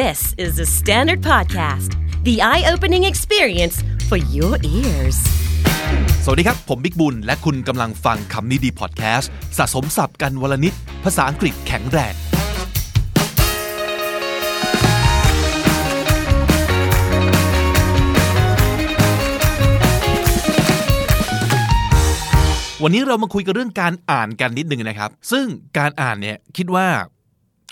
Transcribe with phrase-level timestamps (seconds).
[0.00, 1.90] This is the Standard Podcast,
[2.24, 3.76] the eye opening experience
[4.08, 5.18] for your ears.
[6.24, 10.74] สวัสดีครับ ผมบิ๊กบุญ และคุณกำลังฟังคำนี้ดีพอดแคสต์สะสมสับกันวลนิด
[11.04, 12.14] ภาษาอังกฤษแข็งแรง
[22.82, 25.46] วันนี้เรามาคุยกันเรื่องการอ่านกันนิดนึงนะครับ ซึ่ง
[25.78, 26.88] การอ่านเนี่ยคิดว่า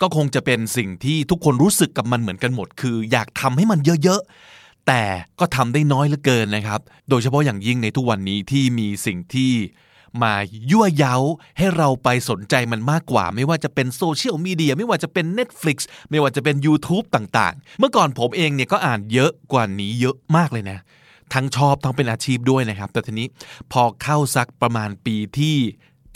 [0.01, 5.03] ก็คงจะเป็นสิ่งที่ทุกคนรู้สึกกับมันเหมือนกันหมด คืออยากทำให้มันเยอะๆ แต่
[5.41, 6.81] ก็ทำได้น้อยเหลือเกินนะครับ
[7.11, 9.53] โดยเฉพาะอย่างยิ่งในทุกวันนี้ที่มีสิ่งที่
[10.23, 10.35] มา
[10.71, 11.15] ยั่วเย้า
[11.59, 15.77] ให้เราไปสนใจมันมากกว่า ไม่ว่าจะเป็นโซเชียลมีเดียไม่ว่าจะเป็น Netflix
[16.11, 20.79] ไม่ว่าจะเป็น YouTube ต่างๆ เมื่อก่อนผมเองเนี่ยก็อ่านเยอะกว่านี้เยอะมากเลยนะ
[21.35, 23.27] ทั้งชอบทั้งเป็นอาชีพด้วยนะครับ แต่ทีนี้
[23.73, 25.57] พอเข้าสักประมาณปีที่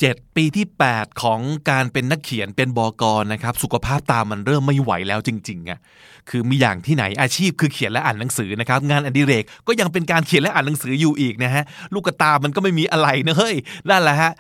[0.03, 1.41] 7 ปีที่ 8 ของ
[1.71, 5.81] การเป็นนักเขียนเป็นบอกรนะครับ สุขภาพตามันเริ่มไม่ไหวแล้วจริงๆอะ
[6.31, 11.65] คือมีอย่างที่ไหนอาชีพคือเขียนและอ่านหนังสือนะครับ งานอดิเรกก็ยังเป็นการเขียนและอ่านหนังสืออยู่อีกนะฮะ
[11.95, 13.57] ลูกตามันก็ไม่มีอะไรนะเฮ้ย
[13.89, 14.33] นั่นแหละฮะ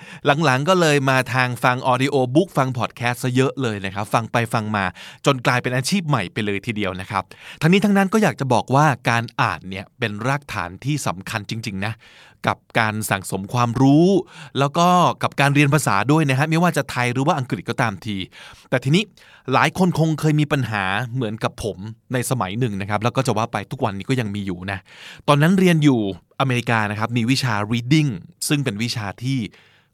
[0.44, 4.84] หลังๆก็เลยมาทางฟังออดิโอบุ๊กฟังพอดแคสต์ซะเยอะเลยนะครับ ฟังไปฟังมา
[5.27, 7.22] จนกลายเป็นอาชีพใหม่ไปเลยทีเดียวนะครับ
[7.62, 11.92] ทั้งนี้ทั้งนั้นก็อยากจะบอกว่าการอ่านเนี่ยเป็นรากฐานที่สำคัญจริง ๆ นะ
[12.47, 14.06] กับการสั่งสมความรู้
[14.59, 14.87] แล้วก็
[15.23, 18.17] กับการเรียนภาษาด้วยนะฮะไม่ว่าจะไทยหรือว่าอังกฤษก็ตามที
[18.70, 19.03] แต่ทีนี้
[19.53, 21.78] หลายคนคงเคยมีปัญหาเหมือนกับผม
[22.12, 24.78] ในสมัยหนึ่งนะครับแล้วก็จะว่าไปทุกวันนี้ก็ยังมีอยู่นะ
[25.28, 26.01] ตอนนั้นเรียนอยู่
[26.41, 28.11] อเมริกานะครับมีวิชา reading
[28.48, 29.39] ซึ่งเป็นวิชาที่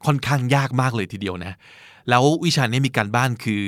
[0.05, 1.53] ค่อนข้างยากมากเลยทีเดียวนะ
[2.09, 3.63] แล้ววิชานี้มีการบ้านคือ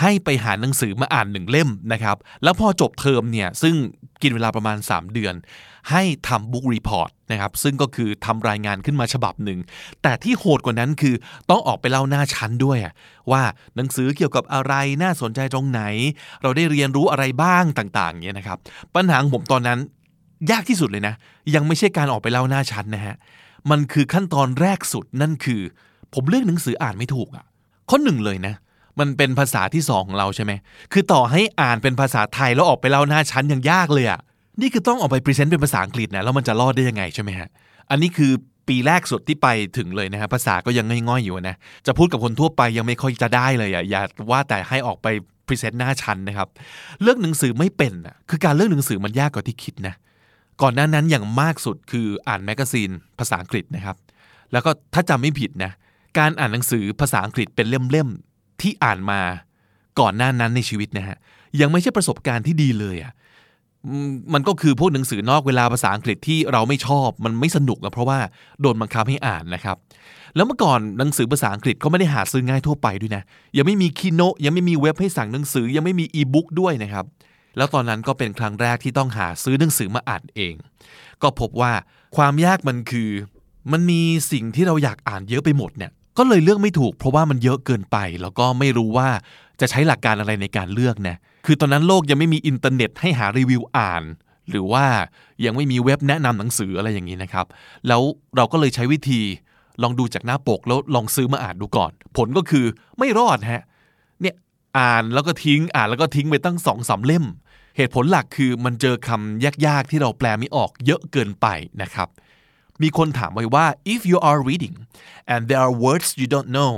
[0.00, 3.74] ให้ไปหาหนังสือมาอ่านหนึ่งเล่มนะครับ แล้วพอจบเทอมเนี่ย ซึ่ง
[4.22, 5.34] กินเวลาประมาณ 3 เดือน
[5.90, 9.58] ให้ทำบุ๊กรีพอร์ตนะครับซึ่งก็คือทำรายงานขึ้นมาฉบับหนึ่ง
[10.02, 11.14] แต่ที่โหดกว่านั้นคือ
[11.50, 12.78] ต้องออกไปเล่าหน้าชั้นด้วย
[13.30, 13.42] ว่า
[13.76, 14.72] หนังสือเกี่ยวกับอะไร
[15.02, 15.82] น่าสนใจตรงไหน
[16.42, 18.58] เราได้เรียนรู้อะไรบ้างต่างๆเนี่ยนะครับ
[18.94, 19.78] ปัญหาของผมตอนนั้น
[20.50, 21.14] ยากที่สุดเลยนะ
[21.54, 23.16] ยังไม่ใช่การออกไปเล่าหน้าชั้นนะฮะ
[23.70, 25.60] มันคือขั้นตอนแรกสุดนั่นคือ
[26.14, 27.44] ผมเลือกหนังสืออ่านไม่ถูกอะ
[27.88, 28.54] ข้อหนึ่งเลยนะ
[28.98, 30.52] มันเป็นภาษาที่สองของเราใช่ไหม
[30.92, 34.20] คือต่อให้อ่านเป็นภาษาไทยแล้วออกไปเล่าหน้าชั้นยังยากเลยอะ
[34.60, 37.48] นี่คือต้องออกไป present เป็นภาษาอังกฤษนะแล้วมันจะรอดได้ยังไงใช่ไหมฮะ
[37.90, 38.32] อันนี้คือ
[38.68, 39.48] ปีแรกสุดที่ไป
[39.78, 41.56] ถึงเลยนะฮะภาษาก็ยังง่อยๆอยู่นะ
[41.86, 45.06] จะพูดกับคนทั่วไปยังไม่ค่อยจะได้เลยอะอย่าว่าแต่ให้ออกไป
[45.46, 46.48] present หน้าชั้นนะครับ
[47.02, 49.94] เลือกหนังสือไม่เป็นอะคือการเลือกหนังสือมันยากกว่าที่คิดนะ
[50.62, 53.96] ก่อนหน้านั้นอย่างมากสุดคืออ่านแมกกาซีนภาษาอังกฤษนะครับ
[54.52, 55.72] แล้วก็ถ้าจำไม่ผิดนะ
[56.18, 59.20] การอ่านหนังสือภาษาอังกฤษเป็นเล่มๆที่อ่านมา
[60.00, 61.16] ก่อนหน้านั้นในชีวิตนะฮะ
[61.60, 63.12] ยังไม่ใช่ประสบการณ์ที่ดีเลยอะ่ะ
[64.34, 68.18] มันก็คือพวกหนังสือนอกเวลาภาษาอังกฤษที่เราไม่ชอบมันไม่สนุกนะเพราะว่า
[68.60, 69.76] โดนบังคับให้อ่านนะครับ
[70.36, 73.22] แล้วเมื่อก่อนหนังสือภาษาอังกฤษก็ไม่ได้หาซื้อง่ายทั่วไปด้วยนะ
[73.56, 77.04] ยังไม่มีคีโนยังไม่มีเว็บให้สั่งหนังสือยังไม่มีอีบุ๊กด้วยนะครับ
[77.56, 80.54] แล้วตอนนั้นก็เป็นครั้งแรกที่ต้องหาซื้อหนังสือมาอ่านเอง
[81.22, 81.72] ก็พบว่า
[82.16, 83.10] ความยากมันคือ
[83.72, 84.00] มันมี
[84.32, 89.08] สิ่งที่เราอยากอ่านเยอะไปหมดเนี่ยก็เลยเลือกไม่ถูก เพราะว่ามันเยอะเกินไป แล้วก็ไม่รู้ว่า
[89.60, 94.04] จะใช้หลักการอะไรในการเลือกนะ คือตอนนั้นโลกยังไม่มีอินเทอร์เน็ตให้หารีวิวอ่าน
[94.50, 94.86] หรือว่า
[95.44, 97.46] ยังไม่มีเว็บแนะนำหนังสืออะไรอย่างนี้นะครับ
[97.88, 98.02] แล้ว
[98.36, 99.20] เราก็เลยใช้วิธี
[99.82, 102.64] ลองดูจากหน้าปกแล้วลองซื้อมาอ่านดูก่อน ผลก็คือ
[102.98, 103.62] ไม่รอดฮะ
[104.20, 104.34] เนี่ย
[104.78, 107.24] อ่านแล้วก็ทิ้งอ่านแล้วก็ทิ้งไปตั้งสองสาเล่ม
[107.76, 111.46] เหตุผลหลักคือมันเจอคำยากๆที่เราแปลไม่ออกเยอะเกินไป
[111.82, 112.08] นะครับ
[112.82, 114.76] มีคนถามไว้ว่า if you are reading
[115.32, 116.72] and there are words you don't know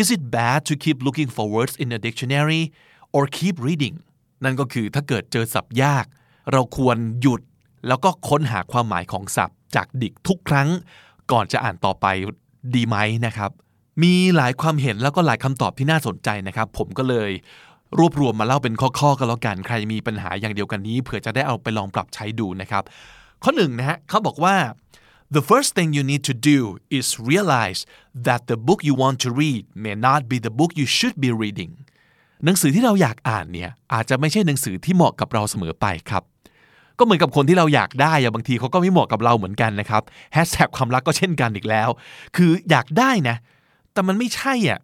[0.00, 2.62] is it bad to keep looking for words in a dictionary
[3.16, 3.96] or keep reading
[4.44, 6.06] นั่นก็คือถ้าเกิดเจอศัพท์ยาก
[6.52, 7.40] เราควรหยุด
[7.88, 10.68] แล้วก็ค้นหาความหมายของศัพท์ จากดิกทุกครั้ง
[11.32, 12.06] ก่อนจะอ่านต่อไป
[12.74, 13.50] ดีไหมนะครับ
[14.02, 17.30] มีหลายความเห็นแล้วก็หลายคำตอบที่น่าสนใจนะครับ ผมก็เลย
[17.98, 22.82] รวบรวมมาเล่าเป็นข้อๆกันแล้วกันใครมีปัญหาอย่างเดียวกันนี้เผื่อจะได้เอาไปลองปรับใช้ดูนะครับ
[23.42, 24.56] ข้อหนึ่งนะฮะเขาบอกว่า
[25.36, 26.58] The first thing you need to do
[26.98, 27.80] is realize
[28.26, 31.30] that the book you want to read may not be the book you should be
[31.42, 31.72] reading
[32.44, 36.22] หนังสือที่เราอยากอ่านเนี่ยอาจจะไม่ใช่หนังสือที่เหมาะกับเราเสมอไปครับ
[36.98, 40.02] ก็เหมือนกับคนที่เราอยากได้อะบางทีเขาก็ไม่เหมาะกับเราเหมือนกันนะครับ
[40.32, 41.88] แฮชแท็กความรักก็เช่นกันอีกแล้ว
[42.36, 43.36] คืออยากได้นะ
[43.92, 44.80] แต่มันไม่ใช่อะ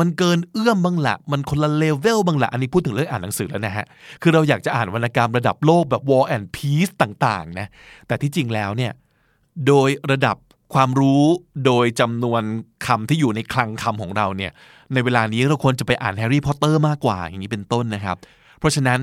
[0.00, 3.84] มันเกินเอื้อมบ้างละมันคนละเลเวลบ้างละอันนี้พูดถึงเรื่องอ่านหนังสือแล้วนะฮะ
[4.22, 7.66] คือเราอยากจะอ่านวรรณกรรมระดับโลกแบบ War and Peace ต่างๆนะ
[8.06, 8.92] แต่ที่จริงแล้วเนี่ย
[9.66, 10.36] โดยระดับ
[10.74, 11.22] ความรู้
[11.66, 12.42] โดยจำนวน
[12.86, 14.52] คำที่อยู่ในคลังคำของเราเนี่ย
[14.92, 18.16] ในเวลานี้เราควรจะไปอ่าน Harry Potter มากกว่าอย่างนี้เป็นต้นนะครับ
[18.58, 19.00] เพราะฉะนั้น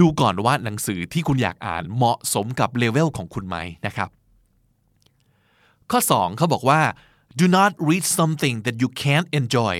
[0.00, 3.56] ดูก่อนว่าหนังสือที่คุณอยากอ่านเหมาะสมกับเลเวลของคุณไหม
[3.86, 4.08] นะครับ
[5.90, 6.80] ข้อ 2 เขาบอกว่า
[7.40, 9.74] do not read something that you can't enjoy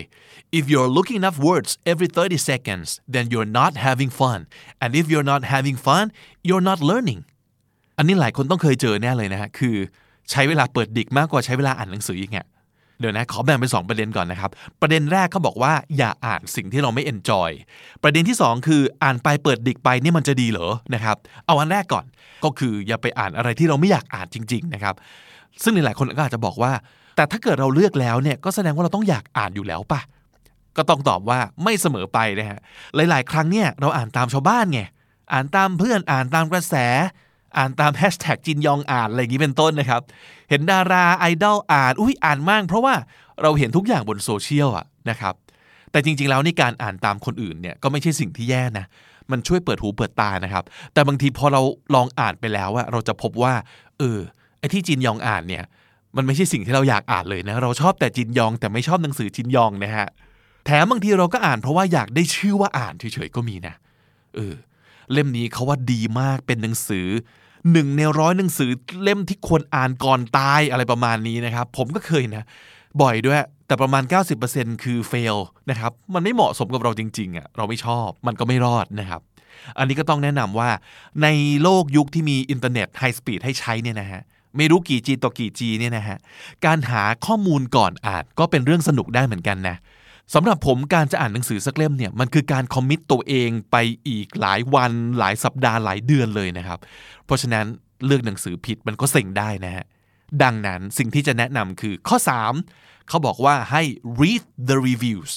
[0.59, 4.41] if you're looking up words every 30 seconds then you're not having fun
[4.83, 6.05] and if you're not having fun
[6.49, 7.21] you're not learning
[7.97, 9.77] อันนี้หลายคนต้องเคยเจอแน่เลยนะฮะคือ
[10.31, 12.41] ใช้เวลาเปิดดิกมากกว่าใช้เวลาอ่านหนังสืออีกไง
[13.01, 17.51] เดี๋ยวนะขอแบ่งเป็น2ประเด็นก่อนนะครับ ประเด็นแรกเขาบอกว่าอย่าอ่านสิ่งที่เราไม่เอนจอย
[18.03, 21.17] ประเด็นที่ 2 คืออ่านไปเปิดดิกไปนี่มันจะดีเหรอนะครับ
[21.47, 22.05] เอาอันแรกก่อน
[22.45, 24.95] ก็คืออย่าไปอ่านอะไรที่เราไม่อยากอ่านจริง ๆนะครับ
[25.63, 26.73] ซึ่งหลายๆคนก็อาจจะบอกว่า
[27.17, 30.01] แต่ถ้าเกิดเราเลือกแล้วเนี่ยก็แสดงว่าเราต้องอยากอ่านอยู่แล้วปะ
[30.77, 32.61] ก็ต้องตอบว่าไม่เสมอไปนะฮะ
[32.95, 34.81] หลาย ๆ ครั้งเนี่ยเราอ่านตามชาวบ้านไง
[35.33, 36.75] อ่านตามเพื่อนอ่านตามกระแส
[37.57, 40.03] อ่านตามแฮชแท็กจินยองอ่านอะไรอย่างนี้เป็นต้นนะครับ
[40.51, 42.95] เห็นดาราไอดอลอ่านอุ้ยอ่านมากเพราะว่า
[43.43, 45.35] เราเห็นทุกอย่างบนโซเชียลอะนะครับ
[45.91, 48.87] แต่จริงๆแล้วนี่การอ่านตามคนอื่นเนี่ยก็ไม่ใช่สิ่งที่แย่นะ
[49.31, 51.63] มันช่วยเปิดหูเปิดตานะครับ แต่บางทีพอเรา
[51.95, 53.53] ลองอ่านไปแล้วอะเราจะพบว่า
[53.99, 54.19] เออ
[54.59, 55.65] ไอที่จินยองอ่านเนี่ย
[56.17, 60.07] มันไม่ใช่สิ่งที่เราอยากอ่านเลยนะ เราชอบแต่จินยองแต่ไม่ชอบหนังสือจินยองนะฮะ
[60.67, 63.75] แถมบางทีเราก็อ่านเพราะว่าอยากได้ชื่อว่าอ่านเฉยๆก็มีนะ
[64.35, 64.55] เออ
[65.13, 67.07] เล่มนี้เขาว่าดีมากเป็นหนังสือ
[67.73, 68.71] หนึ่งในร้อยหนังสือ
[69.03, 72.45] เล่มที่ควรอ่านก่อนตายอะไรประมาณนี้นะครับ ผมก็เคยนะ
[73.03, 74.03] บ่อยด้วย แต่ประมาณ
[74.43, 75.37] 90%คือ fail
[75.71, 79.21] นะครับ มันไม่เหมาะสมกับเราจริงๆอะเราไม่ชอบมันก็ไม่รอดนะครับ
[79.79, 80.71] อันนี้ก็ต้องแนะนำว่า
[81.23, 81.29] ใน
[81.63, 84.23] โลกยุคที่มีอินเทอร์เน็ต high speed ให้ใช้เนี่ยนะฮะ
[84.57, 86.19] ไม่รู้กี่ G ต่อกี่ G เนี่ยนะฮะ
[86.65, 89.77] การหาข้อมูลก่อนอ่านก็เป็นเรื่องสนุกได้เหมือนกันนะ
[90.35, 93.77] สำหรับผมการจะอ่านหนังสือสักเล่มเนี่ยมันคือการ commit ตัวเองไป
[94.09, 96.79] อีกหลายวันหลายสัปดาห์หลายเดือนเลยนะครับ
[97.27, 97.67] เพราะฉะนั้น
[98.07, 99.85] เลือกหนังสือผิดมันก็เซ็งได้นะฮะ
[100.43, 102.17] ดังนั้นสิ่งที่จะแนะนำคือข้อ
[102.63, 103.83] 3 เขาบอกว่าให้
[104.21, 105.33] read the reviews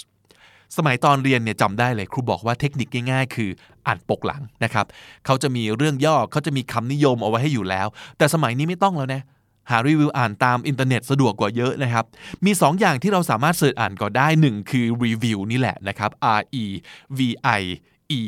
[0.77, 3.49] สมัยตอนเรียนเนี่ยจำได้เลยครูบอกว่าเทคนิคง่ายๆ คือ
[3.87, 4.85] อ่านปกหลังนะครับ
[5.25, 7.87] เขาจะมีเรื่องย่อเขาจะมีคำนิยมเอาไว้ให้อยู่แล้ว
[8.17, 9.21] แต่สมัยนี้ไม่ต้องแล้วนะ
[9.69, 12.05] หารีวิวอ่านตามอินเทอร์เน็ตสะดวกกว่าเยอะนะครับ
[12.45, 16.65] มี 2 อย่างที่เราสามารถ search อ่านก็ได้ 1 คือรีวิวนี่แหละนะครับ R E
[17.17, 17.19] V
[17.59, 17.63] I
[18.17, 18.19] E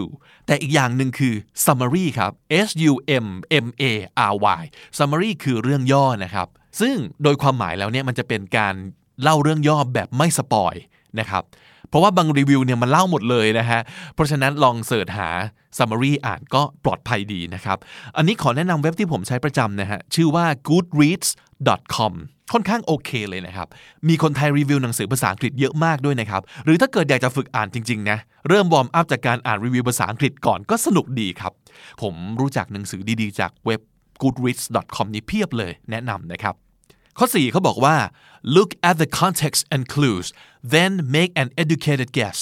[0.00, 0.04] W
[0.46, 1.34] แต่อีกอย่างหนึ่งคือ
[1.64, 2.32] summary ครับ
[2.66, 2.92] S U
[3.24, 3.26] M
[3.64, 3.84] M A
[4.32, 4.62] R Y
[4.98, 6.48] summary คือเรื่องย่อนะครับ
[6.80, 8.74] ซึ่งโดยความหมายแล้วเนี่ยมันจะเป็นการ
[9.22, 10.74] เล่าเรื่องย่อแบบไม่สปอย
[11.18, 11.42] นะครับ
[11.90, 13.80] เพราะว่าบางรีวิวเนี่ยมันเล่าหมดเลยนะฮะ
[14.14, 15.28] เพราะฉะนั้นลองเสิร์ชหา
[15.78, 17.78] summary อ่านก็ปลอดภัยดีนะครับ
[18.16, 22.12] อันนี้ขอแนะนำเว็บที่ผมใช้ประจำนะฮะ ชื่อว่า goodreads.com
[22.52, 23.68] ค่อนข้างโอเคเลยนะครับ
[24.08, 31.52] มีคนไทยรีวิวหนังสือภาษาอังกฤษเยอะมากด้วยนะครับ หรือถ้าเกิดอยากจะฝึกอ่านจริงๆนะ เริ่ม warm up จากการอ่านรีวิวภาษาอังกฤษก่อนก็สนุกดีครับ
[32.02, 33.80] ผมรู้จักหนังสือดีๆ จากเว็บ
[34.22, 36.54] goodreads.com นี้เพียบเลยแนะนำนะครับ
[37.18, 37.96] ข้อ 4เขาบอกว่า
[38.56, 40.26] look at the context and clues
[40.74, 42.38] then make an educated guess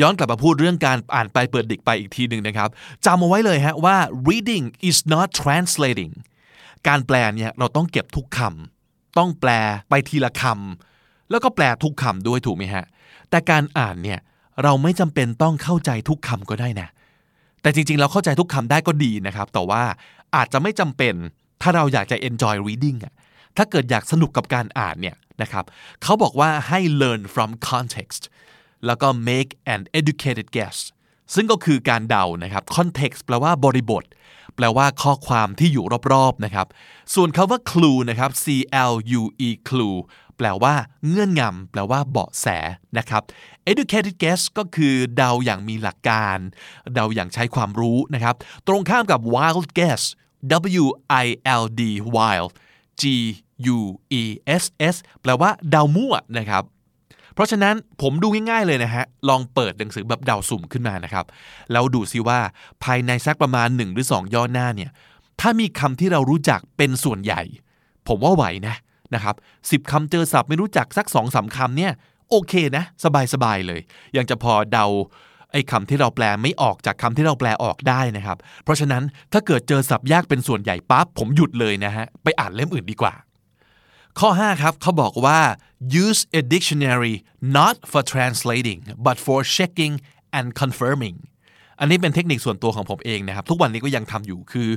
[0.00, 2.68] ย้อนกลับมาพูดเรื่องการอ่านไปเปิด dict ไปอีกทีหนึ่งนะครับ
[3.06, 3.96] จำเอาไว้เลยฮะว่า
[4.28, 6.12] reading is not translating
[6.88, 9.50] การแปลเนี่ยเราต้องเก็บทุกคำต้องแปล
[9.88, 12.84] ไปทีละคำแล้วก็แปลทุกคำด้วยถูกไหมฮะ
[13.30, 14.20] แต่การอ่านเนี่ย
[14.62, 16.88] เราไม่จำเป็นต้องเข้าใจทุกคำก็ได้นะ
[17.62, 19.82] แต่จริงๆ เราเข้าใจทุกคำได้ก็ดีนะครับ แต่ว่า
[20.36, 21.14] อาจจะไม่จำเป็น
[21.62, 23.12] ถ้าเราอยากจะ enjoy reading อะ
[23.62, 25.64] ถ้าเกิดอยากสนุกกับการอ่านเนี่ยนะครับ
[26.02, 28.22] เขาบอกว่าให้ learn from context
[28.86, 30.76] แล้วก็ make an educated guess
[31.34, 34.04] ซึ่งก็คือการเดานะครับ context แปลว่าบริบท
[34.56, 36.66] แปลว่าข้อความที่อยู่รอบๆนะครับ
[37.14, 38.46] ส่วนคาว่า clue นะครับ C
[38.92, 39.96] L U E clue
[40.36, 40.74] แปลว่า
[41.08, 42.46] เงื่อนงำแปลว่าเบาะแส
[42.98, 43.22] นะครับ
[43.70, 46.38] educated guess ก็คือเดาอย่างมีหลักการ
[46.94, 48.34] เดาอย่างใช้ความรู้นะครับ
[48.66, 50.02] ตรงข้ามกับ wild guess
[50.82, 50.84] W
[51.24, 51.26] I
[51.62, 51.82] L D
[52.16, 52.52] wild
[53.00, 53.04] G
[53.76, 53.78] U
[54.20, 54.22] E
[54.62, 54.64] S
[54.94, 56.64] S แปลว่าเดามั่วนะครับ
[57.34, 61.24] เพราะฉะนั้นผมดูง่ายๆเลยนะฮะ ลองเปิดหนังสือแบบเดาสุ่มขึ้นมานะครับ
[61.72, 62.40] แล้วดูซิว่า
[62.84, 64.90] ภายในสักประมาณ 1 หรือ 2 ย่อหน้าเนี่ย
[65.40, 67.42] ถ้ามีคำที่เรารู้จักเป็นส่วนใหญ่
[68.08, 68.76] ผมว่าไหวนะ
[69.14, 69.34] นะครับ
[69.70, 71.92] สิบคำเจอศัพท์ไม่รู้จักสักสองสาคำเนี่ย
[72.30, 72.84] โอเคนะ
[73.32, 73.80] สบายๆเลย
[74.16, 74.86] ยังจะพอเดา
[75.52, 79.02] ไอ้คำที่เราแปลไม่ออกจากคำที่เราแปลออกได้นะครับ เพราะฉะนั้น
[79.32, 83.14] ถ้าเกิดเจอศัพท์ยากเป็นส่วนใหญ่ปั๊บผมหยุดเลยนะฮะไปอ่านเล่มอื่นดีกว่า
[84.18, 85.38] ข้อ 5 ครับเขาบอกว่า
[86.04, 87.14] use a dictionary
[87.56, 89.94] not for translating but for checking
[90.38, 91.16] and confirming
[91.80, 94.68] อันนี้เป็นเทคนิคส่วนตัวของผมเองนะครับ ทุกวันนี้ก็ยังทำอยู่คือ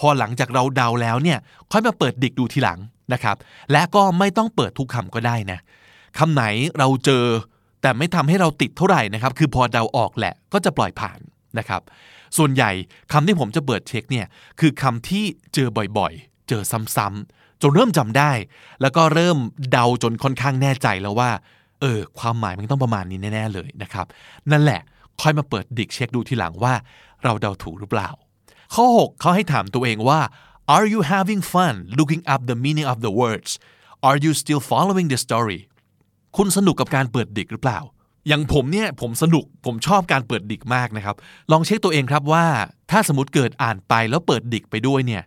[0.00, 1.38] พอหลังจากเราเดาแล้วเนี่ย
[1.72, 2.78] ค่อยมาเปิดดิกดูทีหลัง
[3.12, 3.36] นะครับ
[3.72, 5.58] และก็ไม่ต้องเปิดทุกคำก็ได้นะ
[6.18, 6.44] คำไหน
[6.78, 7.24] เราเจอ
[7.82, 11.18] แต่ไม่ทำให้เราติดเท่าไหร่นะครับ คือพอเดาออกแหละก็จะปล่อยผ่าน
[11.58, 11.82] นะครับ
[12.36, 12.70] ส่วนใหญ่
[13.12, 14.26] คำที่ผมจะเปิดเช็คเนี่ย
[14.60, 15.24] คือคำที่
[15.54, 16.62] เจอบ่อยๆ เจอ
[16.96, 18.32] ซ้ำๆจนเริ่มจำได้
[18.80, 19.36] แล้วก็เริ่ม
[19.72, 21.30] เดาจนค่อนข้างแน่ใจแล้วว่า
[21.80, 24.06] เออความหมายมันต้องประมาณนี้แน่ๆเลยนะครับ
[24.50, 24.80] นั่นแหละ
[25.20, 26.74] ค่อยมาเปิดดิกเช็คดูทีหลังว่า
[27.24, 28.08] เราเดาถูกหรือเปล่า
[28.74, 30.20] ข้อ 6 เขาให้ถามตัวเองว่า
[30.76, 33.50] are you having fun looking up the meaning of the words
[34.08, 35.60] Are you still following the story
[36.36, 37.78] คุณสนุกกับการเปิดดิกหรือเปล่า
[38.28, 41.16] อย่างผมเนี่ยผมสนุกผมชอบการเปิดดิกมากนะครับ
[41.52, 42.44] ลองเช็คตัวเองครับว่า
[42.90, 45.22] ถ้าสมมติเกิดอ่านไปแล้วเปิดดิกไปด้วยเนี่ย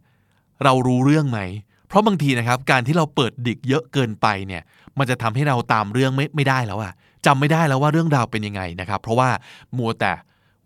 [0.63, 1.39] เรารู้เรื่องไหม
[1.88, 4.62] เพราะบางทีนะครับการที่เราเปิดดิกเยอะเกินไปเนี่ย
[4.97, 6.93] มันจะทำให้เราตามเรื่องไม่ไม่ได้แล้วอะ
[7.25, 9.29] จำไม่ได้แล้วว่าเรื่องราวเป็นยังไงนะครับ เพราะว่า
[9.77, 10.13] มัวแต่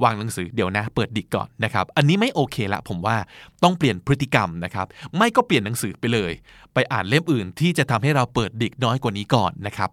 [0.04, 3.18] วางหนังสือเดี๋ยวนะ เปิดดิกก่อนนะครับ อันนี้ไม่โอเคละผมว่า
[3.64, 6.32] ต้องเปลี่ยนพฤติกรรมนะครับ ไม่ก็เปลี่ยนหนังสือไปเลย
[6.74, 9.90] ไปอ่านเล่มอื่นที่จะทำให้เราเปิดดิกน้อยกว่านี้ก่อนนะครับ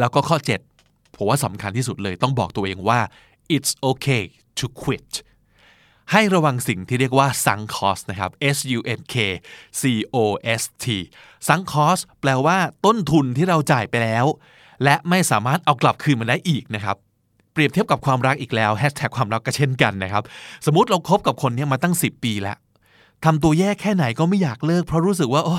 [0.00, 0.36] แล้วก็ข้อ
[0.78, 3.00] 7 ผมว่าสำคัญที่สุดเลยต้องบอกตัวเองว่า
[3.54, 4.24] it's okay
[4.58, 5.10] to quit
[6.12, 9.14] ให้ระวังสิ่งที่เรียกว่า sunk cost นะครับ S U N K
[9.80, 9.82] C
[10.14, 10.16] O
[10.60, 10.86] S T
[11.46, 14.26] sunk cost แปลว่าต้นทุนที่เราจ่ายไปแล้ว
[14.84, 16.96] และไม่สามารถเอากลับคืนมาได้อีกนะครับ
[17.52, 20.22] เปรียบเทียบกับความรักอีกแล้วแฮชแท็กความรักก็เช่นกันนะครับ
[20.66, 22.56] สมมติเราคบกับคนนี้มาตั้ง 10 ปีแล้ว
[23.24, 25.56] ทำตัวแย่แค่ไหนก็ไม่อยากเลิกเพราะรู้สึกว่าโอ้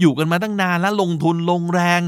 [0.00, 2.00] อยู่กันมาตั้งนานแล้วลงทุนลงแรง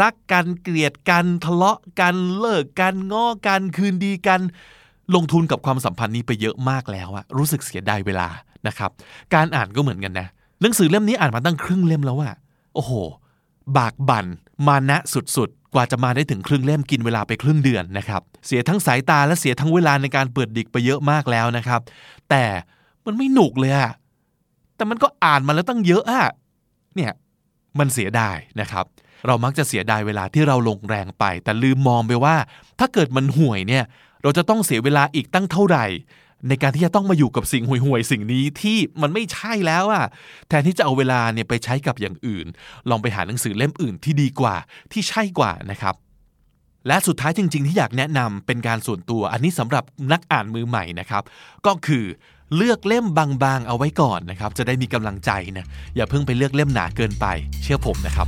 [0.00, 4.40] รักกันเกลียดกันทะเลาะกันเลิกกันง้อกันคืนดีกัน
[5.14, 8.28] ลงทุนกับความสัมพันธ์นี้ไปเยอะมากแล้วอะรู้สึกเสียดายเวลา
[8.66, 8.90] นะครับ
[9.34, 10.28] การอ่านก็เหมือนกันนะ
[10.60, 12.34] หนังสือเล่มนี้อ่านมาตั้งครึ่งเล่มแล้วอะ
[12.74, 12.92] โอ้โห
[13.76, 14.26] บากบั่น
[14.66, 21.80] มานะสุดๆ กว่าจะมาได้ถึงครึ่งเล่มกินเวลาไปครึ่งเดือนนะครับ เสียทั้งสายตาและเสียทั้งเวลาในการเปิดดิกไปเยอะมากแล้วนะครับ
[22.30, 22.44] แต่
[23.06, 23.92] มันไม่หนุกเลยอะ
[24.76, 26.24] แต่มันก็อ่านมาแล้วตั้งเยอะอะ
[26.94, 27.12] เนี่ย
[27.78, 28.84] มันเสียดายนะครับ
[29.26, 32.36] เรามักจะเสียดายเวลาที่เราลงแรงไป แต่ลืมมองไปว่า
[32.78, 33.84] ถ้าเกิดมันห่วยเนี่ย
[34.22, 35.86] เราจะต้องเสียเวลาอีกตั้งเท่าไหร่
[36.48, 40.06] ในการที่จะต้องมาอยู่กับสิ่งห่วยๆสิ่งนี้ที่มันไม่ใช่แล้วอะ
[40.48, 42.46] แทนที่จะเอาเวลาเนี่ยไปใช้กับอย่างอื่น
[42.90, 44.56] ลองไปหาหนังสือเล่มอื่นที่ดีกว่า
[44.92, 45.94] ที่ใช่กว่านะครับ
[46.86, 51.22] และสุดท้ายจริง ๆ ที่อยากแนะนำเป็นการส่วนตัว อันนี้สำหรับนักอ่านมือใหม่นะครับ
[51.66, 52.04] ก็คือ
[52.56, 55.66] เลือกเล่มบางๆ เอาไว้ก่อนนะครับ จะได้มีกำลังใจนะ
[55.96, 57.26] อย่าเพิ่งไปเลือกเล่มหนาเกินไป
[57.62, 58.26] เชื่อผมนะครับ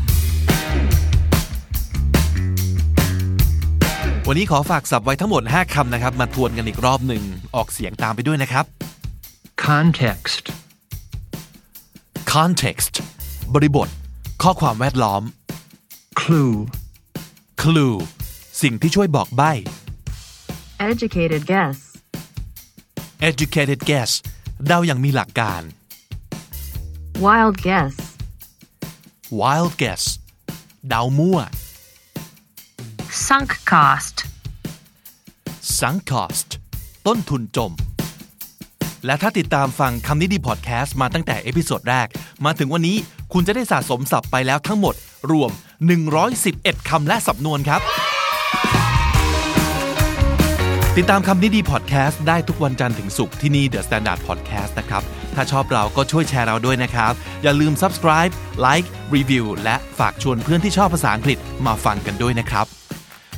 [4.29, 7.23] วันนี้ขอฝากสับไว้ทั้งหมด 5คำนะครับ มาทวนกันอีกรอบหนึ่ง
[7.57, 8.65] ออกเสียงตามไปด้วยนะครับ
[9.67, 10.45] context,
[12.35, 12.95] context
[13.55, 13.89] บริบท
[14.43, 15.23] ข้อความแวดล้อม
[16.21, 16.55] clue,
[17.63, 17.97] clue
[18.63, 19.53] สิ่งที่ช่วยบอกใบ้
[20.91, 21.84] Educated guess.
[23.31, 24.11] Educated guess
[24.67, 25.63] เดาอย่างมีหลักการ
[27.25, 27.95] Wild guess.
[29.41, 30.05] wild guess
[30.89, 31.39] เดามั่ว
[33.27, 34.17] Sunk cost.
[35.79, 36.49] sunk cost
[37.07, 37.73] ต้นทุนจม
[39.07, 42.07] และถ้าติดตามฟังคำนี้ดีพอดแคสต์มาตั้งแต่ episode แรก
[42.45, 42.97] มาถึงวันนี้
[43.33, 44.95] คุณจะได้สะสมศัพท์ไปแล้วทั้งหมด
[45.31, 45.51] รวม
[46.21, 47.83] 111คำและสำนวนครับ
[50.99, 55.03] ติดตามคำนี้ดีพอดแคสต์ได้ทุกวันจันทร์ถึงศุกร์ที่นี่ The Standard Podcast นะครับ
[55.35, 58.33] ถ้าชอบเราก็ช่วยแชร์เราด้วยนะครับ อย่าลืม subscribe
[58.67, 62.84] like review และฝากชวนเพื่อนที่ชอบภาษาอังกฤษมาฟังกันด้วยนะครับ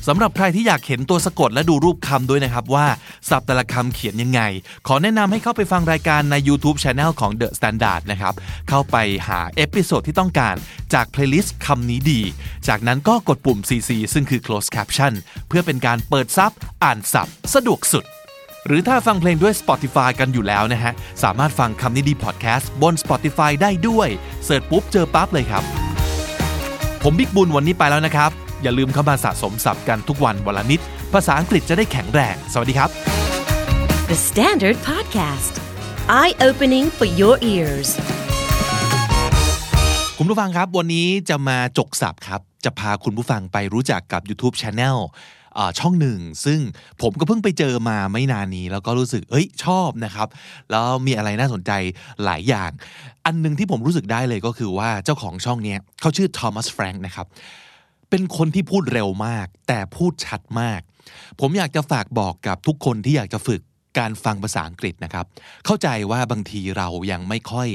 [0.08, 2.86] สำหรับใครที่อยากเห็นตัวสะกดและดูรูปคำด้วยนะครับว่า
[3.28, 4.40] ศัพท์แต่ละคำเขียนยังไง
[4.86, 8.34] ขอแนะนำให้เข้าไปฟังรายการใน YouTube Channel ของ The Standard นะครับ
[8.68, 8.96] เข้าไป
[9.28, 10.54] หา episode ที่ต้องการ
[10.94, 12.20] จาก playlist คำนี้ดี
[12.68, 15.12] จากนั้นก็กดปุ่ม CC ซึ่งคือ closed caption
[15.48, 16.52] เพื่อเป็นการเปิดซับ
[16.84, 18.04] อ่านศัพท์ สะดวกสุด
[18.66, 24.08] หรือถ้าฟังเพลงด้วย Spotify กันอยู่แล้วนะฮะ สามารถฟังคำนี้ดีพอดแคสต์บน Spotify ได้ด้วย
[24.44, 25.62] เสิร์ชปุ๊บเจอปั๊บเลยครับ
[27.02, 28.32] ผมบิ๊กบุญวันนี้ไปแล้วนะครับ
[28.66, 30.80] อย่าลืมเข้ามาสะสมศัพท์กันทุกวันวันละนิด
[31.12, 32.88] ภาษาอังกฤษจะได้แข็งแรง สวัสดีครับ
[34.10, 35.54] The Standard Podcast.
[36.20, 37.88] Eye opening for your ears.
[40.18, 44.96] คุณผู้ฟังครับ วันนี้จะมาจกศัพท์ครับ จะพาคุณผู้ฟังไปรู้จักกับ YouTube Channel
[45.58, 46.60] อ่าช่องหนึ่ง ซึ่ง
[47.02, 50.28] ผมก็เพิ่งไปเจอมาไม่นานนี้ แล้วก็รู้สึกเอ้ยชอบนะครับ
[50.70, 51.72] แล้วมีอะไรน่าสนใจ
[52.24, 52.70] หลายอย่าง
[53.24, 57.28] อันหนึงที่ผมรู้สึกได้เลยก็คือว่าเจ้าของช่องเนี้ยเขาชื่อทอมัสแฟรงค์นะครับ
[58.10, 60.80] เป็นคนที่พูดเร็วมาก แต่พูดชัดมาก
[61.40, 63.60] ผมอยากจะฝากบอกกับทุกคนที่อยากจะฝึก
[63.98, 65.26] การฟังภาษาอังกฤษนะครับ
[65.64, 67.68] เข้าใจว่าบางทีเรายังไม่ค่อย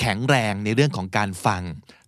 [0.00, 1.62] แข็งแรงในเรื่องของการฟัง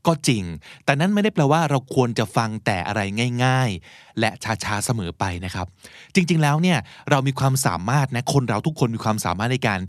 [0.06, 0.44] ก็จริง
[0.84, 3.00] แต่นั้นไม่ได้แปลว่าเราควรจะฟังแต่อะไร
[3.44, 4.30] ง่าย ๆ และ
[4.64, 5.66] ช้าๆเสมอไปนะครับ
[6.14, 6.78] จริงๆแล้วเนี่ย
[7.10, 9.80] เรามีความสามารถนะคนเราทุกคนมีความสามารถในการ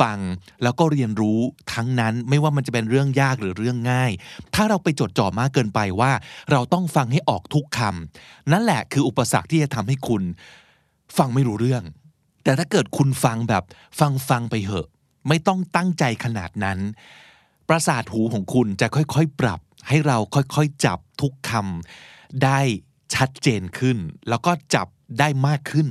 [0.00, 0.18] ฟัง
[0.62, 1.38] แล้วก็เรียนรู้
[1.74, 4.10] ทั้งนั้นไม่ว่ามันจะเป็นเรื่องยากหรือเรื่องง่าย
[4.54, 6.12] ถ้าเราไปจดจ่อมากเกินไปว่า
[6.50, 10.22] เราต้องฟังให้ออกทุกคำนั่นแหละคืออุปสรรคที่จะทำให้คุณ
[11.18, 11.82] ฟังไม่รู้เรื่อง
[12.44, 13.64] แต่ถ้าเกิดคุณฟังแบบ
[14.00, 14.88] ฟังฟังไปเหอะ
[15.28, 16.78] ไม่ต้องตั้งใจขนาดนั้น
[17.68, 22.60] ประสาทหูของคุณจะค่อยๆ ปรับ ให้เราค่อยๆ จับทุกคำได้
[23.14, 23.96] ชัดเจนขึ้น
[24.28, 24.86] แล้วก็จับ
[25.18, 25.88] ได้มากขึ้น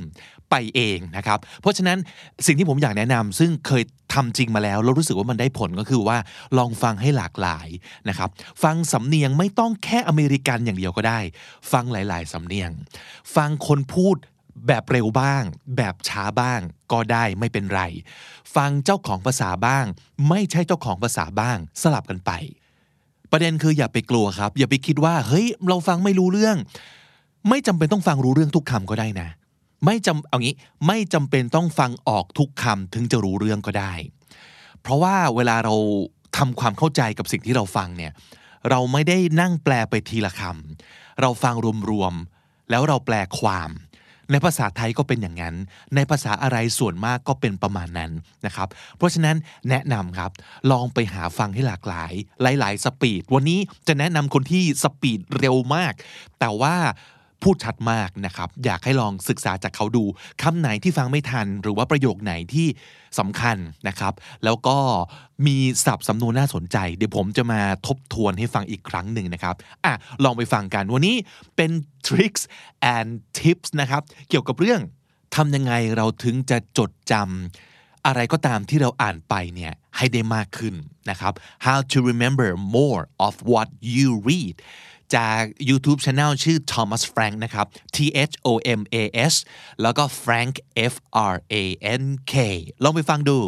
[0.50, 1.98] ไปเองนะครับ เพราะฉะนั้น
[2.46, 6.18] สิ่งที่ผมอยากแนะนำซึ่งเคยทำจริงมาแล้ว แล้วรู้สึกว่ามันได้ผลก็คือว่า
[6.58, 7.68] ลองฟังให้หลากหลาย
[8.10, 8.30] นะครับ
[8.64, 11.20] ฟังสำเนียงไม่ต้องแค่อเมริกันอย่างเดียวก็ได้
[11.72, 12.72] ฟังหลาย ๆ สำเนียง
[13.36, 14.18] ฟังคนพูด
[14.68, 15.44] แบบเร็วบ้าง
[15.78, 16.60] แบบช้าบ้าง
[16.92, 17.82] ก็ได้ไม่เป็นไร
[18.56, 19.86] ฟังเจ้าของภาษาบ้าง
[20.30, 22.32] ไม่ใช่เจ้าของภาษาบ้าง สลับกันไป
[23.32, 26.58] ประเด็นคืออย่าไปกลัวครับ อย่าไปคิดว่า เฮ้ย เราฟังไม่รู้เรื่อง
[27.50, 29.30] ไม่จำเป็นต้องฟังรู้เรื่องทุกคำก็ได้นะ
[29.86, 30.56] ไม่จำเอางี้
[30.88, 33.94] ไม่จำเป็นต้องฟังออกทุกคำถึงจะรู้เรื่องก็ได้
[34.82, 35.76] เพราะว่าเวลาเรา
[36.38, 38.12] ทำความเข้าใจกับสิ่งที่เราฟังเนี่ย
[38.70, 41.56] เราไม่ได้นั่งแปลไปทีละคำเราฟัง
[41.90, 43.70] รวมๆแล้วเราแปลความ
[44.32, 45.56] ในภาษาไทยก็เป็นอย่างนั้น
[45.96, 48.12] ในภาษาอะไรส่วนมากก็เป็นประมาณนั้น
[48.46, 49.36] นะครับ เพราะฉะนั้น
[49.70, 50.32] แนะนำครับ
[50.72, 52.14] ลองไปหาฟังให้หลากหลาย
[52.60, 55.94] หลาย ๆ สปีด วันนี้จะแนะนำคนที่สปีดเร็วมาก
[56.40, 56.76] แต่ว่า
[57.44, 60.04] พูดชัดมากนะครับ อยากให้ลองศึกษาจากเขาดู
[60.44, 62.68] คำไหนที่ฟังไม่ทัน หรือว่าประโยคไหนที่
[63.20, 63.58] สำคัญ
[63.88, 64.78] นะครับ แล้วก็
[65.48, 69.56] มีศัพท์สำนวนน่าสนใจ เดี๋ยวผมจะมาทบทวนให้ฟังอีกครั้งหนึ่งนะครับ
[69.86, 69.94] อะ
[70.24, 71.16] ลองไปฟังกันวันนี้
[71.56, 71.72] เป็น
[72.08, 72.44] tricks
[72.96, 74.82] and tips นะครับเกี่ยวกับเรื่อง
[75.36, 80.76] ทำยังไงเราถึงจะจดจำอะไรก็ตามที่เราอ่านไปเนี่ยให้ได้มากขึ้น
[81.10, 81.34] นะครับ
[81.66, 84.56] how to remember more of what you read
[85.16, 87.66] จาก YouTube Channel ชื่อ Thomas Frank นะครับ
[87.96, 87.98] T
[88.30, 88.50] H O
[88.80, 89.34] M A S
[89.82, 90.54] แล้วก็ Frank
[90.92, 90.94] F
[91.34, 91.64] R A
[92.02, 92.04] N
[92.34, 92.36] K
[92.84, 93.40] ลองไปฟังดู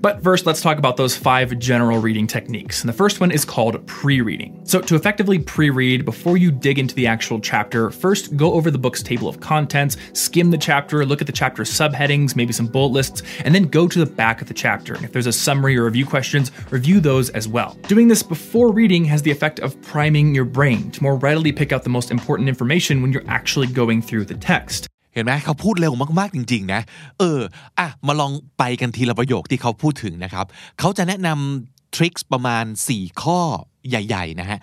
[0.00, 2.82] But first, let's talk about those five general reading techniques.
[2.82, 4.60] And the first one is called pre reading.
[4.64, 8.70] So, to effectively pre read, before you dig into the actual chapter, first go over
[8.70, 12.66] the book's table of contents, skim the chapter, look at the chapter subheadings, maybe some
[12.66, 14.94] bullet lists, and then go to the back of the chapter.
[14.94, 17.76] And if there's a summary or review questions, review those as well.
[17.88, 21.72] Doing this before reading has the effect of priming your brain to more readily pick
[21.72, 24.88] out the most important information when you're actually going through the text.
[25.14, 26.80] เห็นไหมเขาพูดเร็วมากๆจริง ๆ นะ
[27.18, 27.40] เออ
[27.78, 30.46] อะมาลองไปกันทีละประโยคที่เขาพูดถึงนะครับ
[30.78, 32.64] เขาจะแนะนำทริคประมาณ
[32.94, 33.40] 4 ข้อ
[33.88, 34.58] ใหญ่ ๆ นะฮะ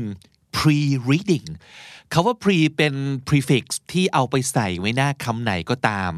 [0.00, 0.56] 1.
[0.56, 1.48] pre reading
[2.12, 2.94] คาว่า pre เป็น
[3.28, 6.12] prefix ที่เอาไปใส่ไว้หน้าคำไหนก็ตาม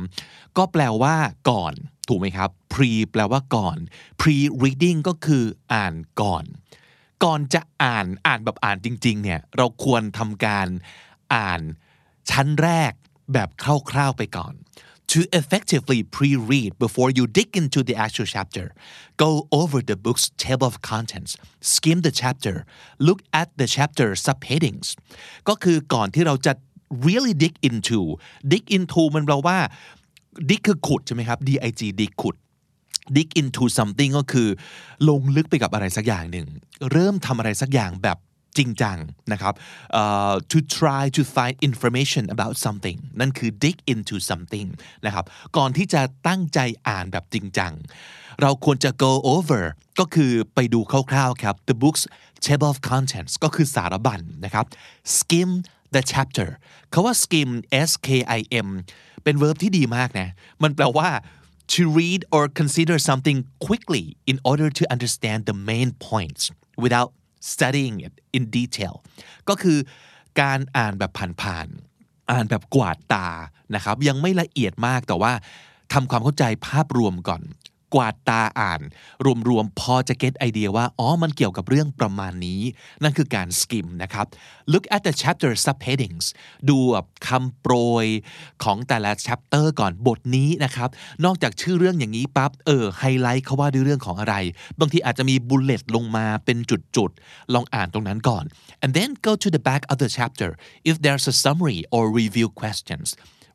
[0.57, 1.17] ก็แปลว่า
[1.51, 1.75] ก่อน
[2.09, 3.77] ถูกไหมครับ pre แปลว่าก่อน
[4.21, 6.45] pre reading ก็คืออ่านก่อน
[7.25, 10.69] ก่อนจะอ่านอ่านแบบอ่านจริง ๆ เนี่ย เราควรทำการ
[11.35, 11.61] อ่าน
[12.31, 12.93] ชั้นแรก
[13.33, 13.49] แบบ
[13.91, 14.55] คร่าวๆไปก่อน
[15.15, 18.67] To effectively pre-read before you dig into the actual chapter,
[19.17, 21.33] go over the book's table of contents,
[21.75, 22.67] skim the chapter,
[22.99, 24.87] look at the chapter subheadings.
[25.49, 26.53] ก็คือก่อนที่เราจะ
[27.07, 28.01] really dig into
[28.53, 29.59] dig into มันแปลว่า
[30.51, 31.59] dig คือขุดใช่ไหมครับ dig
[32.01, 32.37] dig ขุด
[33.17, 34.49] dig into something ก็คือ
[35.09, 36.47] ลงลึกไปกับอะไรสักอย่างหนึ่ง
[36.93, 38.19] เริ่มทำอะไรสักอย่างแบบ
[38.59, 38.99] จริงจัง
[39.33, 39.55] นะครับ
[40.01, 44.69] uh, to try to find information about something นั่นคือ dig into something
[45.07, 45.25] นะครับ
[45.57, 47.73] ก่อนที่จะตั้งใจอ่านแบบจริงจัง
[48.43, 49.63] เราควรจะ go over
[49.99, 52.05] ก็คือไปดูคร่าวๆครับ the book's
[52.47, 54.65] table of contents ก็คือสารบัญนะครับ
[55.17, 55.51] skim
[55.95, 56.49] the chapter
[56.93, 57.51] คาว่า skim
[57.89, 58.69] s k i m
[59.25, 60.29] เป็น verb ที่ดีมากนะ
[60.63, 61.09] มันแปลว่า
[61.75, 66.43] to read or consider something quickly in order to understand the main points
[66.85, 67.11] without
[67.53, 68.95] studying it in detail
[69.49, 69.79] ก็คือ
[70.41, 73.29] การอ่านแบบผ่านๆ อ่านแบบกวาดตา
[73.75, 75.33] นะครับ ยังไม่ละเอียดมากแต่ว่า
[75.93, 77.43] ทำความเข้าใจภาพรวมก่อน
[77.95, 78.81] กวาดตาอ่าน
[79.49, 82.61] รวมๆพอจะเก็ตไอเดียว่า อ๋อ มันเกี่ยวกับเรื่องประมาณนี้
[83.03, 84.27] นั่นคือการสกิมนะครับ
[84.73, 86.27] look at the chapter subheadings
[86.69, 86.79] ดู
[87.29, 87.75] คำโปร
[88.05, 88.07] ย
[88.65, 90.89] ของแต่ละ chapter ก่อนบทนี้นะครับ
[91.25, 94.35] นอกจากชื่อเรื่องอย่างนี้ปั๊บ เออ ไฮไลท์เขาว่าด้วยเรื่องของอะไร
[94.81, 96.59] บางทีอาจจะมี bullet ลงมาเป็น
[96.97, 98.45] จุดๆ ลองอ่านตรงนั้นก่อน
[98.83, 100.51] and then go to the back of the chapter
[100.91, 103.09] if there's a summary or review questions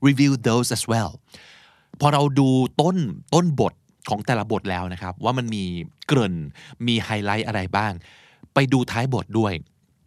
[0.08, 1.12] review those as well
[2.00, 2.50] พอเราดู
[2.82, 2.98] ต้น
[3.34, 3.74] ต้นบท
[4.10, 5.63] ของแต่ละบทแล้วนะครับ ว่ามันมี
[6.08, 6.36] เกริ่น
[6.88, 7.94] มีไฮไลท์อะไรบ้าง
[8.54, 9.54] ไปดูท้ายบทด้วย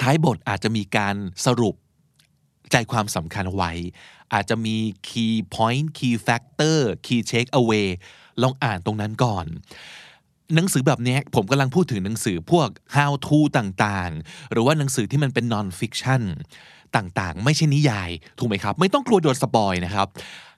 [0.02, 1.14] ท้ายบทอาจจะมีการ
[1.46, 1.74] สรุป
[2.72, 3.72] ใจความสำคัญไว้
[4.34, 4.76] อาจจะมี
[5.08, 7.88] key point key factor key take away
[8.42, 9.46] ลองอ่านตรงนั้นก่อน
[10.54, 16.22] หนังสือแบบนี้ผมกำลังพูดถึงหนังสือพวก how to ต่างๆ หรือว่าหนังสือที่มันเป็น non fiction
[16.96, 20.08] ต่างๆ ไม่ใช่นิยาย ถูกไหมครับ ไม่ต้องกลัวโดน spoil นะครับ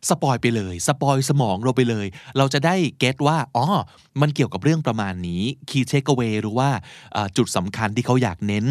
[0.09, 2.07] spoil ไปเลย spoil สมองเราไปเลย
[2.39, 3.65] เราจะได้ get ว่าอ๋อ
[4.21, 6.69] มันเกี่ยวกับเรื่องประมาณนี้ key takeaway หรือว่า
[7.37, 8.67] จุดสำคัญที่เขาอยากเน้น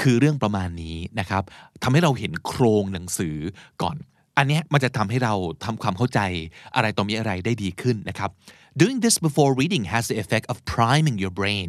[0.00, 1.42] คือเรื่องประมาณนี้นะครับ
[1.82, 3.36] ทำให้เราเห็นโครงหนังสือ
[3.82, 3.96] ก่อน
[4.36, 6.20] อันนี้มันจะทำให้เราทำความเข้าใจ
[6.74, 8.32] อะไรต่อมีอะไรได้ดีขึ้นนะครับ
[8.82, 11.68] Doing this before reading has the effect of priming your brain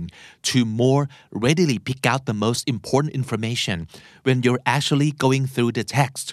[0.50, 1.04] to more
[1.46, 3.78] readily pick out the most important information
[4.26, 6.26] when you're actually going through the text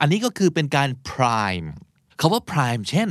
[0.00, 1.66] อันนี้ก็คือเป็นการ prime
[2.20, 3.08] คาว่า prime เช่น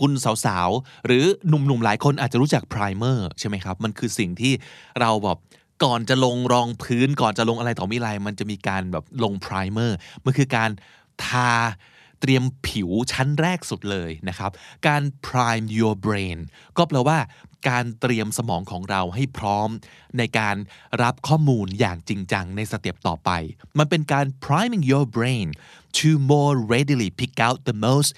[0.00, 4.52] คุณสาวๆ หรือหนุ่มๆ หลายคนอาจจะรู้จัก primer ใช่ไหมครับ มันคือสิ่งที่
[5.00, 5.38] เราแบบ
[5.84, 9.90] ก่อนจะลงรองพื้นก่อนจะลงอะไรต่อมีอะไร มันจะมีการแบบลง primer
[10.24, 10.70] มันคือการ
[11.24, 11.52] ทา
[12.20, 14.50] เตรียมผิวชั้นแรกสุดเลยนะครับ
[14.86, 16.38] การ prime your brain
[16.76, 17.18] ก็แปลว่า
[17.68, 19.68] การเตรียมสมองของเราให้พร้อม
[20.18, 20.56] ในการ
[21.02, 23.30] รับข้อมูลอย่างจริงจังในสเต็ปต่อไป
[23.78, 25.48] มันเป็นการ priming your brain
[25.98, 28.10] to more readily pick out the most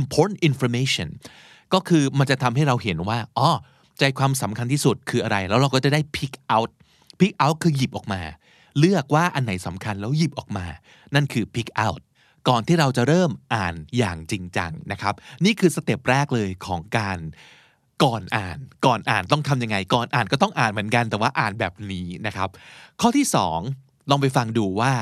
[0.00, 1.08] important information
[1.74, 3.50] ก็คือมันจะทำให้เราเห็นว่าอ๋อ
[3.98, 6.70] ใจความสำคัญที่สุดคืออะไร แล้วเราก็จะได้ pick out
[7.20, 8.20] pick out คือหยิบออกมา
[8.78, 10.66] เลือกว่าอันไหนสำคัญแล้วหยิบออกมา
[11.14, 12.00] นั่นคือ pick out
[12.48, 17.18] ก่อนที่เราจะเริ่มอ่านอย่างจริงจังนะครับ นี่คือสเต็ปแรกเลยของการ
[18.04, 22.48] ก่อนอ่าน ก่อนอ่านต้องทำยังไง ก่อนอ่านก็ต้องอ่านเหมือนกันแต่ว่าอ่านแบบนี้นะครับ
[23.00, 23.58] ข้อที่สอง
[24.10, 24.92] ลองไปฟังดูว่า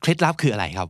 [0.00, 0.88] เคล็ดลับคืออะไรครับ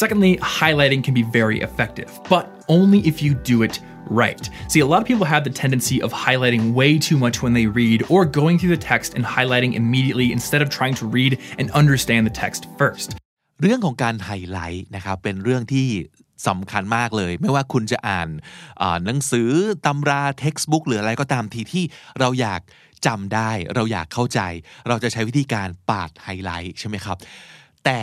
[0.00, 4.48] Secondly, highlighting can be very effective, but only if you do it right.
[4.68, 7.66] See, a lot of people have the tendency of highlighting way too much when they
[7.66, 11.70] read or going through the text and highlighting immediately instead of trying to read and
[11.72, 13.08] understand the text first.
[13.62, 15.88] เรื่องของการไฮไลท์นะครับเป็นเรื่องที่
[16.48, 18.28] สำคัญมากเลย ไม่ว่าคุณจะอ่าน
[19.04, 19.50] หนังสือ
[19.86, 21.84] ตำรา textbook หรืออะไรก็ตามทีที่
[22.20, 22.60] เราอยาก
[23.06, 24.40] จำได้ เราอยากเข้าใจ
[24.88, 27.16] เราจะใช้วิธีการปาดไฮไลท์ใช่ไหมครับ
[27.84, 28.00] แต่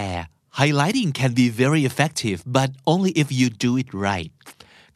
[0.59, 4.33] highlighting can be very effective but only if you do it right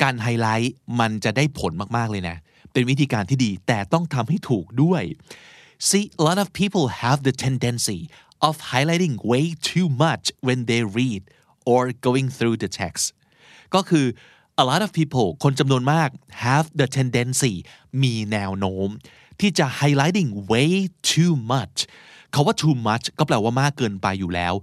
[0.02, 2.36] การไฮไลท์มันจะได้ผลมากๆเลยนะ
[2.72, 5.02] เป็นวิธีการที่ดีแต่ต้องทำให้ถูกด้วย
[5.88, 8.00] See a lot of people have the tendency
[8.48, 11.22] of highlighting way too much when they read
[11.70, 13.04] or going through the text
[13.74, 14.06] ก็คือ
[14.62, 16.08] a lot of people คนจำนวนมาก
[16.44, 17.54] have the tendency
[18.02, 18.88] มีแนวโน้ม
[19.40, 20.70] ที่จะ highlighting way
[21.12, 21.78] too much
[22.31, 24.53] เขาว่า too much ก็แปลว่ามากเกินไปอยู่แล้ว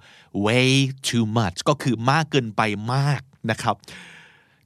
[0.47, 0.71] way
[1.09, 2.63] too much ก็คือมากเกินไป
[2.95, 3.77] มากนะครับ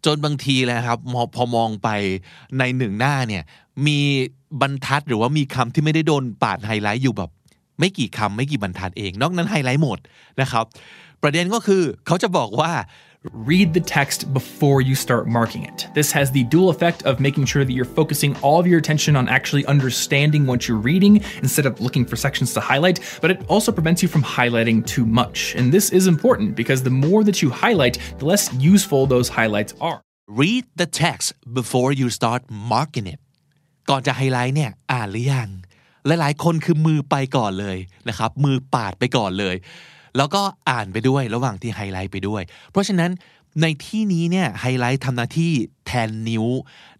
[0.05, 0.99] จนบางทีเลยครับ
[1.35, 1.89] พอมองไป
[2.59, 3.43] ในหนึ่งหน้าเนี่ย
[3.87, 3.99] มี
[4.61, 7.31] บรรทัดหรือว่ามีคำที่ไม่ได้โดนปาดไฮไลท์อยู่แบบ
[7.79, 9.99] ไม่กี่คำไม่กี่บรรทัดเอง นอกนั้นไฮไลท์หมด
[10.41, 10.65] นะครับ
[11.23, 12.71] ประเด็นก็คือเขาจะบอกว่า
[13.32, 15.88] Read the text before you start marking it.
[15.94, 19.16] This has the dual effect of making sure that you're focusing all of your attention
[19.16, 23.40] on actually understanding what you're reading instead of looking for sections to highlight, but it
[23.48, 25.56] also prevents you from highlighting too much.
[25.56, 29.74] And this is important because the more that you highlight, the less useful those highlights
[29.80, 30.02] are.
[30.28, 33.20] read the text before you start marking it
[33.90, 35.50] ก่อนจะไฮไลท์เนี่ยอ่านหรือยัง
[36.06, 37.78] หลายๆ คนคือมือไปก่อนเลย
[38.10, 39.56] นะครับ มือปาดไปก่อนเลย
[40.19, 43.11] แล้วก็อ่านไปด้วยระหว่างที่ไฮไลท์ไปด้วย เพราะฉะนั้น
[43.63, 45.53] ในที่นี้เนี่ยไฮไลท์ทำหน้าที่
[45.87, 46.47] แทนนิ้ว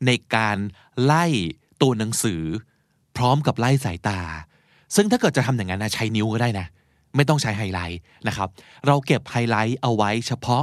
[0.07, 0.59] ในการ
[1.05, 1.27] ไล่
[1.81, 2.43] ตัวหนังสือ
[3.17, 4.21] พร้อมกับไล่สายตา
[4.95, 6.67] ซึ่งถ้าเกิดจะทำอย่างนั้นนะใช้นิ้วก็ได้นะ
[7.17, 8.49] ไม่ต้องใช้ไฮไลท์นะครับ
[8.87, 10.63] เราเก็บไฮไลท์เอาไว้เฉพาะ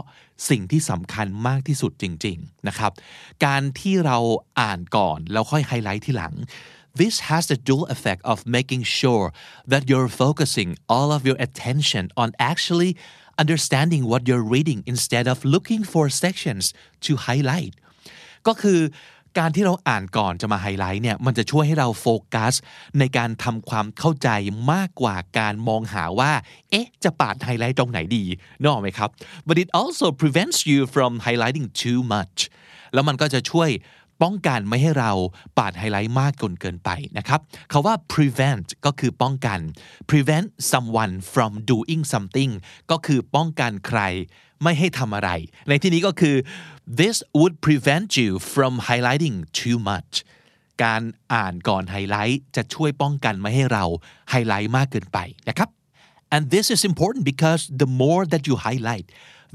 [0.50, 2.92] สิ่งที่สำคัญมากที่สุดจริง ๆนะครับ
[3.46, 4.18] การที่เรา
[4.60, 6.34] อ่านก่อนแล้วค่อยไฮไลท์ทีหลัง
[7.03, 9.27] This has the dual effect of making sure
[9.73, 12.93] that you're focusing all of your attention on actually
[13.43, 16.65] understanding what you're reading instead of looking for sections
[17.07, 17.75] to highlight
[18.47, 18.81] ก็คือ
[19.39, 22.55] การที่เราอ่านก่อนจะมาไฮไลท์เนี่ยมันจะช่วยให้เราโฟกัส
[22.99, 24.29] ในการทำความเข้าใจ
[24.73, 26.33] มากกว่าการมองหาว่า
[26.71, 28.25] เอ๊ะ จะปาดไฮไลท์ตรงไหนดี
[28.61, 29.09] นึกออกไหมครับ
[29.49, 32.39] but it also prevents you from highlighting too much
[32.93, 33.71] แล้วมันก็จะช่วย
[34.24, 35.12] ป้องกันไม่ให้เรา
[35.58, 37.40] ปาดไฮไลท์มากจนเกินไปนะครับ
[37.72, 39.60] คำว่า prevent ก็คือป้องกัน
[40.10, 42.52] prevent someone from doing something
[42.92, 44.02] ก็คือป้องกันใคร
[44.64, 45.30] ไม่ให้ทำอะไร
[45.70, 46.36] ในที่นี้ก็คือ
[47.00, 50.14] this would prevent you from highlighting too much
[50.84, 51.02] การ
[51.34, 53.86] อ่านก่อนไฮไลท์จะช่วยป้องกันไม่ให้เรา
[54.30, 55.18] ไฮไลท์มากเกินไป
[55.50, 55.70] นะครับ
[56.36, 59.08] and this is important because the more that you highlight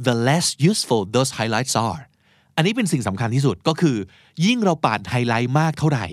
[0.06, 2.02] the less useful those highlights are
[2.60, 3.96] อันนี้เป็นสิ่งสำคัญที่สุดก็คือ
[4.46, 6.06] ยิ่งเราปาดไฮไลท์มากเท่าไหร่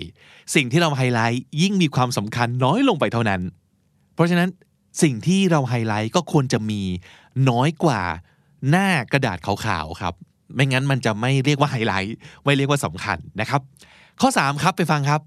[0.54, 3.40] สิ่งที่เราไฮไลท์ยิ่งมีความสำคัญน้อยลงไปเท่านั้น
[4.14, 4.48] เพราะฉะนั้น
[5.02, 6.82] สิ่งที่เราไฮไลท์ก็ควรจะมี
[7.50, 8.00] น้อยกว่า
[8.70, 10.14] หน้ากระดาษขาวๆครับ
[10.54, 13.60] ไม่งั้นมันจะไม่เรียกว่าไฮไลท์ไม่เรียกว่าสำคัญนะครับ
[14.20, 15.20] ข้อ 3 ครับไปฟังครับ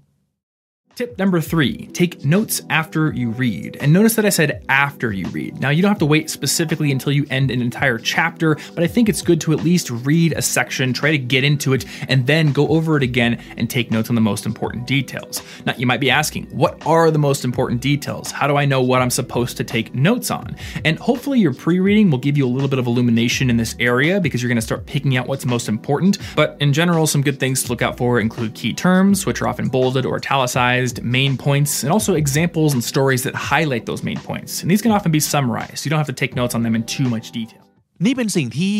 [0.94, 3.78] Tip number three take notes after you read.
[3.80, 5.58] And notice that I said after you read.
[5.58, 8.86] Now, you don't have to wait specifically until you end an entire chapter, but I
[8.86, 12.26] think it's good to at least read a section, try to get into it, and
[12.26, 15.42] then go over it again and take notes on the most important details.
[15.64, 18.30] Now, you might be asking, what are the most important details?
[18.30, 20.56] How do I know what I'm supposed to take notes on?
[20.84, 23.74] And hopefully, your pre reading will give you a little bit of illumination in this
[23.80, 26.18] area because you're going to start picking out what's most important.
[26.36, 29.48] But in general, some good things to look out for include key terms, which are
[29.48, 34.02] often bolded or italicized summarized main points, and also examples and stories that highlight those
[34.02, 34.62] main points.
[34.62, 35.84] And these can often be summarized.
[35.84, 37.62] You don't have to take notes on them in too much detail.
[38.04, 38.76] นี่เป็นสิ่งที่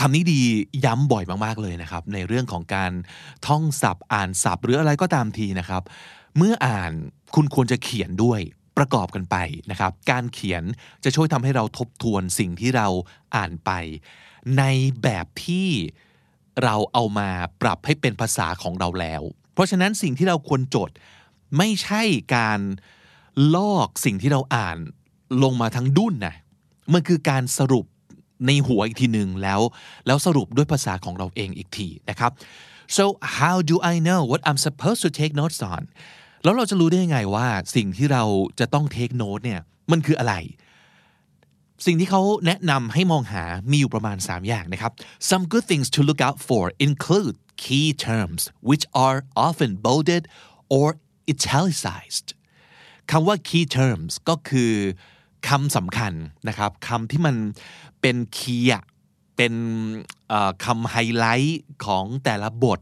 [0.00, 0.40] คำนี้ดี
[0.84, 2.92] ย้ำบ่อยมากๆเลยนะครับ ในเรื่องของการ
[3.46, 5.82] ท่องศัพท์อ่านศัพท์หรืออะไรก็ตามทีนะครับ
[6.36, 6.92] เมื่ออ่าน
[7.34, 8.40] คุณควรจะเขียนด้วย
[8.78, 9.36] ประกอบกันไป
[9.70, 10.62] นะครับ การเขียน
[11.04, 12.88] จะช่วยทำให้เราทบทวนสิ่งที่เรา
[13.36, 13.70] อ่านไป
[14.58, 14.62] ใน
[15.02, 15.68] แบบที่
[16.62, 17.28] เราเอามา
[17.62, 19.22] ปรับให้เป็นภาษาของเราแล้ว
[19.54, 20.90] เพราะฉะนั้นสิ่งที่เราควรจด
[21.58, 22.02] ไม่ใช่
[22.36, 22.60] การ
[23.56, 24.78] ลอกสิ่งที่เราอ่าน
[25.42, 26.34] ลงมาทั้งดุ้นนะ
[26.92, 27.86] มันคือการสรุป
[28.46, 29.60] ในหัวอีกทีหนึ่งแล้ว
[30.06, 32.30] แล้วสรุปด้วยภาษาของเราเองอีกทีนะครับ
[32.96, 33.04] so
[33.38, 35.82] how do I know what I'm supposed to take notes on
[36.42, 38.24] แล้วเราจะรู้ได้ยังไงว่าสิ่งที่เรา
[38.60, 39.60] จะต้อง take note เนี่ย
[39.90, 40.34] มันคืออะไร
[41.86, 44.92] สิ่งที่เขาแนะนำให้มองหามีอยู่ประมาณ 3 อย่างนะครับ
[45.30, 50.24] some good things to look out for include key terms which are often bolded
[50.76, 50.88] or
[51.32, 52.28] italicized
[53.10, 54.72] คำว่า key terms ก็คือ
[55.48, 56.12] คำสำคัญ
[56.48, 57.36] นะครับคำที่มัน
[58.00, 58.84] เป็นคีย์
[59.36, 59.54] เป็น
[60.64, 62.80] คำไฮไลท์ของแต่ละบท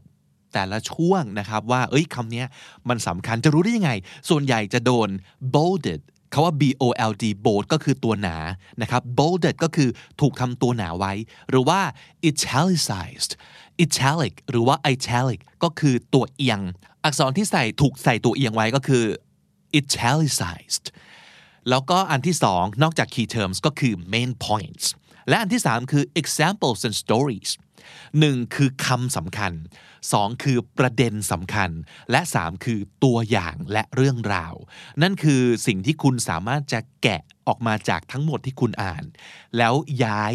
[0.53, 2.43] แต่ละช่วงนะครับว่าเอ้ยคำนี้
[2.89, 3.91] มันสำคัญจะรู้ได้ยังไง
[4.29, 5.09] ส่วนใหญ่จะโดน
[5.55, 6.01] bolded
[6.33, 8.37] คาว่า B O L D bold ก็คือตัวหนา
[8.81, 9.89] นะครับ bolded ก็คือ
[10.21, 11.13] ถูกทำตัวหนาไว้
[11.49, 11.79] หรือว่า
[12.29, 13.31] italicized
[13.85, 16.59] italic หรือว่า italic ก็คือตัวเอียง
[17.03, 19.05] อักษรที่ใส่ถูกใส่ตัวเอียงไว้ก็คือ
[19.79, 20.85] italicized
[21.69, 24.85] แล้วก็อันที่สองนอกจาก key terms ก็คือ main points
[25.29, 27.51] และอันที่สามคือ examples and stories
[28.19, 29.53] หนึ่งคือคำสำคัญ
[30.11, 31.69] สองคือประเด็นสำคัญ
[32.11, 34.55] และสามคือตัวอย่างและเรื่องราว
[35.01, 39.03] นั่นคือสิ่งที่คุณสามารถจะแกะออกมาจากทั้งหมดที่คุณอ่าน
[39.57, 40.33] แล้วย้าย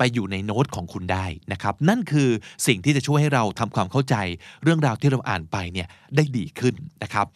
[0.00, 2.28] ปอยู่ในโน้ตของคุณได้นะครับ นั่นคือ
[2.66, 4.16] สิ่งที่จะช่วยให้เราทำความเข้าใจ
[4.62, 7.26] เรื่องราวที่เราอ่านไปเนี่ยได้ดีขึ้นนะครับ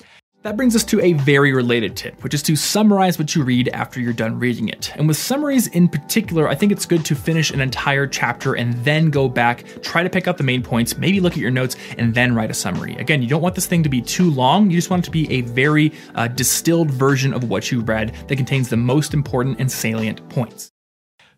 [0.43, 3.69] That brings us to a very related tip, which is to summarize what you read
[3.83, 4.91] after you're done reading it.
[4.97, 8.73] And with summaries in particular, I think it's good to finish an entire chapter and
[8.83, 11.77] then go back, try to pick out the main points, maybe look at your notes,
[11.99, 12.97] and then write a summary.
[12.97, 14.71] Again, you don't want this thing to be too long.
[14.71, 18.15] You just want it to be a very uh, distilled version of what you read
[18.29, 20.73] that contains the most important and salient points.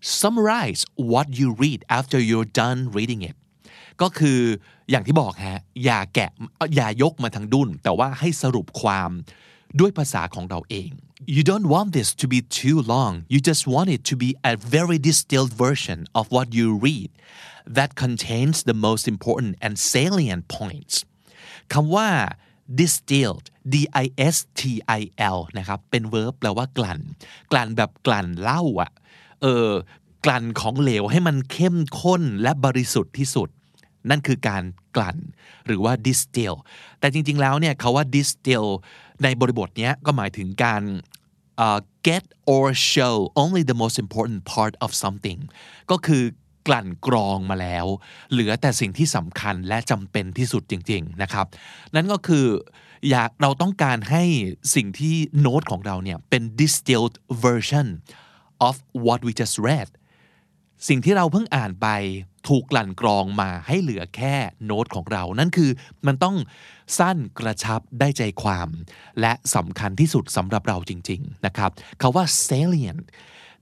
[0.01, 3.35] Summarize what you read after you're done reading it
[4.01, 4.39] ก็คือ
[4.89, 6.31] อย่างที่บอกฮะอย่าแกะ
[6.75, 9.09] อย่ายกมาทางดุนแต่ว่าให้สรุปความ
[9.79, 10.89] ด้วยภาษาของเราเอง
[11.35, 14.53] you don't want this to be too long you just want it to be a
[14.77, 17.09] very distilled version of what you read
[17.77, 20.95] that contains the most important and salient points
[21.73, 22.09] คำว่า
[22.79, 24.05] distilled d i
[24.35, 24.61] s t
[24.99, 25.01] i
[25.35, 27.01] l นะครับ เป็น verb แปลว่ากลั่น
[27.51, 28.91] กลั่นแบบกลั่นเหล้าอะ
[29.41, 29.69] เออ
[30.25, 33.49] กลั่นของเหลวให้มันเข้มข้นและบริสุทธิ์ที่สุด
[34.09, 34.63] นั่นคือการ
[34.95, 35.17] กลั่น
[35.65, 36.55] หรือว่า distill
[36.99, 38.65] แต่จริง ๆ แล้วเนี่ยเขาว่า distill
[39.23, 40.83] ในบริบทนี้ก็หมายถึงการ
[41.65, 42.23] uh, get
[42.53, 45.39] or show only the most important part of something
[45.91, 46.23] ก็คือ
[46.67, 47.85] กลั่นกรองมาแล้ว
[48.31, 51.45] เหลือแต่สิ่งที่สำคัญและจำเป็นที่สุดจริง ๆ นะครับ
[51.95, 52.45] นั่นก็คือ
[53.09, 54.23] อยากเราต้องการให้
[54.75, 57.87] สิ่งที่โน้ตของเราเนี่ยเป็น distilled version
[58.67, 59.89] of what we just read
[60.87, 61.87] สิ่งที่เราเพิ่งอ่านไป
[62.47, 65.69] ถูกกลั่นกรองมาให้เหลือแค่โน้ตของเรา นั่นคือ
[66.07, 66.35] มันต้อง
[66.99, 68.69] สั้นกระชับได้ใจความ
[69.21, 73.01] และสำคัญที่สุดสำหรับเราจริง ๆ นะครับเขาว่า salient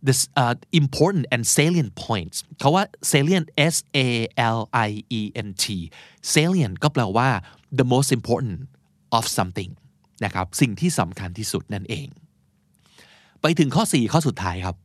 [0.08, 4.10] the uh, important and salient points เขาว่า salient S A
[4.58, 5.66] L I E N T
[6.34, 7.30] salient ก็แปลว่า
[7.80, 8.56] the most important
[9.18, 9.72] of something
[10.26, 12.08] นะครับ สิ่งที่สำคัญที่สุดนั่นเอง
[13.42, 14.76] ไปถึงข้อ 4 ข้อสุดท้ายครับ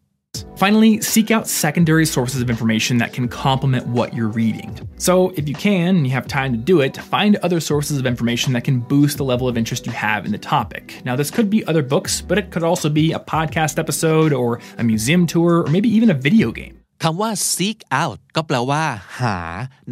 [0.57, 4.69] Finally, seek out secondary sources of information that can complement what you're reading.
[4.97, 8.05] So, if you can and you have time to do it, find other sources of
[8.05, 11.01] information that can boost the level of interest you have in the topic.
[11.03, 14.59] Now, this could be other books, but it could also be a podcast episode or
[14.77, 16.75] a museum tour or maybe even a video game.
[17.03, 18.83] คำว่า seek out ก็แปลว่า
[19.19, 19.37] หา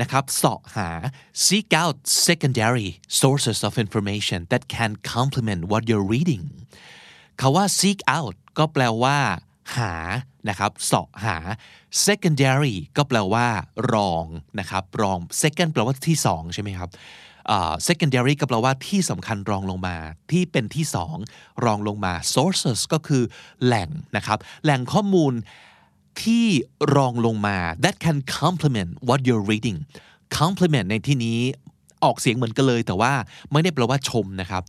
[0.02, 0.90] นะครับเสาะหา
[1.46, 2.90] seek out secondary
[3.22, 6.44] sources of information that can complement what you're reading
[7.40, 9.20] คำว่า seek out ก็แปลว่า
[9.77, 9.95] หา
[10.49, 11.37] นะครับเสาะหา
[12.07, 13.47] secondary ก็แปลว่า
[13.95, 14.25] รอง
[14.61, 16.91] นะครับรอง second แปลว่าที่สองใช่ไหมครับ
[17.89, 19.97] secondary ก็แปลว่าที่สำคัญรองลงมา
[20.31, 21.17] ที่เป็นที่สอง
[21.65, 23.23] รองลงมา sources ก็คือ
[23.65, 25.33] แหล่งนะครับแหล่งข้อมูล
[26.23, 26.47] ที่
[26.97, 29.79] รองลงมา that can complement what you're reading
[30.39, 31.39] complement ในที่นี้
[32.05, 33.13] ออกเสียงเหมือนกันเลย แต่ว่า
[33.53, 34.63] ไม่ได้แปลว่าชมนะครับ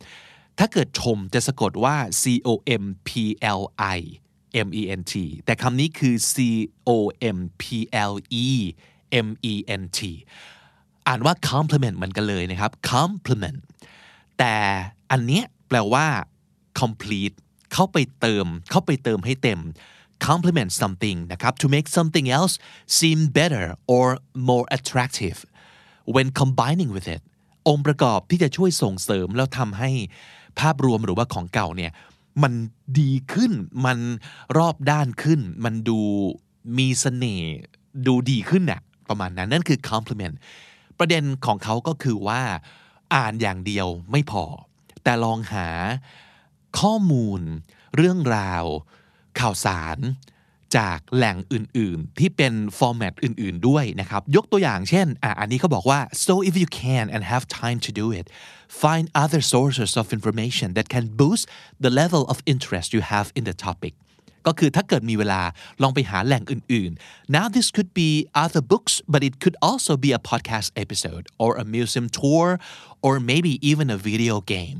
[0.59, 2.49] ถ้าเกิดชมจะสะกดว่า c o
[2.81, 3.09] m p
[3.59, 3.61] l
[3.97, 3.99] i
[4.67, 5.13] m e n t
[5.45, 6.35] แต่คำนี้คือ c
[6.89, 6.91] o
[7.37, 7.63] m p
[8.11, 8.13] l
[8.45, 8.47] e
[9.25, 9.99] m e n t
[11.07, 13.59] อ่านว่า complement เหมือนกันเลยนะครับ complement
[14.39, 14.55] แต่
[15.11, 16.07] อันเนี้ยแปลว่า
[16.81, 17.35] complete
[17.73, 19.59] เข้าไปเติม เข้าไปเติมให้เต็ม
[20.27, 22.53] complement something นะครับ to make something else
[22.97, 24.05] seem better or
[24.49, 25.37] more attractive
[26.13, 27.21] when combining with it
[27.67, 29.91] องค์ประกอบที่จะช่วยส่งเสริมแล้วทำให้
[30.59, 31.91] ภาพรวมหรือว่าของเก่าเนี่ย
[32.43, 32.53] มัน
[32.99, 33.51] ดีขึ้น
[33.85, 33.97] มัน
[34.57, 35.99] รอบด้านขึ้น มันดู
[36.77, 37.53] มีเสน่ห์
[38.07, 40.35] ดูดีขึ้นน่ะประมาณนั้นนั่นคือ compliment
[40.99, 42.41] ประเด็นของเขาก็คือว่า
[43.15, 44.43] อ่านอย่างเดียวไม่พอ
[45.03, 45.67] แต่ลองหา
[46.79, 47.41] ข้อมูล
[47.95, 48.63] เรื่องราว
[49.39, 49.97] ข่าวสาร
[50.77, 58.05] จากแหล่งอื่น ๆ ที่เป็นฟอร์แมตอื่น ๆ ด้วยนะครับ ยกตัวอย่างเช่นอะอันนี้เขาบอกว่า so if you can and have time to do
[58.19, 58.25] it
[58.83, 61.43] find other sources of information that can boost
[61.83, 63.93] the level of interest you have in the topic
[64.47, 65.41] ก็คือถ้าเกิดมีเวลา
[65.81, 68.09] ลองไปหาแหล่งอื่น ๆ now this could be
[68.43, 72.47] other books but it could also be a podcast episode or a museum tour
[73.05, 74.79] or maybe even a video game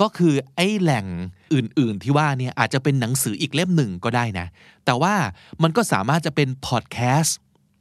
[0.00, 1.06] ก็คือไอ้แหล่ง
[1.54, 4.46] อื่น ๆ ที่ว่าเนี่ยอาจจะเป็นหนังสืออีกเล่มหนึ่งก็ได้นะ
[4.84, 5.14] แต่ว่า
[5.62, 7.38] มันก็สามารถจะเป็นพอดแคสต์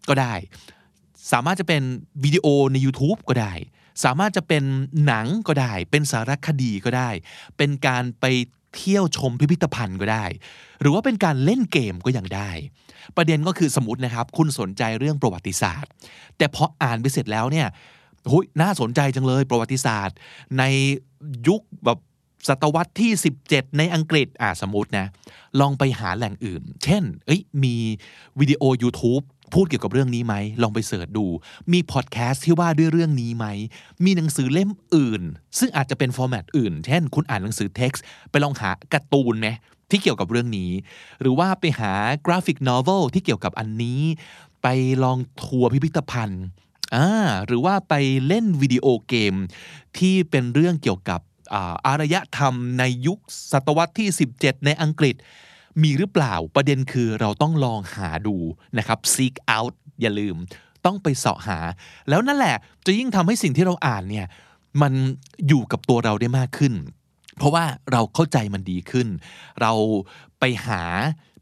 [0.10, 0.34] ก็ได้
[1.32, 1.82] สามารถจะเป็น
[2.24, 3.54] วิดีโอใน YouTube ก็ได้
[4.04, 4.64] สามารถจะเป็น
[5.06, 7.10] หนังก็ได้ เป็นสารคดีก็ได้
[7.58, 8.26] เป็นการไป
[8.76, 10.26] เที่ยวชมพิพิธภัณฑ์ก็ได้
[10.82, 12.50] หรือว่าเป็นการเล่นเกมก็ยังได้
[13.18, 15.90] ประเด็นก็คือสมมตินะครับ คุณสนใจเรื่องประวัติศาสตร์
[16.38, 17.68] แต่พออ่านไปเสร็จแล้วเนี่ย
[18.32, 20.16] หุยน่าสนใจจังเลยประวัติศาสตร์
[20.58, 20.64] ใน
[21.48, 22.00] ยุคแบบ
[22.48, 23.12] ศตวรรษที่
[23.46, 25.08] 17 ในอังกฤษอ่าสมมตินะ
[25.60, 27.76] ลองไปหาแหล่งอื่น เช่น เอ้ยมี
[28.40, 29.24] วิดีโอ YouTube
[29.54, 31.26] พูดเกี่ยวกับเรื่องนี้ไหม ลองไป search ดู
[31.72, 33.46] มีพอดแคสต์ที่ว่าด้วยเรื่องนี้ไหม
[34.06, 35.22] มีหนังสือเล่มอื่น
[35.60, 39.48] ซึ่งอาจจะเป็น format อื่น เช่น คุณอ่านหนังสือเท็กซ์ไปลองหาการ์ตูนไหม
[39.90, 40.72] ที่เกี่ยวกับเรื่องนี้
[41.22, 41.92] หรือว่าไปหา
[42.26, 44.02] graphic novel ที่เกี่ยวกับอันนี้
[44.64, 44.68] ไป
[45.04, 46.44] ลองทัวร์พิพิธภัณฑ์
[46.96, 47.08] อ่า
[47.46, 47.94] หรือว่าไป
[48.28, 49.34] เล่นวิดีโอเกม
[49.98, 51.20] ที่เป็นเรื่องเกี่ยวกับ
[51.54, 53.20] อาอารยธรรมในยุค
[53.52, 55.16] ศตวรรษที่ 17 ในอังกฤษ
[55.82, 58.36] มีหรือเปล่าประเด็นคือเราต้องลองหาดู
[58.78, 60.36] นะครับ seek out อย่าลืม
[60.86, 61.60] ต้องไปเสาะหา
[62.10, 64.28] แล้วนั่นแหละจะยิ่งทำให้สิ่งที่เราอ่านเนี่ย
[64.82, 64.94] มัน
[65.48, 66.74] อยู่กับตัวเราได้มากขึ้น
[67.38, 69.08] เพราะว่าเราเข้าใจมันดีขึ้น
[69.62, 69.74] เรา
[70.40, 70.82] ไปหา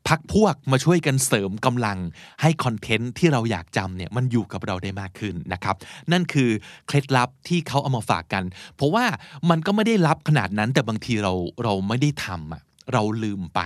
[0.10, 1.98] พักพวกมาช่วยกันเสริมกำลัง
[2.41, 5.76] ให้คอนเทนต์ที่เราอยากจำเนี่ยมันอยู่กับเราได้มากขึ้นนะครับ
[6.12, 6.50] นั่นคือ
[6.88, 8.43] เคล็ดลับที่เขาเอามาฝากกัน
[8.76, 9.06] เพราะว่า
[9.50, 12.62] มันก็ไม่ได้ลับขนาดนั้นแต่บางทีเราเราไม่ได้ทำอะ
[12.93, 13.62] เราลืมไป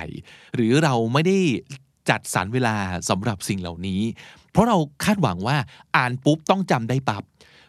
[0.55, 1.37] หรือเราไม่ได้
[2.09, 2.75] จัดสรรเวลา
[3.09, 4.01] สำหรับสิ่งเหล่านี้
[4.51, 5.57] เพราะเราคาดหวังว่า
[5.97, 7.23] อ่านปุ๊บต้องจำได้ปับ๊บ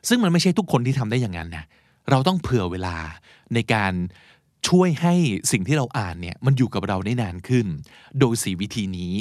[0.09, 1.65] ซึ่งมันไม่ใช่ทุกคนที่ทำได้อย่างนั้นนะ
[2.11, 2.97] เราต้องเผื่อเวลา
[3.55, 3.93] ในการ
[4.69, 5.15] ช่วยให้
[5.53, 7.67] สิ่งที่เราอ่านเนี่ยมันอยู่กับเราได้นานขึ้น
[8.19, 9.13] โดยสีวิธีนี้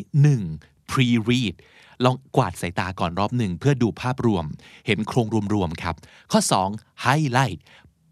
[0.41, 0.91] 1.
[0.91, 1.56] pre-read
[2.06, 4.45] ลองกวาดสายตาก่อนรอบหนึ่งเพื่อดูภาพรวม
[4.88, 5.95] เห็นโครงรวมๆครับ
[6.32, 6.39] ข้อ
[6.71, 7.06] 2.
[7.06, 7.60] highlight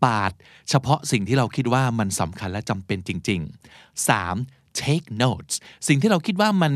[0.03, 0.31] ปาด
[0.69, 3.41] เฉพาะสิ่งที่เราคิดว่ามันสำคัญและจำเป็นจริง
[3.75, 4.81] ๆ 3.
[4.81, 5.53] take notes
[5.87, 6.73] สิ่งที่เราคิดว่ามัน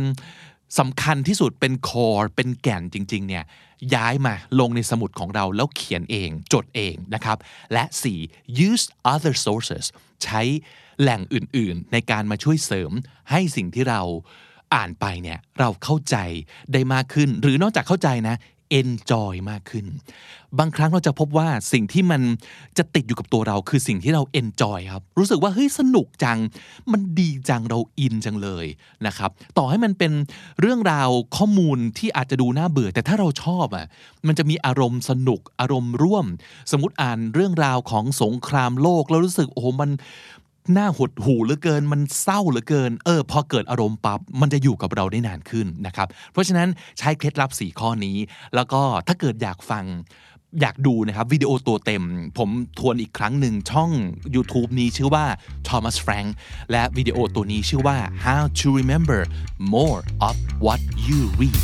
[0.79, 3.43] สำคัญที่สุดเป็น core เป็นแก่นจริงๆเนี่ย
[3.95, 7.37] ย้ายมาลงในสมุดของเราแล้วเขียนเองจดเองนะครับ
[7.73, 7.83] และ
[8.25, 8.67] 4.
[8.69, 9.85] use other sources
[10.23, 10.41] ใช้
[11.01, 12.91] แหล่งอื่นๆ ในการมาช่วยเสริม
[13.31, 14.01] ให้สิ่งที่เรา
[14.75, 16.17] อ่านไปเนี่ยเราเข้าใจ
[16.73, 18.35] ได้มากขึ้น หรือนอกจากเข้าใจนะ
[18.81, 19.85] enjoy มากขึ้น
[20.59, 22.21] บางครั้งเราจะพบว่าสิ่งที่มัน
[22.77, 26.39] จะติดอยู่กับตัวเราคือสิ่งที่เรา enjoy ครับ รู้สึกว่าเฮ้ยสนุกจัง
[26.91, 28.65] มันดีจังเราอินจังเลย
[29.07, 30.11] นะครับ ต่อให้มันเป็น
[30.61, 33.85] เรื่องราวข้อมูลที่อาจจะดูน่าเบื่อ แต่ถ้าเราชอบอะ
[34.27, 36.25] มันจะมีอารมณ์สนุกอารมณ์ร่วม
[36.71, 39.89] สมมติอ่านเรื่องราวของสงครามโลกแล้วรู้สึกโอ้โหมัน
[40.77, 48.17] น่าหดหูเหลือเกิน มันเศร้าเหลือเกิน เออ พอเกิดอารมณ์ปับ๊บ มันจะอยู่กับเราได้นานขึ้นนะครับ เพราะฉะนั้นใช้เคล็ดลับ 4 ข้อนี้
[48.55, 49.85] แล้วก็ถ้าเกิดอยากฟัง
[50.61, 52.03] อยากดูนะครับวิดีโอตัวเต็ม
[52.37, 52.49] ผม
[52.79, 53.91] ทวนอีกครั้งหนึ่งช่อง
[54.35, 55.25] YouTube นี้ชื่อว่า
[55.67, 56.29] Thomas Frank
[56.71, 59.21] และวิดีโอตัวนี้ชื่อว่า How to Remember
[59.73, 61.59] More of What You Read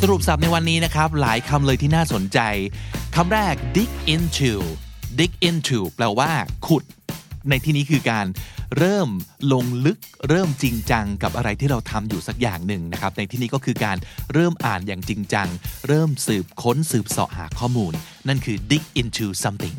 [0.00, 2.38] สรุปสับในวันนี้นะครับ หลายคำเลยที่น่าสนใจ
[3.16, 4.52] คำแรก dig into
[5.18, 6.30] dig into แปลว่า
[6.66, 6.84] ขุด
[7.48, 8.26] ในที่นี้คือการ
[8.78, 9.08] เริ่ม
[9.52, 9.98] ลงลึก
[10.28, 13.96] เริ่มจริงจังกับอะไรที่เราทำอยู่สักอย่างหนึ่งนะครับ ในที่นี้ก็คือการ
[14.32, 15.48] เริ่มอ่านอย่างจริงจัง
[15.88, 17.92] เริ่มสืบค้นสืบเสาะหาข้อมูล
[18.28, 19.78] นั่นคือ dig into something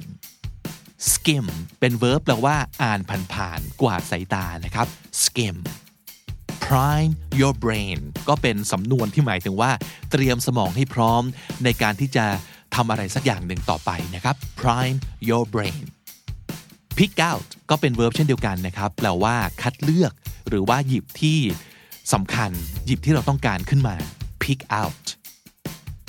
[1.11, 1.45] skim
[1.79, 2.99] เป็น verb แปลว่า อ่าน
[3.33, 4.87] ผ่านๆกวาดสายตานะครับ
[5.23, 5.57] skim
[6.65, 9.71] prime your brain ก็เป็นสำนวนที่หมายถึงว่า
[10.11, 11.23] เตรียมสมองให้พร้อม
[11.63, 12.25] ในการที่จะ
[12.75, 14.97] ทำอะไรสักอย่างหนึ่งต่อไปนะครับ prime
[15.27, 15.83] your brain
[16.97, 20.13] pick out ก็เป็น verb เช่นเดียวกันนะครับ แปลว่าคัดเลือก
[20.49, 21.39] หรือว่าหยิบที่
[22.13, 22.51] สำคัญ
[22.85, 23.95] หยิบที่เราต้องการขึ้นมา
[24.43, 25.05] pick out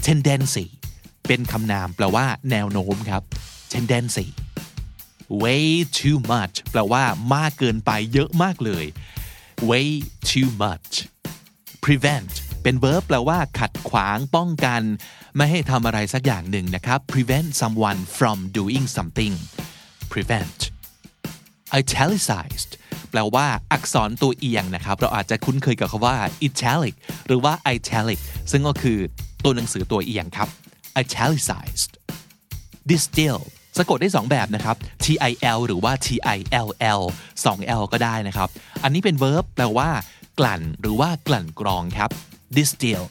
[0.06, 0.66] tendency
[1.26, 3.22] เป็นคำนามแปลว่า แนวโน้มครับ
[3.72, 4.26] tendency
[5.42, 5.66] way
[5.98, 7.02] too much แปลว่า
[7.34, 8.84] มากเกินไปเยอะมากเลย
[9.70, 9.88] way
[10.30, 10.92] too much
[11.84, 12.32] prevent
[12.68, 14.82] เป็น verb แปลว่า ขัดขวางป้องกัน
[15.36, 19.34] ไม่ให้ทำอะไรสักอย่างหนึ่งนะครับ prevent someone from doing something
[20.12, 20.58] prevent
[21.80, 22.70] italicized
[23.10, 26.16] แปลว่าอักษรตัวเอียงนะครับ เราอาจจะคุ้นเคยกับคำว่า
[26.48, 26.94] italic
[27.26, 28.18] หรือว่า italic
[28.50, 28.98] ซึ่งก็คือ
[29.44, 30.48] ตัวหนังสือตัวเอียงครับ
[31.02, 31.92] italicized
[32.90, 33.38] distill
[33.78, 36.68] สะกดได้ 2 แบบนะครับ T I L หรือว่า T I L
[37.00, 37.02] L
[37.44, 38.48] 2 L ก็ได้นะครับ
[38.82, 39.88] อันนี้เป็น verb แปลว่า
[40.38, 42.12] กลั่นหรือว่ากลั่นกรองครับ
[42.56, 43.04] distill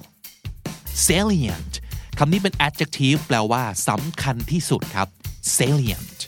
[1.08, 1.74] salient
[2.20, 5.08] คำนี้เป็น adjective แปลว่าสำคัญที่สุดครับ
[5.58, 6.20] salient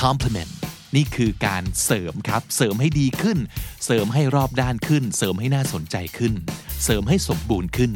[0.00, 0.52] compliment
[0.96, 3.38] นี่คือการเสริมครับ เสริมให้ดีขึ้น
[3.84, 6.34] เสริมให้รอบด้านขึ้น เสริมให้น่าสนใจขึ้น
[6.84, 7.92] เสริมให้สมบูรณ์ขึ้น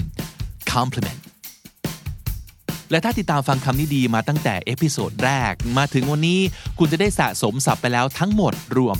[0.72, 1.22] compliment
[2.90, 6.40] และถ้าติดตามฟังคำนี้ดีมาตั้งแต่เอพิโซดแรก มาถึงวันนี้
[6.78, 8.96] คุณจะได้สะสมศัพท์ไปแล้วทั้งหมดรวม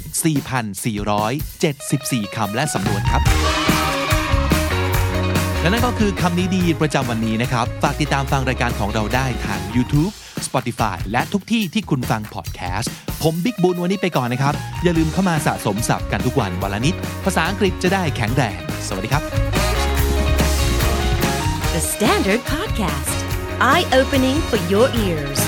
[1.16, 3.22] 4,474 คำและสำนวนครับ
[5.60, 10.12] และนั่นก็คือคำนี้ดีประจำวันนี้นะครับ ฝากติดตามฟังรายการของเราได้ทาง YouTube
[10.46, 12.90] Spotify และทุกที่ที่คุณฟังพอดแคสต์
[13.22, 14.54] ผมบิ๊กบุญวันนี้ไปก่อนนะครับ
[14.84, 16.94] อย่าลืมเข้ามาสะสมศัพท์กันทุกวันวันละนิด
[17.24, 19.22] ภาษาอังกฤษจะได้แข็งแรง สวัสดีครับ
[21.74, 23.16] The Standard Podcast.
[23.70, 25.40] Eye opening for your ears.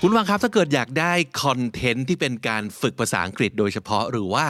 [0.00, 1.12] คุณผู้ฟังครับถ้าเกิดอยากได้
[1.42, 4.46] คอนเทนต์ที่เป็นการฝึกภาษาอังกฤษโดยเฉพาะหรือว่า